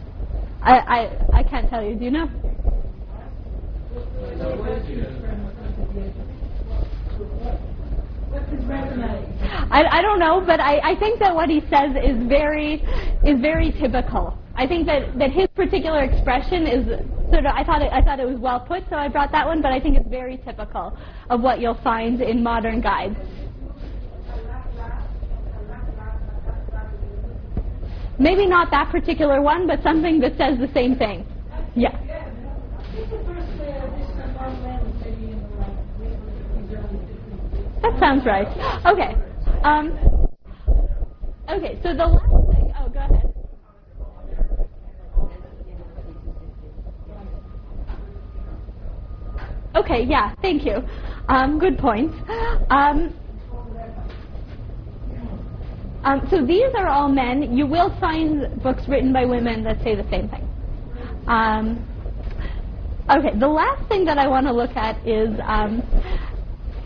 [0.63, 1.95] I, I I can't tell you.
[1.97, 2.27] Do you know?
[8.31, 9.39] What's his resume?
[9.71, 12.83] I, I don't know, but I, I think that what he says is very
[13.27, 14.39] is very typical.
[14.55, 16.87] I think that, that his particular expression is
[17.31, 19.47] sort of I thought it, I thought it was well put, so I brought that
[19.47, 19.61] one.
[19.61, 20.97] But I think it's very typical
[21.29, 23.17] of what you'll find in modern guides.
[28.19, 31.27] Maybe not that particular one, but something that says the same thing.
[31.75, 31.97] Yeah.
[37.83, 38.49] That sounds right.
[38.87, 39.17] Okay.
[39.65, 39.99] Um,
[41.51, 43.27] okay, so the last thing, oh, go ahead.
[49.77, 50.83] Okay, yeah, thank you.
[51.29, 52.13] Um, good point.
[52.71, 53.15] Um,
[56.05, 57.57] um, so these are all men.
[57.57, 60.49] You will find books written by women that say the same thing.
[61.27, 61.87] Um,
[63.09, 65.83] okay, the last thing that I want to look at is um,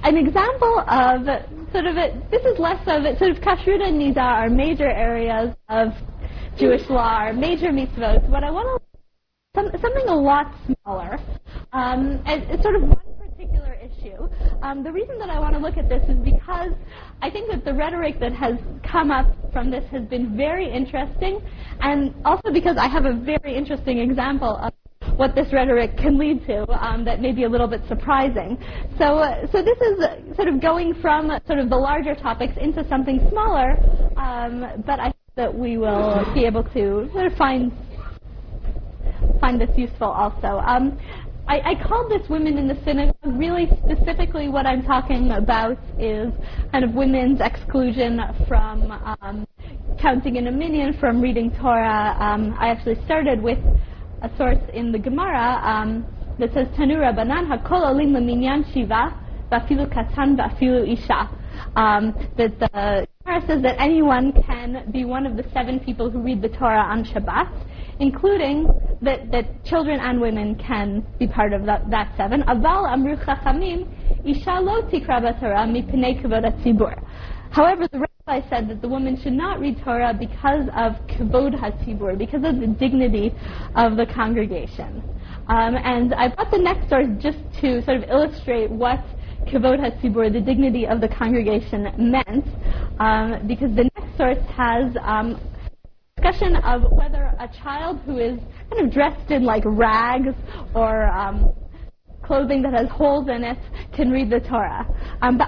[0.02, 1.24] an example of
[1.72, 4.88] sort of a, this is less of it, sort of kashrut and nida are major
[4.88, 5.88] areas of
[6.58, 8.28] Jewish law, are major mitzvot.
[8.28, 8.86] What I want to
[9.56, 11.18] some, something a lot smaller,
[11.72, 13.05] um, and it's sort of one
[13.36, 14.28] particular issue.
[14.62, 16.72] Um, the reason that I want to look at this is because
[17.20, 18.54] I think that the rhetoric that has
[18.90, 21.40] come up from this has been very interesting,
[21.80, 24.72] and also because I have a very interesting example of
[25.16, 28.58] what this rhetoric can lead to um, that may be a little bit surprising.
[28.98, 32.86] So, uh, so this is sort of going from sort of the larger topics into
[32.88, 33.76] something smaller,
[34.16, 37.72] um, but I think that we will be able to sort of find
[39.40, 40.58] find this useful also.
[40.64, 40.98] Um,
[41.48, 43.14] I, I called this Women in the Synagogue.
[43.24, 46.32] Really specifically, what I'm talking about is
[46.72, 49.46] kind of women's exclusion from um,
[50.00, 52.16] counting in a minyan, from reading Torah.
[52.18, 53.58] Um, I actually started with
[54.22, 56.04] a source in the Gemara um,
[56.40, 59.14] that says, Tanu Rabbanan hakol olim leminyan shiva,
[59.52, 61.30] vafilu katan vafilu isha.
[61.76, 66.20] Um, that the Gemara says that anyone can be one of the seven people who
[66.20, 67.52] read the Torah on Shabbat,
[68.00, 68.68] including
[69.02, 72.42] that, that children and women can be part of that, that seven.
[72.42, 73.86] Aval amru chachamim,
[74.24, 77.02] isha lo tikra mipnei kavod.
[77.50, 82.18] However, the rabbi said that the woman should not read Torah because of kavod hatzibur,
[82.18, 83.32] because of the dignity
[83.74, 85.02] of the congregation.
[85.48, 89.00] Um, and I brought the next source just to sort of illustrate what
[89.46, 92.46] kavod hatzibur, the dignity of the congregation, meant,
[92.98, 95.40] um, because the next source has um,
[96.16, 98.38] discussion of whether a child who is
[98.70, 100.34] kind of dressed in like rags
[100.74, 101.52] or um,
[102.24, 103.58] clothing that has holes in it
[103.94, 104.86] can read the Torah.
[105.22, 105.38] Um.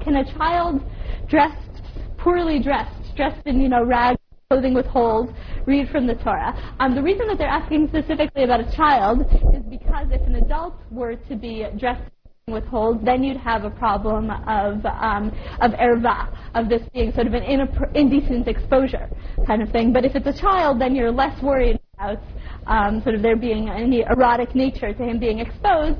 [0.00, 0.80] Can a child
[1.28, 1.82] dressed
[2.16, 4.18] poorly dressed, dressed in, you know, rags,
[4.48, 5.28] clothing with holes,
[5.66, 6.54] read from the Torah.
[6.80, 9.20] Um, the reason that they're asking specifically about a child
[9.54, 12.10] is because if an adult were to be dressed
[12.50, 17.26] with holes, then you'd have a problem of um, of erva, of this being sort
[17.26, 17.44] of an
[17.94, 19.08] indecent exposure
[19.46, 19.92] kind of thing.
[19.92, 22.22] But if it's a child, then you're less worried about
[22.66, 25.98] um, sort of there being any erotic nature to him being exposed.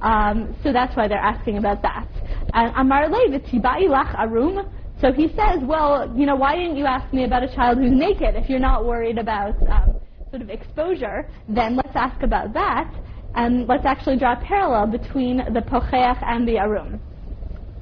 [0.00, 2.06] Um, so that's why they're asking about that.
[2.52, 4.68] And Amar lach arum.
[5.00, 7.92] So he says, well, you know, why didn't you ask me about a child who's
[7.92, 9.94] naked if you're not worried about um,
[10.30, 11.28] sort of exposure?
[11.48, 12.90] Then let's ask about that.
[13.36, 17.00] And let's actually draw a parallel between the pocheach and the arum.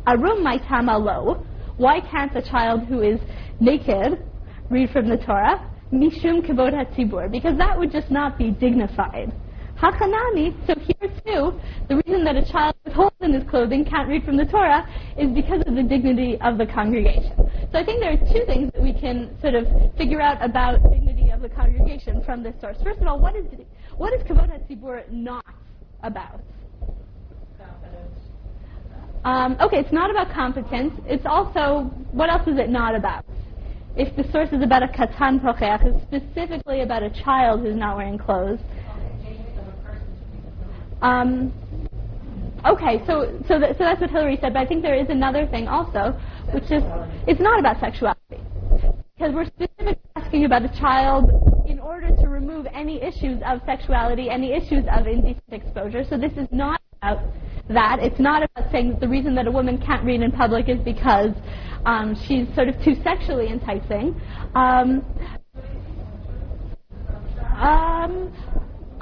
[0.07, 1.47] Arum maitama lo.
[1.77, 3.21] Why can't a child who is
[3.61, 4.23] naked
[4.69, 5.71] read from the Torah?
[5.93, 7.31] Mishum kavod hatzibur.
[7.31, 9.33] Because that would just not be dignified.
[9.77, 14.09] Hachanami, so here too, the reason that a child with holes in his clothing can't
[14.09, 17.33] read from the Torah is because of the dignity of the congregation.
[17.73, 19.67] So I think there are two things that we can sort of
[19.97, 22.77] figure out about dignity of the congregation from this source.
[22.85, 23.47] First of all, what is
[23.97, 25.45] what is Kavod HaTzibur not
[26.03, 26.41] about?
[29.25, 30.93] Um, okay, it's not about competence.
[31.07, 33.25] It's also, what else is it not about?
[33.97, 37.97] If the source is about a katan pocheach, it's specifically about a child who's not
[37.97, 38.59] wearing clothes.
[41.01, 41.53] Um,
[42.67, 45.69] okay, so so, so that's what Hillary said, but I think there is another thing
[45.69, 46.19] also,
[46.53, 46.83] which is
[47.27, 48.43] it's not about sexuality.
[49.17, 51.54] Because we're specifically asking about a child in order to
[52.65, 56.05] remove any issues of sexuality, any issues of indecent exposure.
[56.09, 57.23] So this is not about
[57.69, 57.99] that.
[58.01, 60.79] It's not about saying that the reason that a woman can't read in public is
[60.85, 61.31] because
[61.85, 64.21] um, she's sort of too sexually enticing.
[64.55, 65.05] Um,
[67.57, 68.33] um,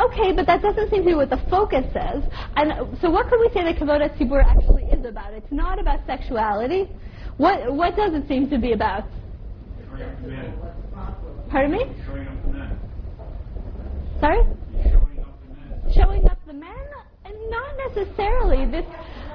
[0.01, 2.25] okay, but that doesn't seem to be what the focus is.
[2.57, 5.33] And so, what could we say that Kavod Tzibur actually is about?
[5.33, 6.91] It's not about sexuality.
[7.39, 9.05] What what does it seem to be about?
[9.89, 10.55] Showing up the men.
[11.51, 11.85] Pardon me?
[12.07, 12.79] Showing up the men.
[14.23, 14.39] Sorry?
[14.85, 15.93] Showing up the men.
[15.93, 16.87] showing up the men?
[17.25, 18.71] And not necessarily.
[18.71, 18.87] This,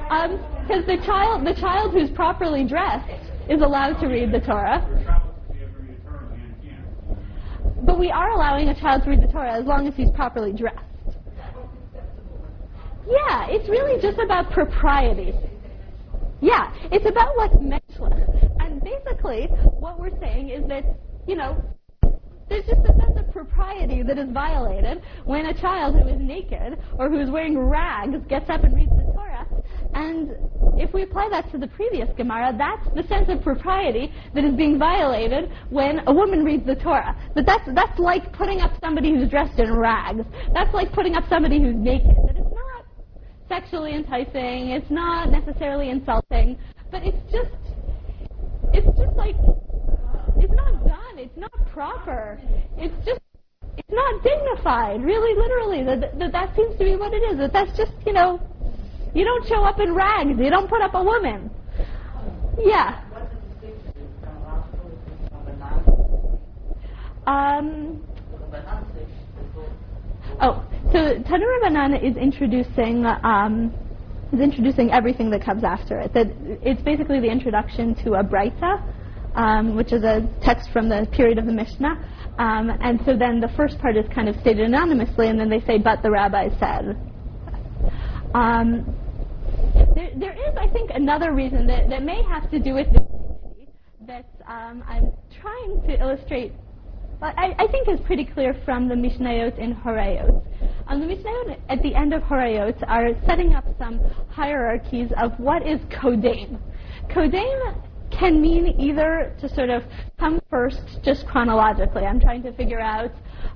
[0.10, 3.12] um, because the child, the child who's properly dressed
[3.50, 4.80] is allowed to read the Torah.
[7.86, 10.54] But we are allowing a child to read the Torah as long as he's properly
[10.54, 10.80] dressed.
[13.10, 15.34] Yeah, it's really just about propriety.
[16.40, 18.62] Yeah, it's about what's menschlich.
[18.62, 19.48] And basically,
[19.80, 20.84] what we're saying is that,
[21.28, 21.62] you know,
[22.50, 26.78] there's just a sense of propriety that is violated when a child who is naked
[26.98, 29.46] or who is wearing rags gets up and reads the Torah.
[29.94, 30.32] And
[30.80, 34.56] if we apply that to the previous Gemara, that's the sense of propriety that is
[34.56, 37.16] being violated when a woman reads the Torah.
[37.36, 40.24] But that's, that's like putting up somebody who's dressed in rags.
[40.54, 42.16] That's like putting up somebody who's naked.
[42.28, 42.86] That it's not
[43.50, 46.58] sexually enticing, it's not necessarily insulting,
[46.92, 47.52] but it's just,
[48.74, 49.36] it's just like,
[50.40, 52.40] it's not done, it's not proper,
[52.78, 53.20] it's just,
[53.78, 57.54] it's not dignified, really, literally, that, that, that seems to be what it is, that
[57.54, 58.40] that's just, you know,
[59.14, 61.50] you don't show up in rags, you don't put up a woman.
[62.60, 63.04] Yeah.
[67.26, 68.04] Um,
[70.40, 73.74] Oh, so Tanu Rabbanan is introducing um,
[74.32, 76.14] is introducing everything that comes after it.
[76.14, 76.28] That
[76.62, 78.84] it's basically the introduction to a Breita,
[79.38, 81.96] um, which is a text from the period of the Mishnah.
[82.38, 85.62] Um, and so then the first part is kind of stated anonymously, and then they
[85.62, 86.98] say, "But the rabbi said."
[88.36, 88.94] Um,
[89.96, 93.02] there, there is, I think, another reason that, that may have to do with this
[94.06, 95.12] that um, I'm
[95.42, 96.54] trying to illustrate
[97.20, 100.44] but I, I think is pretty clear from the Mishnayot in Horayot.
[100.88, 104.00] Um, the Mishnayot at the end of Horayot are setting up some
[104.30, 106.60] hierarchies of what is Kodem.
[107.10, 107.76] Kodem
[108.18, 109.84] can mean either to sort of
[110.20, 112.04] come first just chronologically.
[112.04, 113.12] I'm trying to figure out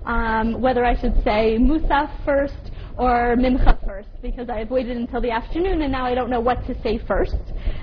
[0.06, 5.32] um, whether I should say Musaf first or Mincha first because I waited until the
[5.32, 7.38] afternoon and now I don't know what to say first.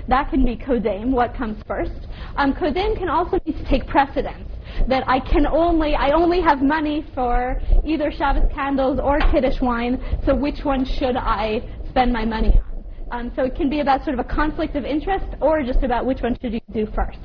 [0.07, 2.07] That can be Kodem, what comes first.
[2.37, 4.47] Um, Kodem can also be to take precedence
[4.87, 10.01] that I can only, I only have money for either Shabbos candles or Kiddush wine,
[10.25, 12.68] so which one should I spend my money on?
[13.11, 16.05] Um, so it can be about sort of a conflict of interest or just about
[16.05, 17.19] which one should you do first.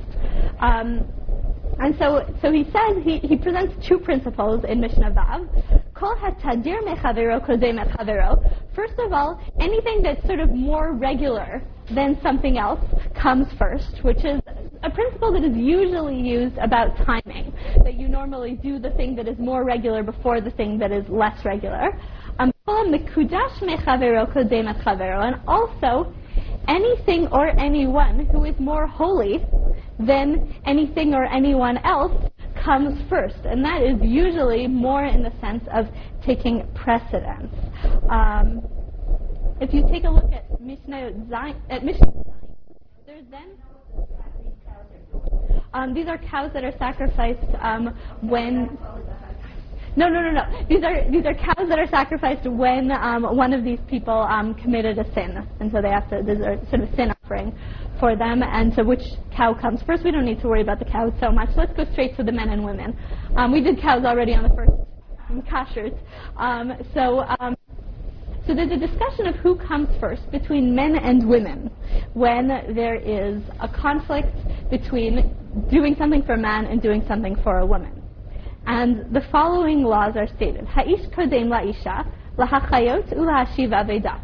[0.61, 1.07] Um,
[1.79, 5.85] and so, so he says, he, he presents two principles in Mishnah Vav.
[5.95, 8.39] Kol hatadir mechavero kodem mechavero.
[8.75, 11.63] First of all, anything that's sort of more regular
[11.95, 12.81] than something else
[13.21, 14.41] comes first, which is
[14.83, 17.53] a principle that is usually used about timing.
[17.83, 21.05] That you normally do the thing that is more regular before the thing that is
[21.09, 21.99] less regular.
[22.39, 22.95] Um, And
[25.47, 26.15] also,
[26.67, 29.45] anything or anyone who is more holy
[29.99, 32.13] than anything or anyone else
[32.65, 33.37] comes first.
[33.45, 35.89] And that is usually more in the sense of
[36.25, 37.55] taking precedence.
[38.09, 38.63] Um,
[39.61, 42.13] if you take a look at Mishnah Zayin, at Mishnah
[43.07, 43.59] there's then
[45.75, 48.79] um, these are cows that are sacrificed um, when.
[49.97, 50.67] No, no, no, no.
[50.69, 54.55] These are these are cows that are sacrificed when um, one of these people um,
[54.55, 56.21] committed a sin, and so they have to.
[56.25, 57.57] There's a sort of sin offering
[58.01, 59.03] for them, and so which
[59.37, 60.03] cow comes first?
[60.05, 61.51] We don't need to worry about the cows so much.
[61.57, 62.99] Let's go straight to the men and women.
[63.37, 64.73] Um, we did cows already on the first
[65.49, 65.93] kashers.
[66.37, 67.25] Um, so.
[67.39, 67.57] Um,
[68.47, 71.71] so there's a discussion of who comes first between men and women
[72.13, 74.37] when there is a conflict
[74.69, 75.35] between
[75.71, 78.04] doing something for a man and doing something for a woman.
[78.67, 80.67] And the following laws are stated.
[80.67, 84.21] Ha'ish kodem la'isha, lahachayot ulahashiv aveda.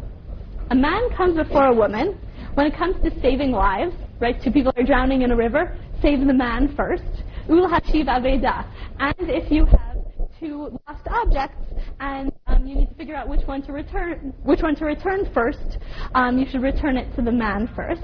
[0.71, 2.17] A man comes before a woman.
[2.55, 6.25] When it comes to saving lives, right, two people are drowning in a river, save
[6.25, 7.03] the man first.
[7.47, 8.65] Ulahashiv aveda.
[8.99, 9.97] And if you have
[10.39, 11.61] two lost objects
[11.99, 15.29] and um, you need to figure out which one to return, which one to return
[15.33, 15.77] first,
[16.15, 18.01] um, you should return it to the man first.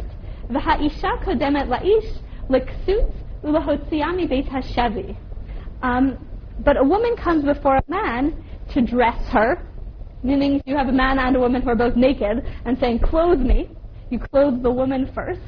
[0.49, 3.11] V'ha'isha kodemet la'ish liksut
[3.43, 5.18] ulahotziami beit hashavi.
[5.82, 6.28] Um,
[6.60, 8.44] but a woman comes before a man
[8.74, 9.58] to dress her,
[10.24, 13.40] meaning you have a man and a woman who are both naked and saying, clothe
[13.40, 13.70] me,
[14.10, 15.41] you clothe the woman first.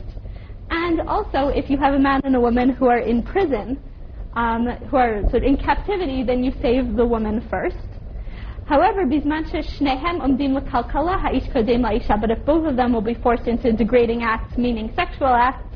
[0.69, 3.79] And also, if you have a man and a woman who are in prison,
[4.33, 7.77] um, who are sort of in captivity, then you save the woman first.
[8.65, 13.15] However, bisman shnehem umdim l'kalkala ha'ish kodem la'isha, but if both of them will be
[13.15, 15.68] forced into degrading acts, meaning sexual acts,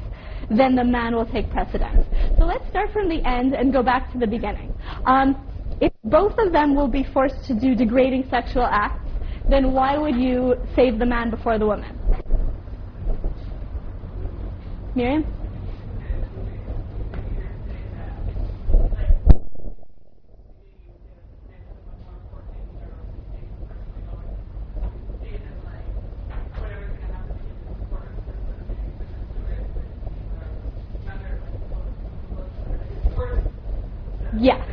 [0.50, 2.06] then the man will take precedence.
[2.38, 4.74] So let's start from the end and go back to the beginning.
[5.06, 5.36] Um,
[5.82, 9.10] if both of them will be forced to do degrading sexual acts,
[9.50, 12.00] then why would you save the man before the woman?
[14.96, 15.26] Miriam?
[34.38, 34.66] Yeah.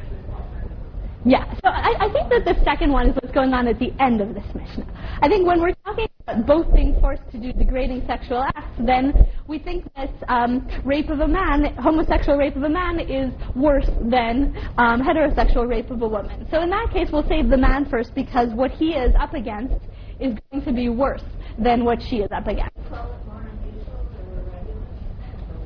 [1.25, 1.45] Yeah.
[1.63, 4.21] So I, I think that the second one is what's going on at the end
[4.21, 5.19] of this Mishnah.
[5.21, 9.13] I think when we're talking about both being forced to do degrading sexual acts, then
[9.47, 13.89] we think that um, rape of a man, homosexual rape of a man, is worse
[14.01, 16.47] than um, heterosexual rape of a woman.
[16.51, 19.85] So in that case, we'll save the man first because what he is up against
[20.21, 21.25] is going to be worse
[21.59, 22.79] than what she is up against.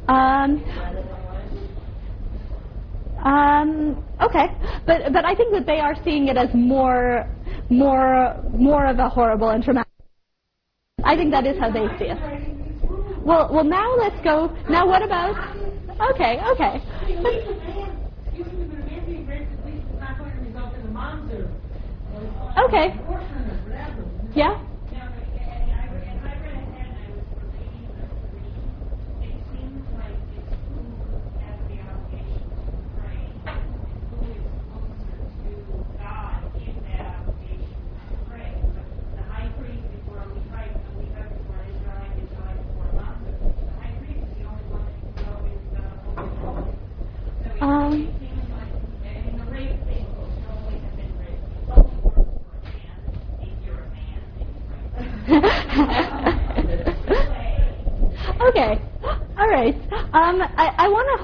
[0.09, 0.65] Um,
[3.25, 4.47] um, okay,
[4.87, 7.27] but but I think that they are seeing it as more
[7.71, 9.89] more more of a horrible and traumatic.
[11.05, 12.19] I think that is how they see it.
[13.25, 14.55] Well, well, now let's go.
[14.69, 15.35] Now, what about?
[16.15, 16.81] Okay, okay.
[22.67, 22.97] Okay.
[24.35, 24.61] Yeah.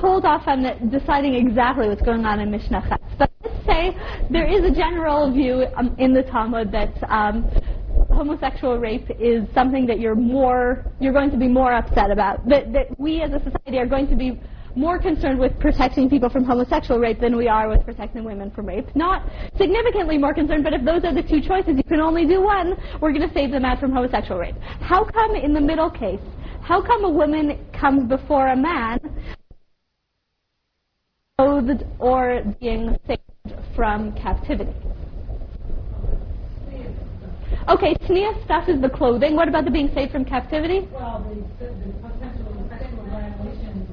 [0.01, 3.01] Hold off on deciding exactly what's going on in Mishnah Chet.
[3.19, 3.97] But let's say
[4.31, 7.45] there is a general view um, in the Talmud that um,
[8.11, 12.49] homosexual rape is something that you're more, you're going to be more upset about.
[12.49, 14.41] That, that we as a society are going to be
[14.75, 18.67] more concerned with protecting people from homosexual rape than we are with protecting women from
[18.67, 18.87] rape.
[18.95, 19.29] Not
[19.59, 22.75] significantly more concerned, but if those are the two choices, you can only do one,
[23.01, 24.57] we're going to save the man from homosexual rape.
[24.81, 26.21] How come in the middle case,
[26.63, 28.99] how come a woman comes before a man
[31.41, 33.23] clothed or being saved
[33.75, 34.75] from captivity?
[37.69, 39.37] Okay, sneer stuff is the clothing.
[39.37, 40.89] What about the being saved from captivity?
[40.93, 41.25] Well,
[41.59, 43.89] the, the, the potential sexual violations.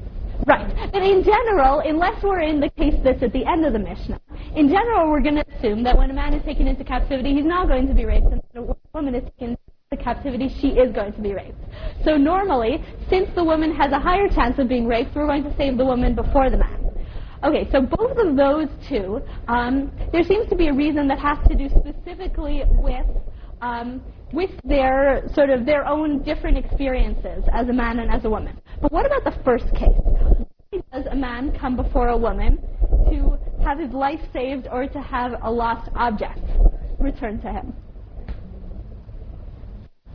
[0.46, 0.90] Right.
[0.92, 4.20] But in general, unless we're in the case that's at the end of the Mishnah,
[4.54, 7.44] in general, we're going to assume that when a man is taken into captivity, he's
[7.44, 9.56] not going to be raped, and when a woman is taken
[9.90, 11.60] into captivity, she is going to be raped.
[12.04, 15.56] So normally, since the woman has a higher chance of being raped, we're going to
[15.56, 16.88] save the woman before the man.
[17.44, 21.38] Okay, so both of those two, um, there seems to be a reason that has
[21.48, 23.06] to do specifically with
[23.60, 24.02] um,
[24.32, 28.60] with their sort of their own different experiences as a man and as a woman.
[28.82, 29.98] But what about the first case?
[30.70, 32.58] Why does a man come before a woman
[33.10, 36.40] to have his life saved or to have a lost object
[36.98, 37.72] returned to him?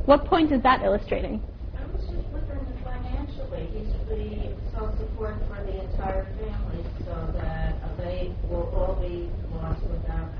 [0.05, 1.41] What point is that illustrating?
[1.77, 6.72] I was just wondering financially, he's the self-support for the entire family,
[7.05, 10.33] so that they will all be lost without.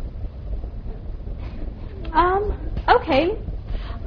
[2.13, 2.53] Um,
[3.01, 3.31] okay.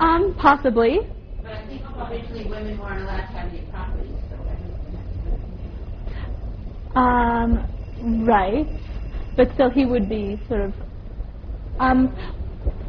[0.00, 1.00] Um, possibly.
[1.42, 5.00] But I think obviously women weren't allowed to have any property, so I don't think
[6.96, 7.66] Um,
[8.26, 8.68] right.
[9.36, 10.74] But still, he would be sort of.
[11.78, 12.16] Um,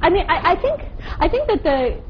[0.01, 0.81] I mean, I, I think
[1.19, 2.03] I think that the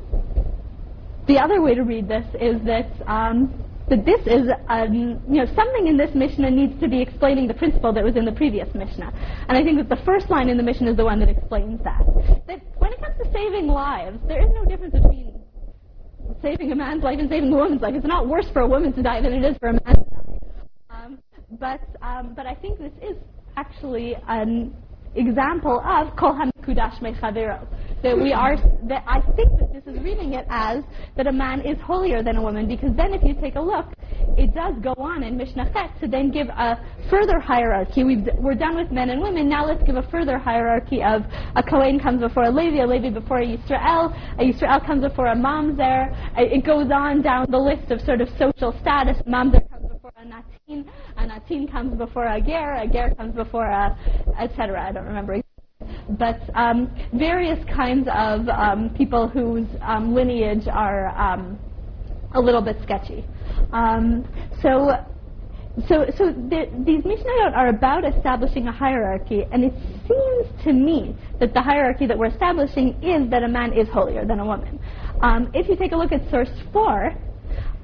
[1.28, 5.46] the other way to read this is that um, that this is um, you know
[5.56, 8.68] something in this Mishnah needs to be explaining the principle that was in the previous
[8.74, 9.14] Mishnah,
[9.48, 11.82] and I think that the first line in the Mishnah is the one that explains
[11.84, 12.04] that.
[12.48, 15.40] That when it comes to saving lives, there is no difference between
[16.42, 17.96] saving a man's life and saving a woman's life.
[17.96, 20.06] It's not worse for a woman to die than it is for a man to
[20.10, 20.40] die.
[20.90, 21.20] Um,
[21.60, 23.16] but um, but I think this is
[23.56, 24.76] actually an
[25.18, 27.68] example of kol hamikudash mechavero.
[28.03, 28.56] That we are
[28.88, 30.84] that I think that this is reading it as
[31.15, 33.88] that a man is holier than a woman because then if you take a look,
[34.38, 36.77] it does go on in Mishnah Chet to then give a
[37.10, 38.03] further hierarchy.
[38.03, 39.49] We've, we're done with men and women.
[39.49, 41.23] Now let's give a further hierarchy of
[41.56, 45.27] a Kohen comes before a Levi, a Levi before a Yisrael, a Yisrael comes before
[45.27, 46.15] a Mamzer.
[46.38, 49.18] It goes on down the list of sort of social status.
[49.27, 49.61] Mamzer
[50.08, 50.86] before a Natin,
[51.18, 53.98] a Natin comes before a Ger, a Ger comes before a,
[54.40, 54.82] etc.
[54.82, 55.42] I don't remember
[56.18, 61.60] but um, various kinds of um, people whose um, lineage are um,
[62.34, 63.26] a little bit sketchy.
[63.74, 64.26] Um,
[64.62, 64.92] so,
[65.90, 69.74] so, so the, these Mishnayot are about establishing a hierarchy, and it
[70.08, 74.26] seems to me that the hierarchy that we're establishing is that a man is holier
[74.26, 74.80] than a woman.
[75.22, 77.14] Um, if you take a look at source four,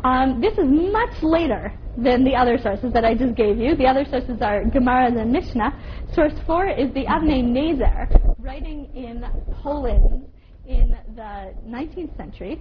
[0.04, 3.76] um, this is much later than the other sources that I just gave you.
[3.76, 5.80] The other sources are Gemara and Mishnah.
[6.14, 9.24] Source 4 is the Avnei Nezer, writing in
[9.62, 10.28] Poland
[10.68, 12.60] in the 19th century.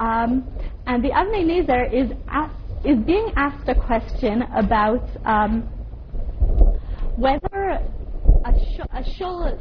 [0.00, 0.48] Um,
[0.86, 2.10] and the Avnei Nezer is,
[2.84, 5.62] is being asked a question about um,
[7.16, 7.78] whether
[8.44, 9.58] a, sh- a shul,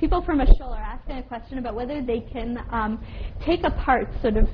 [0.00, 3.04] people from a shul are asking a question about whether they can um,
[3.44, 4.48] take apart sort of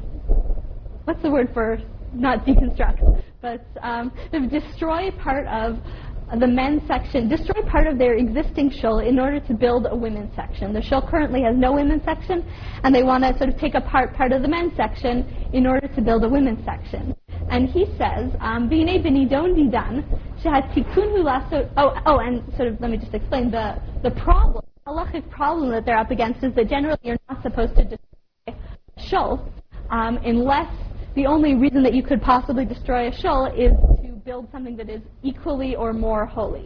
[1.05, 1.79] what's the word for
[2.14, 4.12] not deconstruct, but um,
[4.51, 5.78] destroy part of
[6.39, 10.35] the men's section, destroy part of their existing shul in order to build a women's
[10.36, 10.74] section.
[10.74, 12.44] The shul currently has no women's section,
[12.85, 15.24] and they want to sort of take apart part of the men's section
[15.55, 17.16] in order to build a women's section.
[17.51, 20.05] And he says, um, "V'nei b'nidon didan
[20.43, 24.93] shehatikun lasot." Oh, oh, and sort of let me just explain the the problem, The
[24.93, 28.55] halachic problem that they're up against is that generally you're not supposed to destroy
[28.98, 29.51] shul
[29.90, 30.70] um, unless
[31.19, 33.73] the only reason that you could possibly destroy a shul is
[34.05, 36.65] to build something that is equally or more holy.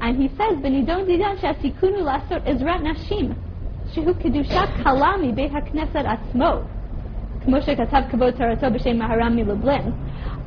[0.00, 0.54] And he says,
[3.94, 5.30] shehu kedushat kalami
[6.14, 6.66] asmo."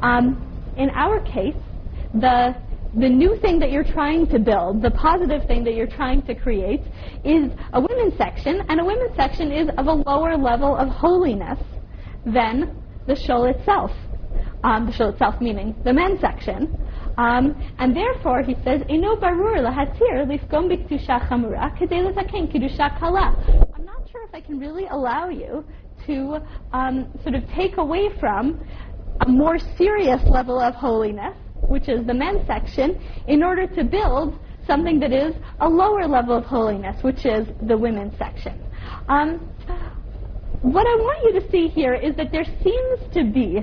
[0.03, 0.25] Um,
[0.75, 1.55] in our case,
[2.15, 2.53] the
[2.95, 6.35] the new thing that you're trying to build, the positive thing that you're trying to
[6.35, 6.81] create,
[7.23, 11.59] is a women's section, and a women's section is of a lower level of holiness
[12.25, 12.75] than
[13.07, 13.91] the shul itself.
[14.63, 16.77] Um, the shul itself meaning the men's section.
[17.17, 23.35] Um, and therefore, he says, "Ino barur lahatir lifgom b'kedusha chamura kedei letaken kedusha kala."
[23.75, 25.65] I'm not sure if I can really allow you
[26.05, 26.37] to
[26.73, 28.59] um, sort of take away from
[29.21, 31.35] a more serious level of holiness,
[31.69, 36.37] which is the men's section, in order to build something that is a lower level
[36.37, 38.61] of holiness, which is the women's section.
[39.07, 39.49] Um,
[40.61, 43.59] what I want you to see here is that there seems to be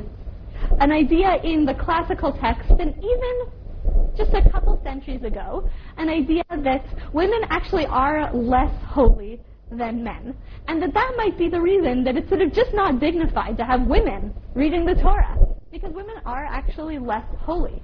[0.81, 6.43] an idea in the classical text, and even just a couple centuries ago, an idea
[6.51, 9.41] that women actually are less holy
[9.71, 10.35] than men.
[10.69, 13.65] And that that might be the reason that it's sort of just not dignified to
[13.65, 15.37] have women reading the Torah.
[15.73, 17.83] Because women are actually less holy.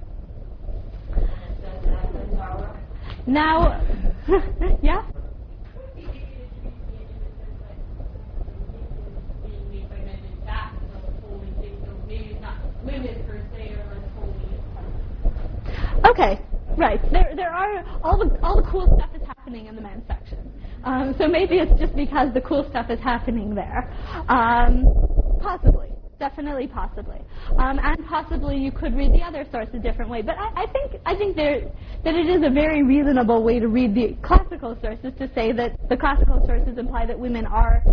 [3.27, 3.81] Now,
[4.81, 5.03] yeah?
[16.05, 16.41] Okay,
[16.77, 16.99] right.
[17.11, 20.51] There, there are all the all the cool stuff is happening in the men's section.
[20.83, 23.91] Um, so maybe it's just because the cool stuff is happening there.
[24.27, 24.85] Um,
[25.39, 25.89] possibly,
[26.19, 27.19] definitely, possibly,
[27.57, 30.21] um, and possibly you could read the other source a different way.
[30.21, 31.61] But I, I think I think there
[32.03, 35.77] that it is a very reasonable way to read the classical sources to say that
[35.89, 37.83] the classical sources imply that women are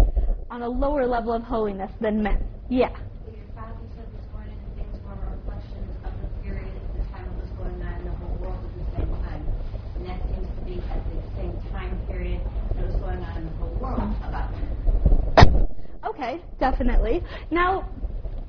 [0.50, 2.42] on a lower level of holiness than men.
[2.70, 2.88] Yeah.
[2.88, 7.26] Your father said this morning that things were reflections of the period at the time
[7.26, 8.68] it was going on in the whole world.
[11.78, 12.40] time period
[12.74, 14.50] that was going on in the whole world about.
[16.04, 17.22] Okay, definitely.
[17.52, 17.88] Now,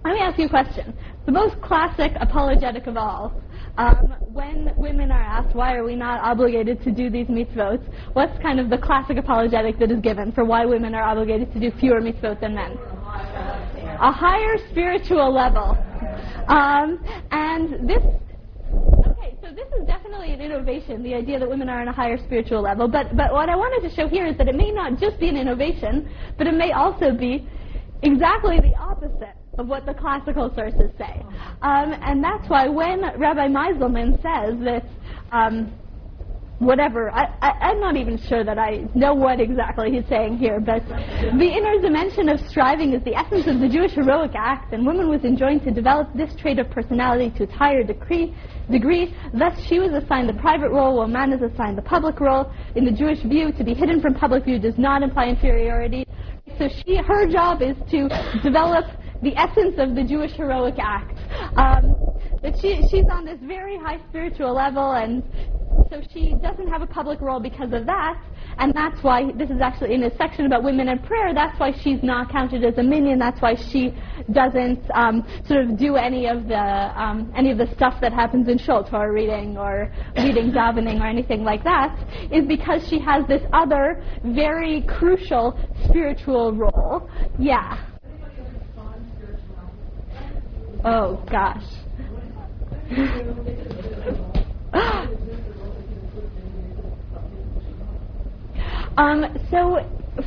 [0.03, 0.93] let me ask you a question.
[1.27, 3.39] The most classic apologetic of all.
[3.77, 7.81] Um, when women are asked, why are we not obligated to do these mitzvot,
[8.13, 11.59] what's kind of the classic apologetic that is given for why women are obligated to
[11.59, 12.71] do fewer mitzvot than men?
[14.01, 15.77] A higher spiritual level.
[16.47, 18.03] Um, and this
[19.41, 22.61] so this is definitely an innovation, the idea that women are on a higher spiritual
[22.61, 22.87] level.
[22.87, 25.29] But, but what I wanted to show here is that it may not just be
[25.29, 27.47] an innovation, but it may also be
[28.01, 31.23] exactly the opposite of what the classical sources say.
[31.61, 34.85] Um, and that's why when Rabbi Meiselman says that
[35.31, 35.73] um,
[36.59, 37.09] whatever.
[37.11, 40.85] I, I, am not even sure that I know what exactly he's saying here, but
[40.87, 45.09] the inner dimension of striving is the essence of the Jewish heroic act, and woman
[45.09, 48.35] was enjoined to develop this trait of personality to its higher degree.
[48.69, 49.15] degree.
[49.33, 52.51] Thus, she was assigned the private role, while man is assigned the public role.
[52.75, 56.05] In the Jewish view, to be hidden from public view does not imply inferiority.
[56.57, 58.09] So she, her job is to
[58.43, 58.85] develop
[59.21, 61.17] the essence of the Jewish heroic act.
[61.57, 61.95] Um,
[62.41, 65.23] that she, she's on this very high spiritual level, and
[65.89, 68.21] so she doesn't have a public role because of that,
[68.57, 71.33] and that's why this is actually in a section about women and prayer.
[71.33, 73.17] That's why she's not counted as a minyan.
[73.17, 73.95] That's why she
[74.31, 78.47] doesn't um, sort of do any of the um, any of the stuff that happens
[78.47, 81.97] in shul Torah reading or reading davening or anything like that.
[82.31, 87.09] Is because she has this other very crucial spiritual role.
[87.37, 87.85] Yeah.
[90.83, 91.63] Oh gosh.
[98.97, 99.79] um, so,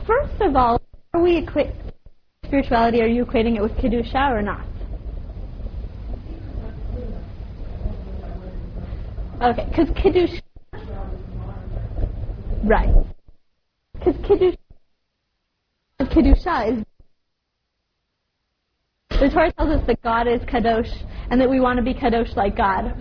[0.06, 0.80] first of all,
[1.14, 1.74] are we equate
[2.44, 3.00] spirituality?
[3.02, 4.66] Are you equating it with kedusha or not?
[9.42, 10.40] Okay, because kedusha,
[12.64, 12.94] right?
[13.94, 14.56] Because kedusha,
[16.00, 16.84] kedusha is
[19.22, 20.90] the Torah tells us that God is kadosh
[21.30, 22.92] and that we want to be kadosh like God.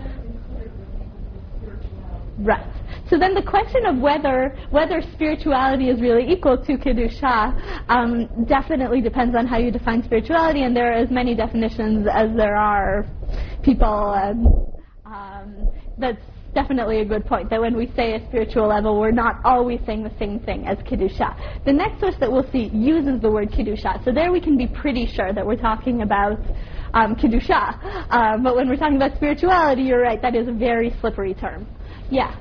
[2.38, 2.81] Right.
[3.12, 9.02] So then the question of whether whether spirituality is really equal to kedusha um, definitely
[9.02, 13.04] depends on how you define spirituality, and there are as many definitions as there are
[13.62, 14.12] people.
[14.12, 14.46] And,
[15.04, 15.68] um,
[15.98, 16.22] that's
[16.54, 17.50] definitely a good point.
[17.50, 20.78] That when we say a spiritual level, we're not always saying the same thing as
[20.78, 21.64] kedusha.
[21.66, 24.66] The next source that we'll see uses the word kedusha, so there we can be
[24.66, 26.38] pretty sure that we're talking about
[26.94, 27.14] um.
[27.14, 30.22] Uh, but when we're talking about spirituality, you're right.
[30.22, 31.66] That is a very slippery term.
[32.10, 32.34] Yeah.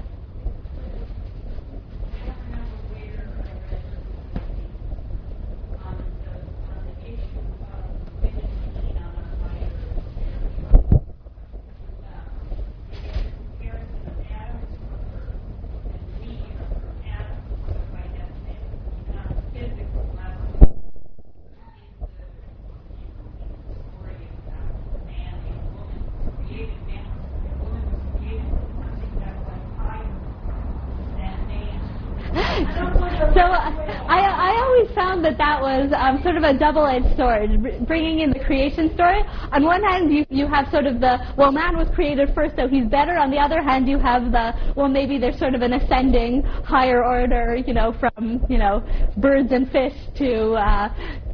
[35.79, 39.21] Was um, sort of a double-edged sword, bringing in the creation story.
[39.51, 42.67] On one hand, you, you have sort of the, well, man was created first, so
[42.67, 43.17] he's better.
[43.17, 47.03] On the other hand, you have the, well, maybe there's sort of an ascending higher
[47.03, 48.83] order, you know, from, you know,
[49.17, 50.89] birds and fish to uh,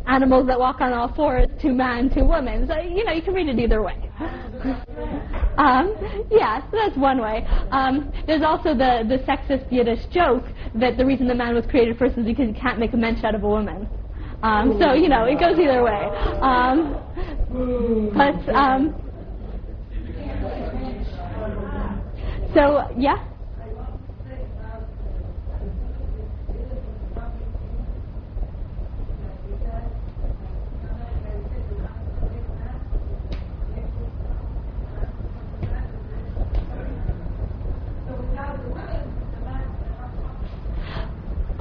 [0.07, 2.67] animals that walk on all fours to man to woman.
[2.67, 3.97] So, you know, you can read it either way.
[5.57, 5.93] um,
[6.31, 7.45] yeah, so that's one way.
[7.71, 10.43] Um, there's also the, the sexist Yiddish joke
[10.75, 13.23] that the reason the man was created first is because you can't make a mensch
[13.23, 13.87] out of a woman.
[14.43, 16.05] Um, so, you know, it goes either way.
[16.41, 16.95] Um,
[18.15, 18.95] but, um,
[22.53, 23.17] so, yeah?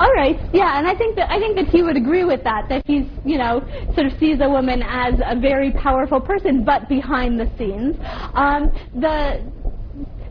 [0.07, 2.69] All right, yeah, and I think that I think that he would agree with that.
[2.69, 3.67] That he's, you know,
[3.97, 7.97] sort of sees a woman as a very powerful person, but behind the scenes.
[8.37, 9.43] Um, the,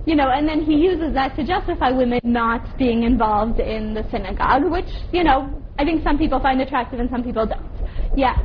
[0.06, 4.06] you know, and then he uses that to justify women not being involved in the
[4.12, 7.62] synagogue, which, you know, I think some people find attractive and some people don't.
[8.16, 8.38] Yeah.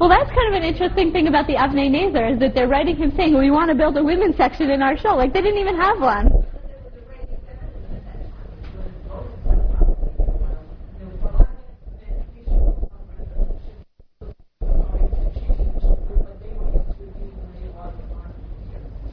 [0.00, 2.96] Well, that's kind of an interesting thing about the Avnei Nezer is that they're writing
[2.96, 5.10] him saying we want to build a women's section in our show.
[5.14, 6.30] Like they didn't even have one.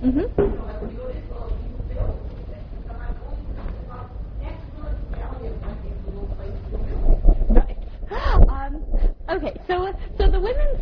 [0.02, 0.68] Mm-hmm.
[7.54, 7.78] Right.
[8.50, 10.80] Um, okay, so so the women's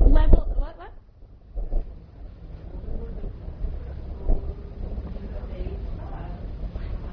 [0.00, 0.46] level.
[0.56, 0.76] What?
[0.78, 0.92] What?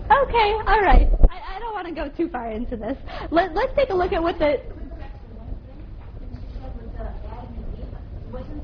[0.05, 1.09] Okay, all right.
[1.29, 2.97] I, I don't want to go too far into this.
[3.31, 4.61] Let, let's take a look at what the.
[8.31, 8.63] Wasn't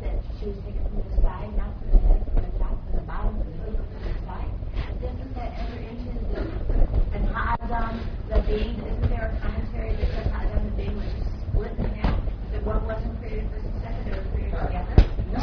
[0.00, 1.18] that she was taken from the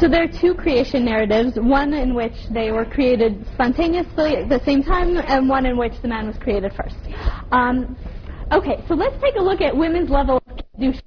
[0.00, 4.62] So there are two creation narratives, one in which they were created spontaneously at the
[4.64, 6.96] same time, and one in which the man was created first.
[7.50, 7.96] Um,
[8.52, 11.00] okay, so let's take a look at women's level of kedusha.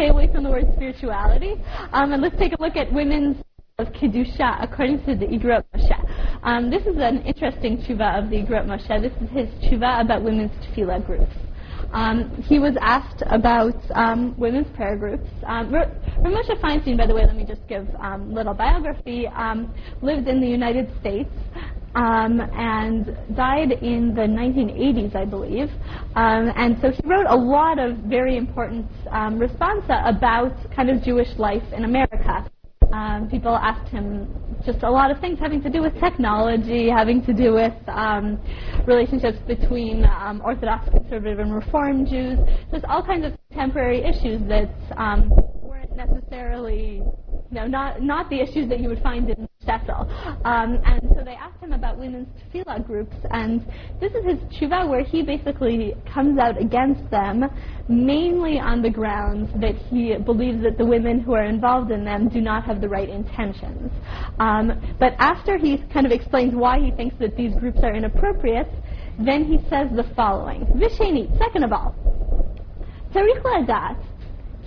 [0.00, 1.54] Stay away from the word spirituality,
[1.92, 3.36] um, and let's take a look at women's
[3.78, 6.40] of kedusha according to the Igrot Moshe.
[6.42, 9.00] Um, this is an interesting tshuva of the Igrot Moshe.
[9.00, 11.32] This is his tshuva about women's tefillah groups.
[11.92, 15.28] Um, he was asked about um, women's prayer groups.
[15.46, 19.26] Um, R- Rav Moshe Feinstein, by the way, let me just give um, little biography,
[19.28, 21.30] um, lived in the United States
[21.94, 25.68] um, and died in the 1980s, I believe.
[26.14, 31.02] Um, and so he wrote a lot of very important um, responsa about kind of
[31.02, 32.48] Jewish life in America.
[32.92, 34.28] Um, people asked him
[34.64, 38.40] just a lot of things having to do with technology, having to do with um,
[38.86, 42.38] relationships between um, Orthodox, conservative, and Reform Jews.
[42.70, 45.30] Just all kinds of contemporary issues that um,
[45.60, 50.07] weren't necessarily, you know, not not the issues that you would find in Shtetl.
[50.45, 53.65] Um, and so they asked him about women's tefillah groups, and
[53.99, 57.45] this is his tshuva where he basically comes out against them,
[57.87, 62.29] mainly on the grounds that he believes that the women who are involved in them
[62.29, 63.91] do not have the right intentions.
[64.39, 68.69] Um, but after he kind of explains why he thinks that these groups are inappropriate,
[69.19, 70.65] then he says the following.
[70.75, 71.95] Visheni, second of all,
[73.13, 74.10] צריך לדעת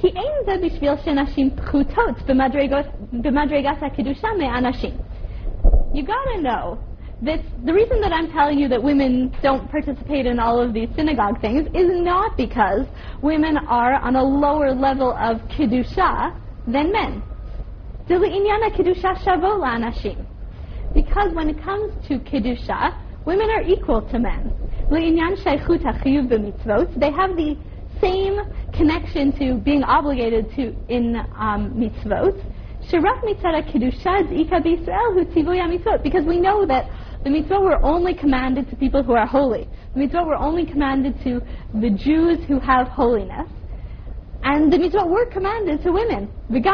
[0.00, 4.90] כי אין זה בשביל שנשים פחותות במדרגות, במדרגת הקדושה מאנשים.
[5.92, 6.78] You gotta know
[7.22, 9.12] that the reason that I'm telling you that women
[9.42, 12.86] don't participate in all of these synagogue things is not because
[13.20, 16.32] women are on a lower level of kedusha
[16.66, 17.22] than men.
[18.06, 20.18] דלעניין הקדושה שווה לאנשים.
[20.94, 22.94] Because when it comes to kedusha,
[23.26, 24.50] women are equal to men.
[24.90, 27.56] לעניין שייכות החיוב במצוות, they have the
[28.01, 28.37] same
[28.73, 32.41] connection to being obligated to in um, mitzvot.
[36.03, 36.89] Because we know that
[37.23, 39.67] the mitzvot were only commanded to people who are holy.
[39.95, 41.41] The mitzvot were only commanded to
[41.73, 43.49] the Jews who have holiness.
[44.43, 46.29] And the mitzvot were commanded to women.
[46.47, 46.65] And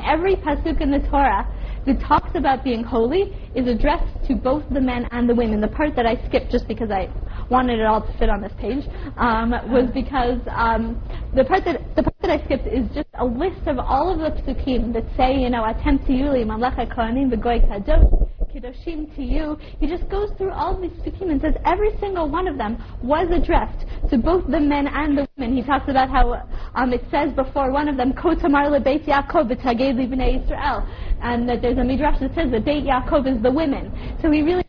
[0.00, 1.46] every pasuk in the Torah
[1.86, 5.60] that talks about being holy is addressed to both the men and the women.
[5.60, 7.08] The part that I skipped just because I
[7.50, 8.84] wanted it all to fit on this page
[9.16, 11.02] um, was because um,
[11.34, 14.18] the part that the part that I skipped is just a list of all of
[14.18, 19.58] the psukim that say, you know, atem tiyuli mamlecha kohanim v'goy kadosh Kedoshim to you.
[19.78, 23.28] He just goes through all these psukim and says every single one of them was
[23.30, 25.56] addressed to both the men and the women.
[25.56, 26.42] He talks about how
[26.74, 31.78] um, it says before one of them, Ko tamar lebeit Yaakov Yisrael, and that there's
[31.78, 33.92] a midrash that says that beit Yaakov is the women.
[34.22, 34.64] So he really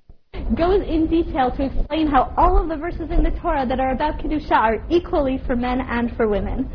[0.56, 3.92] goes in detail to explain how all of the verses in the Torah that are
[3.92, 6.70] about kedusha are equally for men and for women.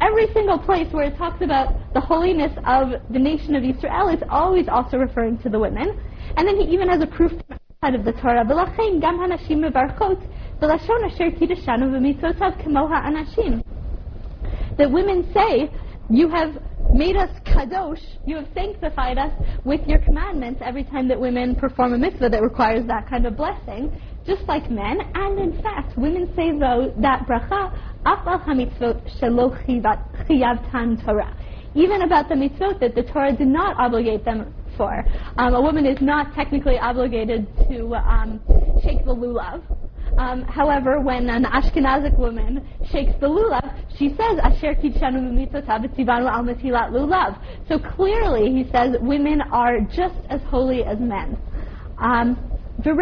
[0.00, 4.22] Every single place where it talks about the holiness of the nation of Israel, it's
[4.28, 5.98] always also referring to the women.
[6.36, 7.32] And then he even has a proof
[7.82, 8.44] out of the Torah.
[14.82, 15.70] That women say,
[16.10, 16.60] you have
[16.92, 19.30] made us kadosh, you have sanctified us
[19.64, 23.36] with your commandments every time that women perform a mitzvah that requires that kind of
[23.36, 23.96] blessing,
[24.26, 24.98] just like men.
[25.14, 27.72] And in fact, women say though that bracha
[28.04, 29.54] af al hamitzvot shelo
[30.26, 31.36] chiyavtan Torah.
[31.76, 35.04] Even about the mitzvot that the Torah did not obligate them for.
[35.36, 38.40] Um, a woman is not technically obligated to um,
[38.82, 39.62] shake the lulav.
[40.18, 46.44] Um, however, when an Ashkenazic woman shakes the lulav, she says, Asher kidshanu v'tzivanu al
[46.44, 47.38] netilat lulav.
[47.68, 51.36] So clearly, he says, women are just as holy as men.
[51.98, 52.48] Um.
[52.84, 52.94] It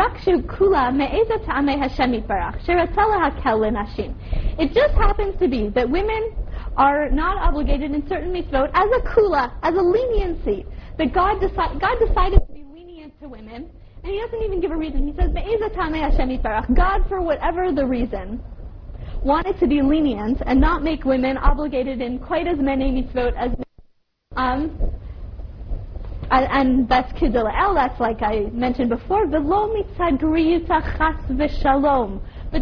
[4.75, 6.33] just happens to be that women
[6.77, 10.67] are not obligated in certain mitzvot as a kula, as a leniency,
[10.99, 13.71] that God, deci- God decided to be lenient to women,
[14.03, 15.07] and he doesn't even give a reason.
[15.07, 15.31] He says.
[16.75, 18.43] God, for whatever the reason,
[19.23, 23.51] wanted to be lenient and not make women obligated in quite as many mitzvot as
[23.51, 23.65] men.
[24.37, 24.79] Um,
[26.31, 29.27] and, that's kidul that's like I mentioned before.
[29.27, 29.43] But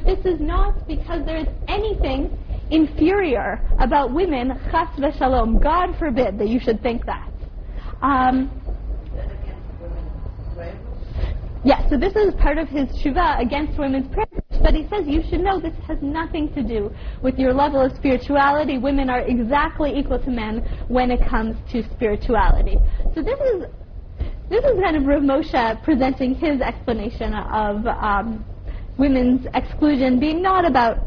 [0.04, 2.38] this is not because there is anything
[2.70, 4.58] inferior about women.
[4.72, 7.30] God forbid that you should think that.
[8.02, 8.57] Um,
[11.64, 14.44] Yes, so this is part of his tshuva against women's privilege.
[14.62, 16.90] But he says you should know this has nothing to do
[17.22, 18.78] with your level of spirituality.
[18.78, 20.58] Women are exactly equal to men
[20.88, 22.76] when it comes to spirituality.
[23.14, 23.64] So this is
[24.48, 28.44] this is kind of Rav Moshe presenting his explanation of um,
[28.96, 30.98] women's exclusion being not about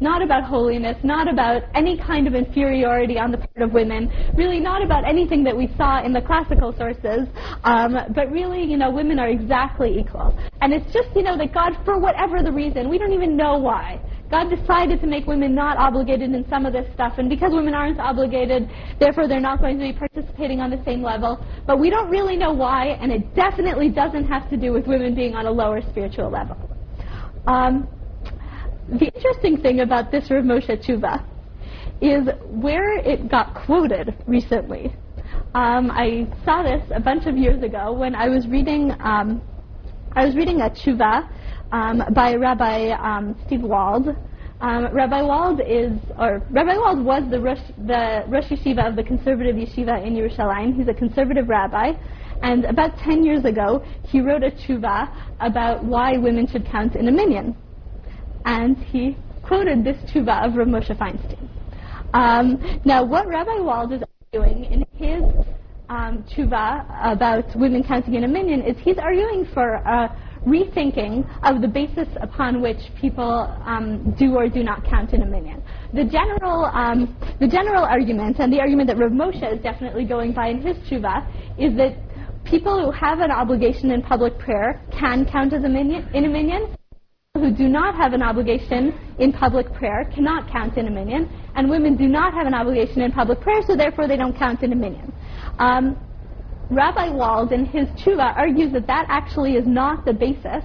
[0.00, 4.58] not about holiness, not about any kind of inferiority on the part of women, really
[4.58, 7.28] not about anything that we saw in the classical sources,
[7.64, 10.36] um, but really, you know, women are exactly equal.
[10.62, 13.58] And it's just, you know, that God, for whatever the reason, we don't even know
[13.58, 14.00] why,
[14.30, 17.74] God decided to make women not obligated in some of this stuff, and because women
[17.74, 18.70] aren't obligated,
[19.00, 21.44] therefore they're not going to be participating on the same level.
[21.66, 25.16] But we don't really know why, and it definitely doesn't have to do with women
[25.16, 26.56] being on a lower spiritual level.
[27.48, 27.88] Um,
[28.98, 31.24] the interesting thing about this Rav Moshe Tshuva
[32.00, 34.94] is where it got quoted recently.
[35.54, 39.42] Um, I saw this a bunch of years ago when I was reading um,
[40.12, 41.28] I was reading a tshuva
[41.70, 44.08] um, by Rabbi um, Steve Wald.
[44.60, 49.54] Um, Rabbi Wald is, or Rabbi Wald was the Rosh, the Yeshiva of the conservative
[49.54, 50.76] yeshiva in Yerushalayim.
[50.76, 51.92] He's a conservative rabbi.
[52.42, 57.06] And about 10 years ago, he wrote a tshuva about why women should count in
[57.06, 57.54] a minyan
[58.44, 61.48] and he quoted this tshuva of Rav Moshe Feinstein.
[62.12, 64.02] Um, now, what Rabbi Wald is
[64.32, 65.22] arguing in his
[65.88, 71.60] um, tshuva about women counting in a minyan is he's arguing for a rethinking of
[71.60, 75.62] the basis upon which people um, do or do not count in a minyan.
[75.92, 80.32] The general, um, the general argument, and the argument that Rav Moshe is definitely going
[80.32, 81.26] by in his tshuva,
[81.58, 81.96] is that
[82.44, 86.28] people who have an obligation in public prayer can count as a minyan, in a
[86.28, 86.74] minyan,
[87.40, 91.68] who do not have an obligation in public prayer cannot count in a minyan, and
[91.68, 94.72] women do not have an obligation in public prayer, so therefore they don't count in
[94.72, 95.12] a minyan.
[95.58, 95.96] Um,
[96.70, 100.62] Rabbi Wald, in his tshuva, argues that that actually is not the basis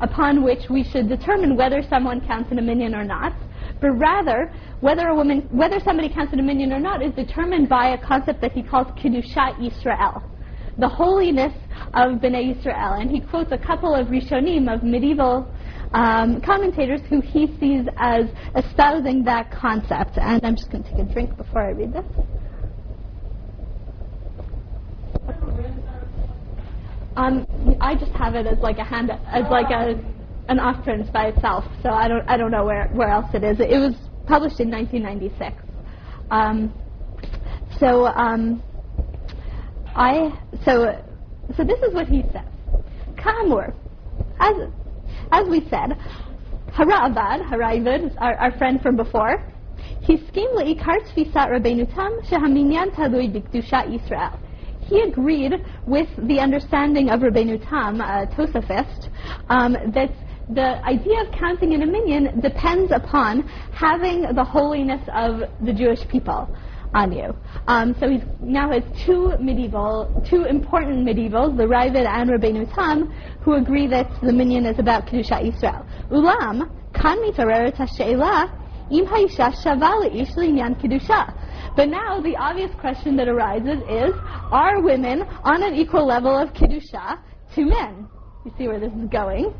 [0.00, 3.34] upon which we should determine whether someone counts in a minyan or not,
[3.80, 4.50] but rather
[4.80, 7.98] whether a woman, whether somebody counts in a minyan or not, is determined by a
[7.98, 10.22] concept that he calls kiddushat Israel,
[10.78, 11.52] the holiness
[11.94, 13.00] of Bnei Yisrael.
[13.00, 15.50] And he quotes a couple of Rishonim of medieval
[15.92, 18.26] um, commentators who he sees as
[18.56, 20.18] espousing that concept.
[20.18, 22.04] And I'm just going to take a drink before I read this.
[27.16, 27.46] Um,
[27.80, 29.98] I just have it as like a hand, as like a
[30.48, 31.64] an off-print by itself.
[31.82, 33.58] So I don't I don't know where where else it is.
[33.58, 33.94] It was
[34.26, 35.62] published in 1996.
[36.30, 36.74] Um,
[37.80, 38.62] so um,
[39.94, 41.02] I so
[41.56, 42.44] so this is what he says.
[43.14, 43.72] Kamur,
[44.38, 44.68] as
[45.32, 45.98] as we said,
[46.72, 49.42] Hara'avad, Hara'ivad, our, our friend from before,
[54.88, 55.52] he agreed
[55.86, 59.08] with the understanding of Rabbeinu Tam, a uh, Tosafist,
[59.48, 60.12] um, that
[60.50, 63.42] the idea of counting in a minyan depends upon
[63.72, 66.48] having the holiness of the Jewish people
[67.12, 67.36] you.
[67.66, 73.12] Um, so he now has two medieval, two important medievals, the Raavad and Rabbeinu Tam,
[73.42, 75.86] who agree that the minyan is about Kedushat Israel.
[76.10, 78.50] Ulam, kan mitareret ha'she'ela,
[78.90, 81.34] im ha'isha shava le'ish li'inyan Kedusha.
[81.76, 84.14] But now the obvious question that arises is,
[84.50, 87.18] are women on an equal level of Kedusha
[87.54, 88.08] to men?
[88.44, 89.52] You see where this is going?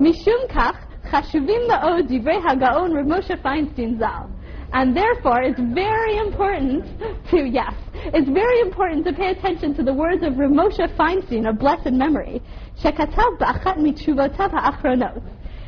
[0.00, 0.78] Mishum kach,
[1.12, 4.30] ma'od divrei ha'gaon Rav Moshe Feinstein Zal.
[4.73, 6.85] And therefore, it's very important
[7.31, 11.47] to, yes, it's very important to pay attention to the words of Rav Moshe Feinstein
[11.49, 12.41] of blessed memory,
[12.83, 15.21] shekatav ba'achat mitchuvotav ha'achronot,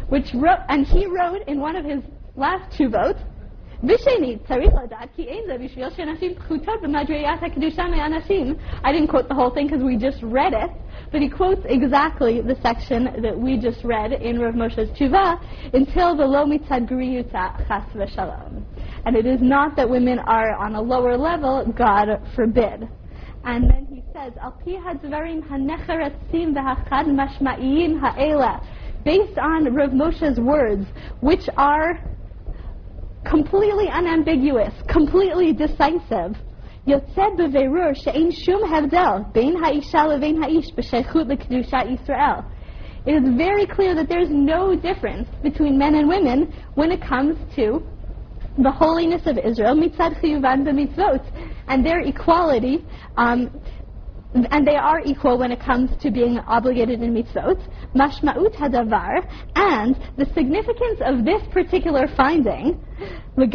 [0.10, 2.02] which wrote, and he wrote in one of his
[2.36, 3.18] last tshuvot,
[3.84, 8.56] ושנית, צריך לדעת כי אין זה בשביל שנשים פחותות במדרגת הקדושה מאנשים.
[8.84, 10.72] I didn't quote the whole thing because we just read it,
[11.12, 15.40] but he quotes exactly the section that we just read in Rav Moshe's Tshuva,
[15.74, 18.64] until the lo mitzad griyuta chas v'shalom.
[19.06, 22.88] And it is not that women are on a lower level, God forbid.
[23.44, 28.62] And then he says, Al pi hadvarim hanecharatzim v'hachad mashma'iyim ha'ela,
[29.06, 30.86] based on Rav Moshe's words,
[31.22, 32.00] which are
[33.26, 36.36] completely unambiguous, completely decisive.
[36.88, 42.42] יוצא בבירור שאין שום הבדל בין האישה לבין האיש בשייכות לקדושת ישראל.
[43.06, 47.38] It is very clear that there's no difference between men and women when it comes
[47.56, 47.82] to
[48.59, 51.25] the holiness of Israel, mitzad chiyuvan b'mitzvot,
[51.69, 52.85] and their equality
[53.17, 53.51] um,
[54.35, 57.61] and they are equal when it comes to being obligated in mitzvot,
[57.95, 59.27] mashma'ut hadavar,
[59.57, 62.83] and the significance of this particular finding,
[63.35, 63.51] when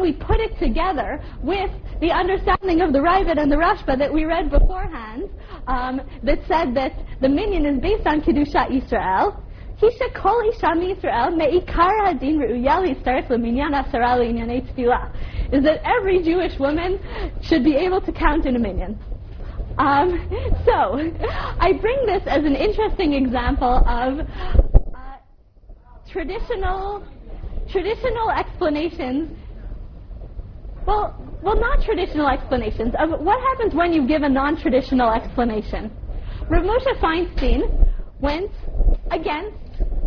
[0.00, 1.70] we put it together with
[2.00, 5.30] the understanding of the Raavad and the Rashba that we read beforehand,
[5.66, 9.42] um, that said that the minyan is based on Kedusha Israel,
[9.80, 15.10] Hisha kol isha Israel me'ikar hadin re'uya le'istarif le'minyan asara le'inyanei tefillah.
[15.54, 17.00] Is that every Jewish woman
[17.42, 18.98] should be able to count in a minyan.
[19.78, 20.28] Um,
[20.66, 21.00] so,
[21.58, 25.16] I bring this as an interesting example of uh,
[26.10, 27.02] traditional
[27.70, 29.30] traditional explanations.
[30.86, 35.90] Well, well, not traditional explanations of what happens when you give a non-traditional explanation.
[36.50, 37.90] Rav Moshe Feinstein
[38.20, 38.50] went
[39.10, 39.56] against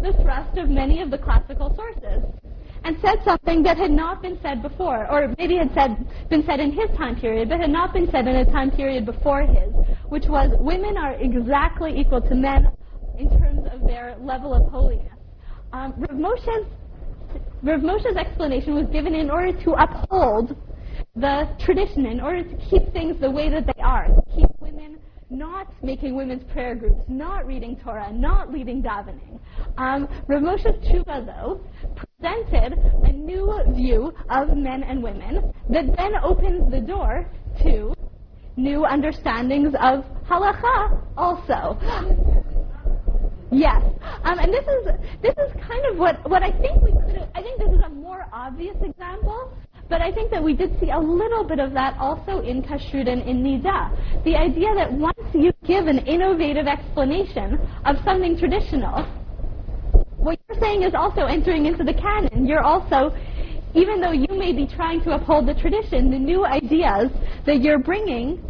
[0.04, 2.22] the thrust of many of the classical sources
[2.84, 6.60] and said something that had not been said before, or maybe had said, been said
[6.60, 9.74] in his time period, but had not been said in a time period before his,
[10.10, 12.68] which was women are exactly equal to men
[13.18, 15.14] in terms of their level of holiness.
[15.72, 16.68] Um, Rav, Moshe's,
[17.64, 20.58] Rav Moshe's explanation was given in order to uphold
[21.16, 24.98] the tradition, in order to keep things the way that they are, to keep women
[25.34, 29.40] not making women's prayer groups, not reading Torah, not leading davening.
[29.78, 31.62] Um, Rav Moshe's tshuva, though,
[31.96, 32.74] presented
[33.04, 37.28] a new view of men and women that then opens the door
[37.64, 37.94] to
[38.56, 41.80] new understandings of halacha also.
[43.52, 43.84] Yes,
[44.24, 44.88] um, and this is
[45.22, 47.28] this is kind of what, what I think we could.
[47.36, 49.54] I think this is a more obvious example
[49.90, 53.08] but I think that we did see a little bit of that also in Kashrut
[53.08, 54.24] and in Nida.
[54.24, 59.04] The idea that once you give an innovative explanation of something traditional,
[60.18, 62.48] what you're saying is also entering into the canon.
[62.48, 63.14] You're also,
[63.74, 67.12] even though you may be trying to uphold the tradition, the new ideas
[67.46, 68.42] that you're bringing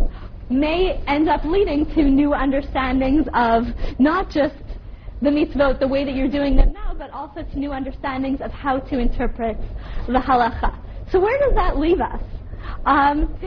[0.50, 3.64] may end up leading to new understandings of
[4.00, 4.56] not just
[5.22, 8.52] the mitzvot the way that you're doing them now, but also to new understandings of
[8.52, 9.58] how to interpret
[10.08, 10.83] the halacha.
[11.14, 12.20] So where does that leave us?
[12.88, 13.38] Um,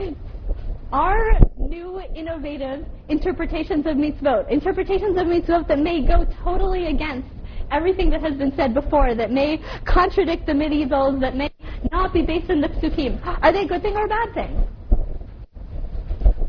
[0.93, 7.27] are new innovative interpretations of mitzvot, interpretations of mitzvot that may go totally against
[7.69, 11.51] everything that has been said before, that may contradict the medievals, that may
[11.91, 14.67] not be based in the psukim, are they a good thing or a bad thing?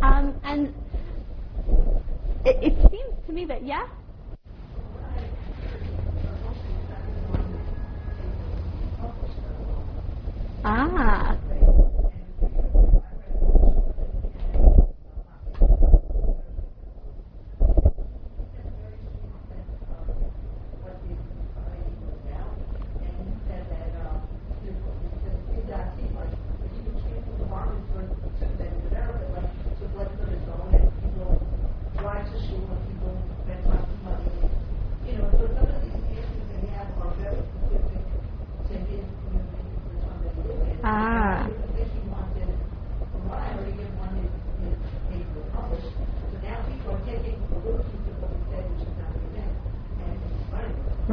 [0.00, 0.72] Um, and
[2.44, 3.88] it, it seems to me that yes,
[10.64, 11.47] Ah.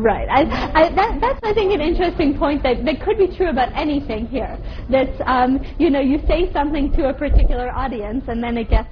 [0.05, 0.29] Right.
[0.29, 0.41] I,
[0.83, 4.27] I, that, that's, I think, an interesting point that, that could be true about anything
[4.27, 4.55] here.
[4.87, 8.87] That, um, you know, you say something to a particular audience and then it gets,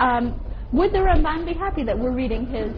[0.00, 0.40] um,
[0.72, 2.72] would the Ramban be happy that we're reading his,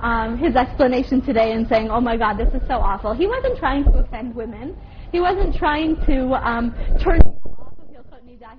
[0.00, 3.12] um, his explanation today and saying, oh my God, this is so awful?
[3.12, 4.74] He wasn't trying to offend women.
[5.12, 6.74] He wasn't trying to um,
[7.04, 7.20] turn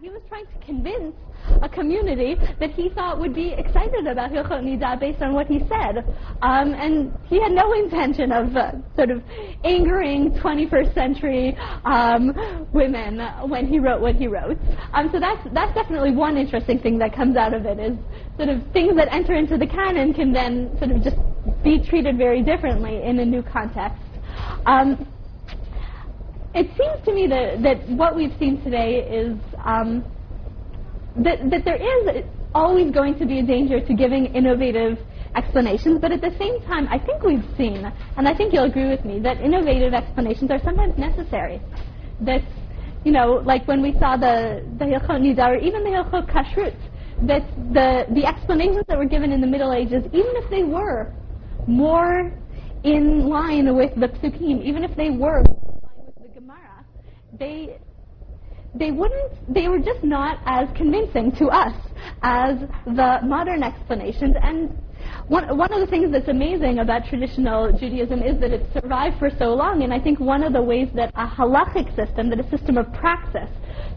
[0.02, 1.16] he was trying to convince
[1.62, 5.60] a community that he thought would be excited about Hilchot Nida based on what he
[5.70, 6.00] said.
[6.42, 9.22] Um, and he had no intention of uh, sort of
[9.64, 11.56] angering 21st century
[11.86, 14.58] um, women when he wrote what he wrote.
[14.94, 17.96] Um, so that's, that's definitely one interesting thing that comes out of it is
[18.38, 21.18] sort of things that enter into the canon can then sort of just
[21.64, 24.02] be treated very differently in a new context.
[24.66, 25.06] Um,
[26.54, 30.04] it seems to me that, that what we've seen today is um,
[31.18, 34.98] that, that there is always going to be a danger to giving innovative
[35.36, 37.86] explanations, but at the same time, I think we've seen,
[38.18, 41.62] and I think you'll agree with me, that innovative explanations are sometimes necessary.
[42.22, 42.42] That
[43.04, 46.76] you know, like when we saw the the Hilchot Nida or even the Hilchot Kashrut,
[47.28, 51.14] that the the explanations that were given in the Middle Ages, even if they were
[51.68, 52.32] more
[52.84, 56.86] in line with the Psukim, even if they were in line with the Gemara,
[57.42, 57.78] they
[58.74, 61.76] they wouldn't they were just not as convincing to us
[62.22, 62.56] as
[62.86, 64.36] the modern explanations.
[64.42, 64.78] And
[65.28, 69.30] one, one of the things that's amazing about traditional Judaism is that it survived for
[69.40, 72.50] so long, and I think one of the ways that a halachic system, that a
[72.56, 73.50] system of praxis,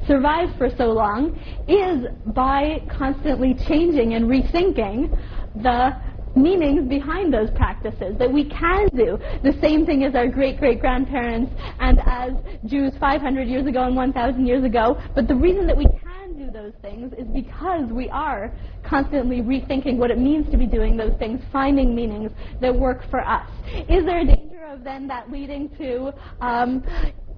[0.09, 1.39] survives for so long
[1.69, 5.17] is by constantly changing and rethinking
[5.57, 5.91] the
[6.37, 10.81] meanings behind those practices, that we can do the same thing as our great great
[10.81, 12.33] grandparents and as
[12.67, 16.51] Jews 500 years ago and 1,000 years ago, but the reason that we can do
[16.51, 18.53] those things is because we are
[18.85, 22.31] constantly rethinking what it means to be doing those things, finding meanings
[22.61, 23.49] that work for us.
[23.89, 26.85] Is there a danger of then that leading to um,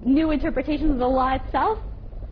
[0.03, 1.79] new interpretations of the law itself?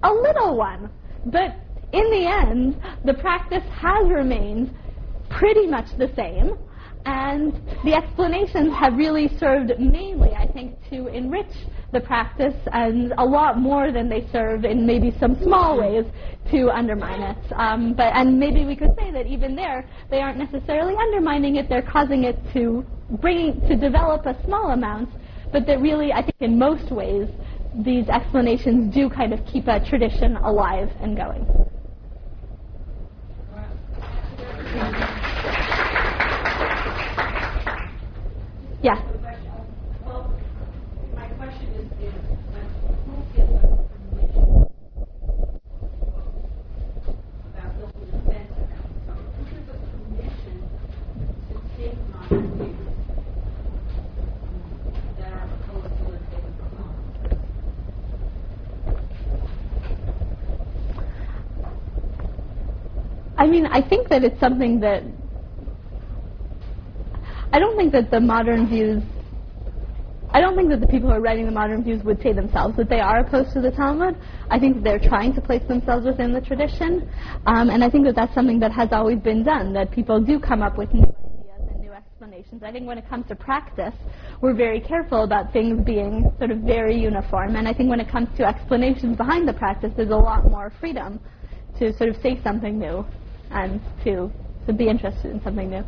[0.04, 0.90] A little one.
[1.26, 1.56] But
[1.94, 4.74] in the end, the practice has remained
[5.38, 6.58] pretty much the same.
[7.06, 7.54] And
[7.84, 11.54] the explanations have really served mainly, I think, to enrich
[11.94, 16.06] the practice and a lot more than they serve in maybe some small ways
[16.50, 17.54] to undermine it.
[17.54, 21.70] Um, but and maybe we could say that even there, they aren't necessarily undermining it;
[21.70, 22.84] they're causing it to
[23.22, 25.10] bring to develop a small amount.
[25.52, 27.30] But that really, I think, in most ways,
[27.86, 31.46] these explanations do kind of keep a tradition alive and going.
[38.84, 39.02] Yeah.
[40.06, 40.36] Well,
[41.16, 42.14] my question is, is
[42.52, 42.68] like,
[43.06, 44.68] who gives us permission
[47.48, 49.32] about building a fence around something?
[49.38, 50.58] Who gives us permission
[51.48, 53.00] to take modern views
[55.18, 57.00] that are opposed to let's say the Quran?
[63.38, 65.04] I mean, I think that it's something that
[67.52, 69.04] I don't think that the modern views.
[70.32, 72.76] I don't think that the people who are writing the modern views would say themselves
[72.76, 74.16] that they are opposed to the Talmud.
[74.50, 77.10] I think that they're trying to place themselves within the tradition,
[77.46, 79.72] um, and I think that that's something that has always been done.
[79.74, 82.64] That people do come up with new ideas and new explanations.
[82.64, 83.94] I think when it comes to practice,
[84.42, 88.10] we're very careful about things being sort of very uniform, and I think when it
[88.10, 91.22] comes to explanations behind the practice, there's a lot more freedom
[91.80, 93.06] to sort of say something new
[93.52, 94.32] and to
[94.68, 95.84] to be interested in something new.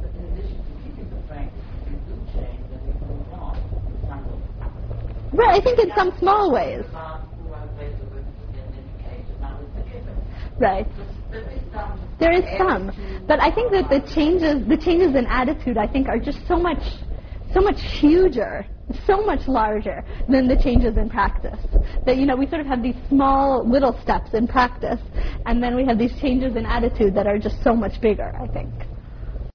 [0.00, 3.56] But in addition to keeping the practice, if you do change, then we move on.
[4.08, 5.38] Some will.
[5.38, 6.84] Right, I think in some small ways.
[6.92, 8.10] Not who are ways of
[8.54, 10.16] getting education, not with the given.
[10.58, 10.86] Right.
[11.30, 12.00] There is some.
[12.18, 12.90] There is some,
[13.28, 16.56] but I think that the changes, the changes in attitude, I think, are just so
[16.56, 16.82] much,
[17.52, 18.66] so much huger,
[19.06, 21.58] so much larger than the changes in practice.
[22.04, 25.00] That you know, we sort of have these small little steps in practice,
[25.46, 28.32] and then we have these changes in attitude that are just so much bigger.
[28.40, 28.72] I think.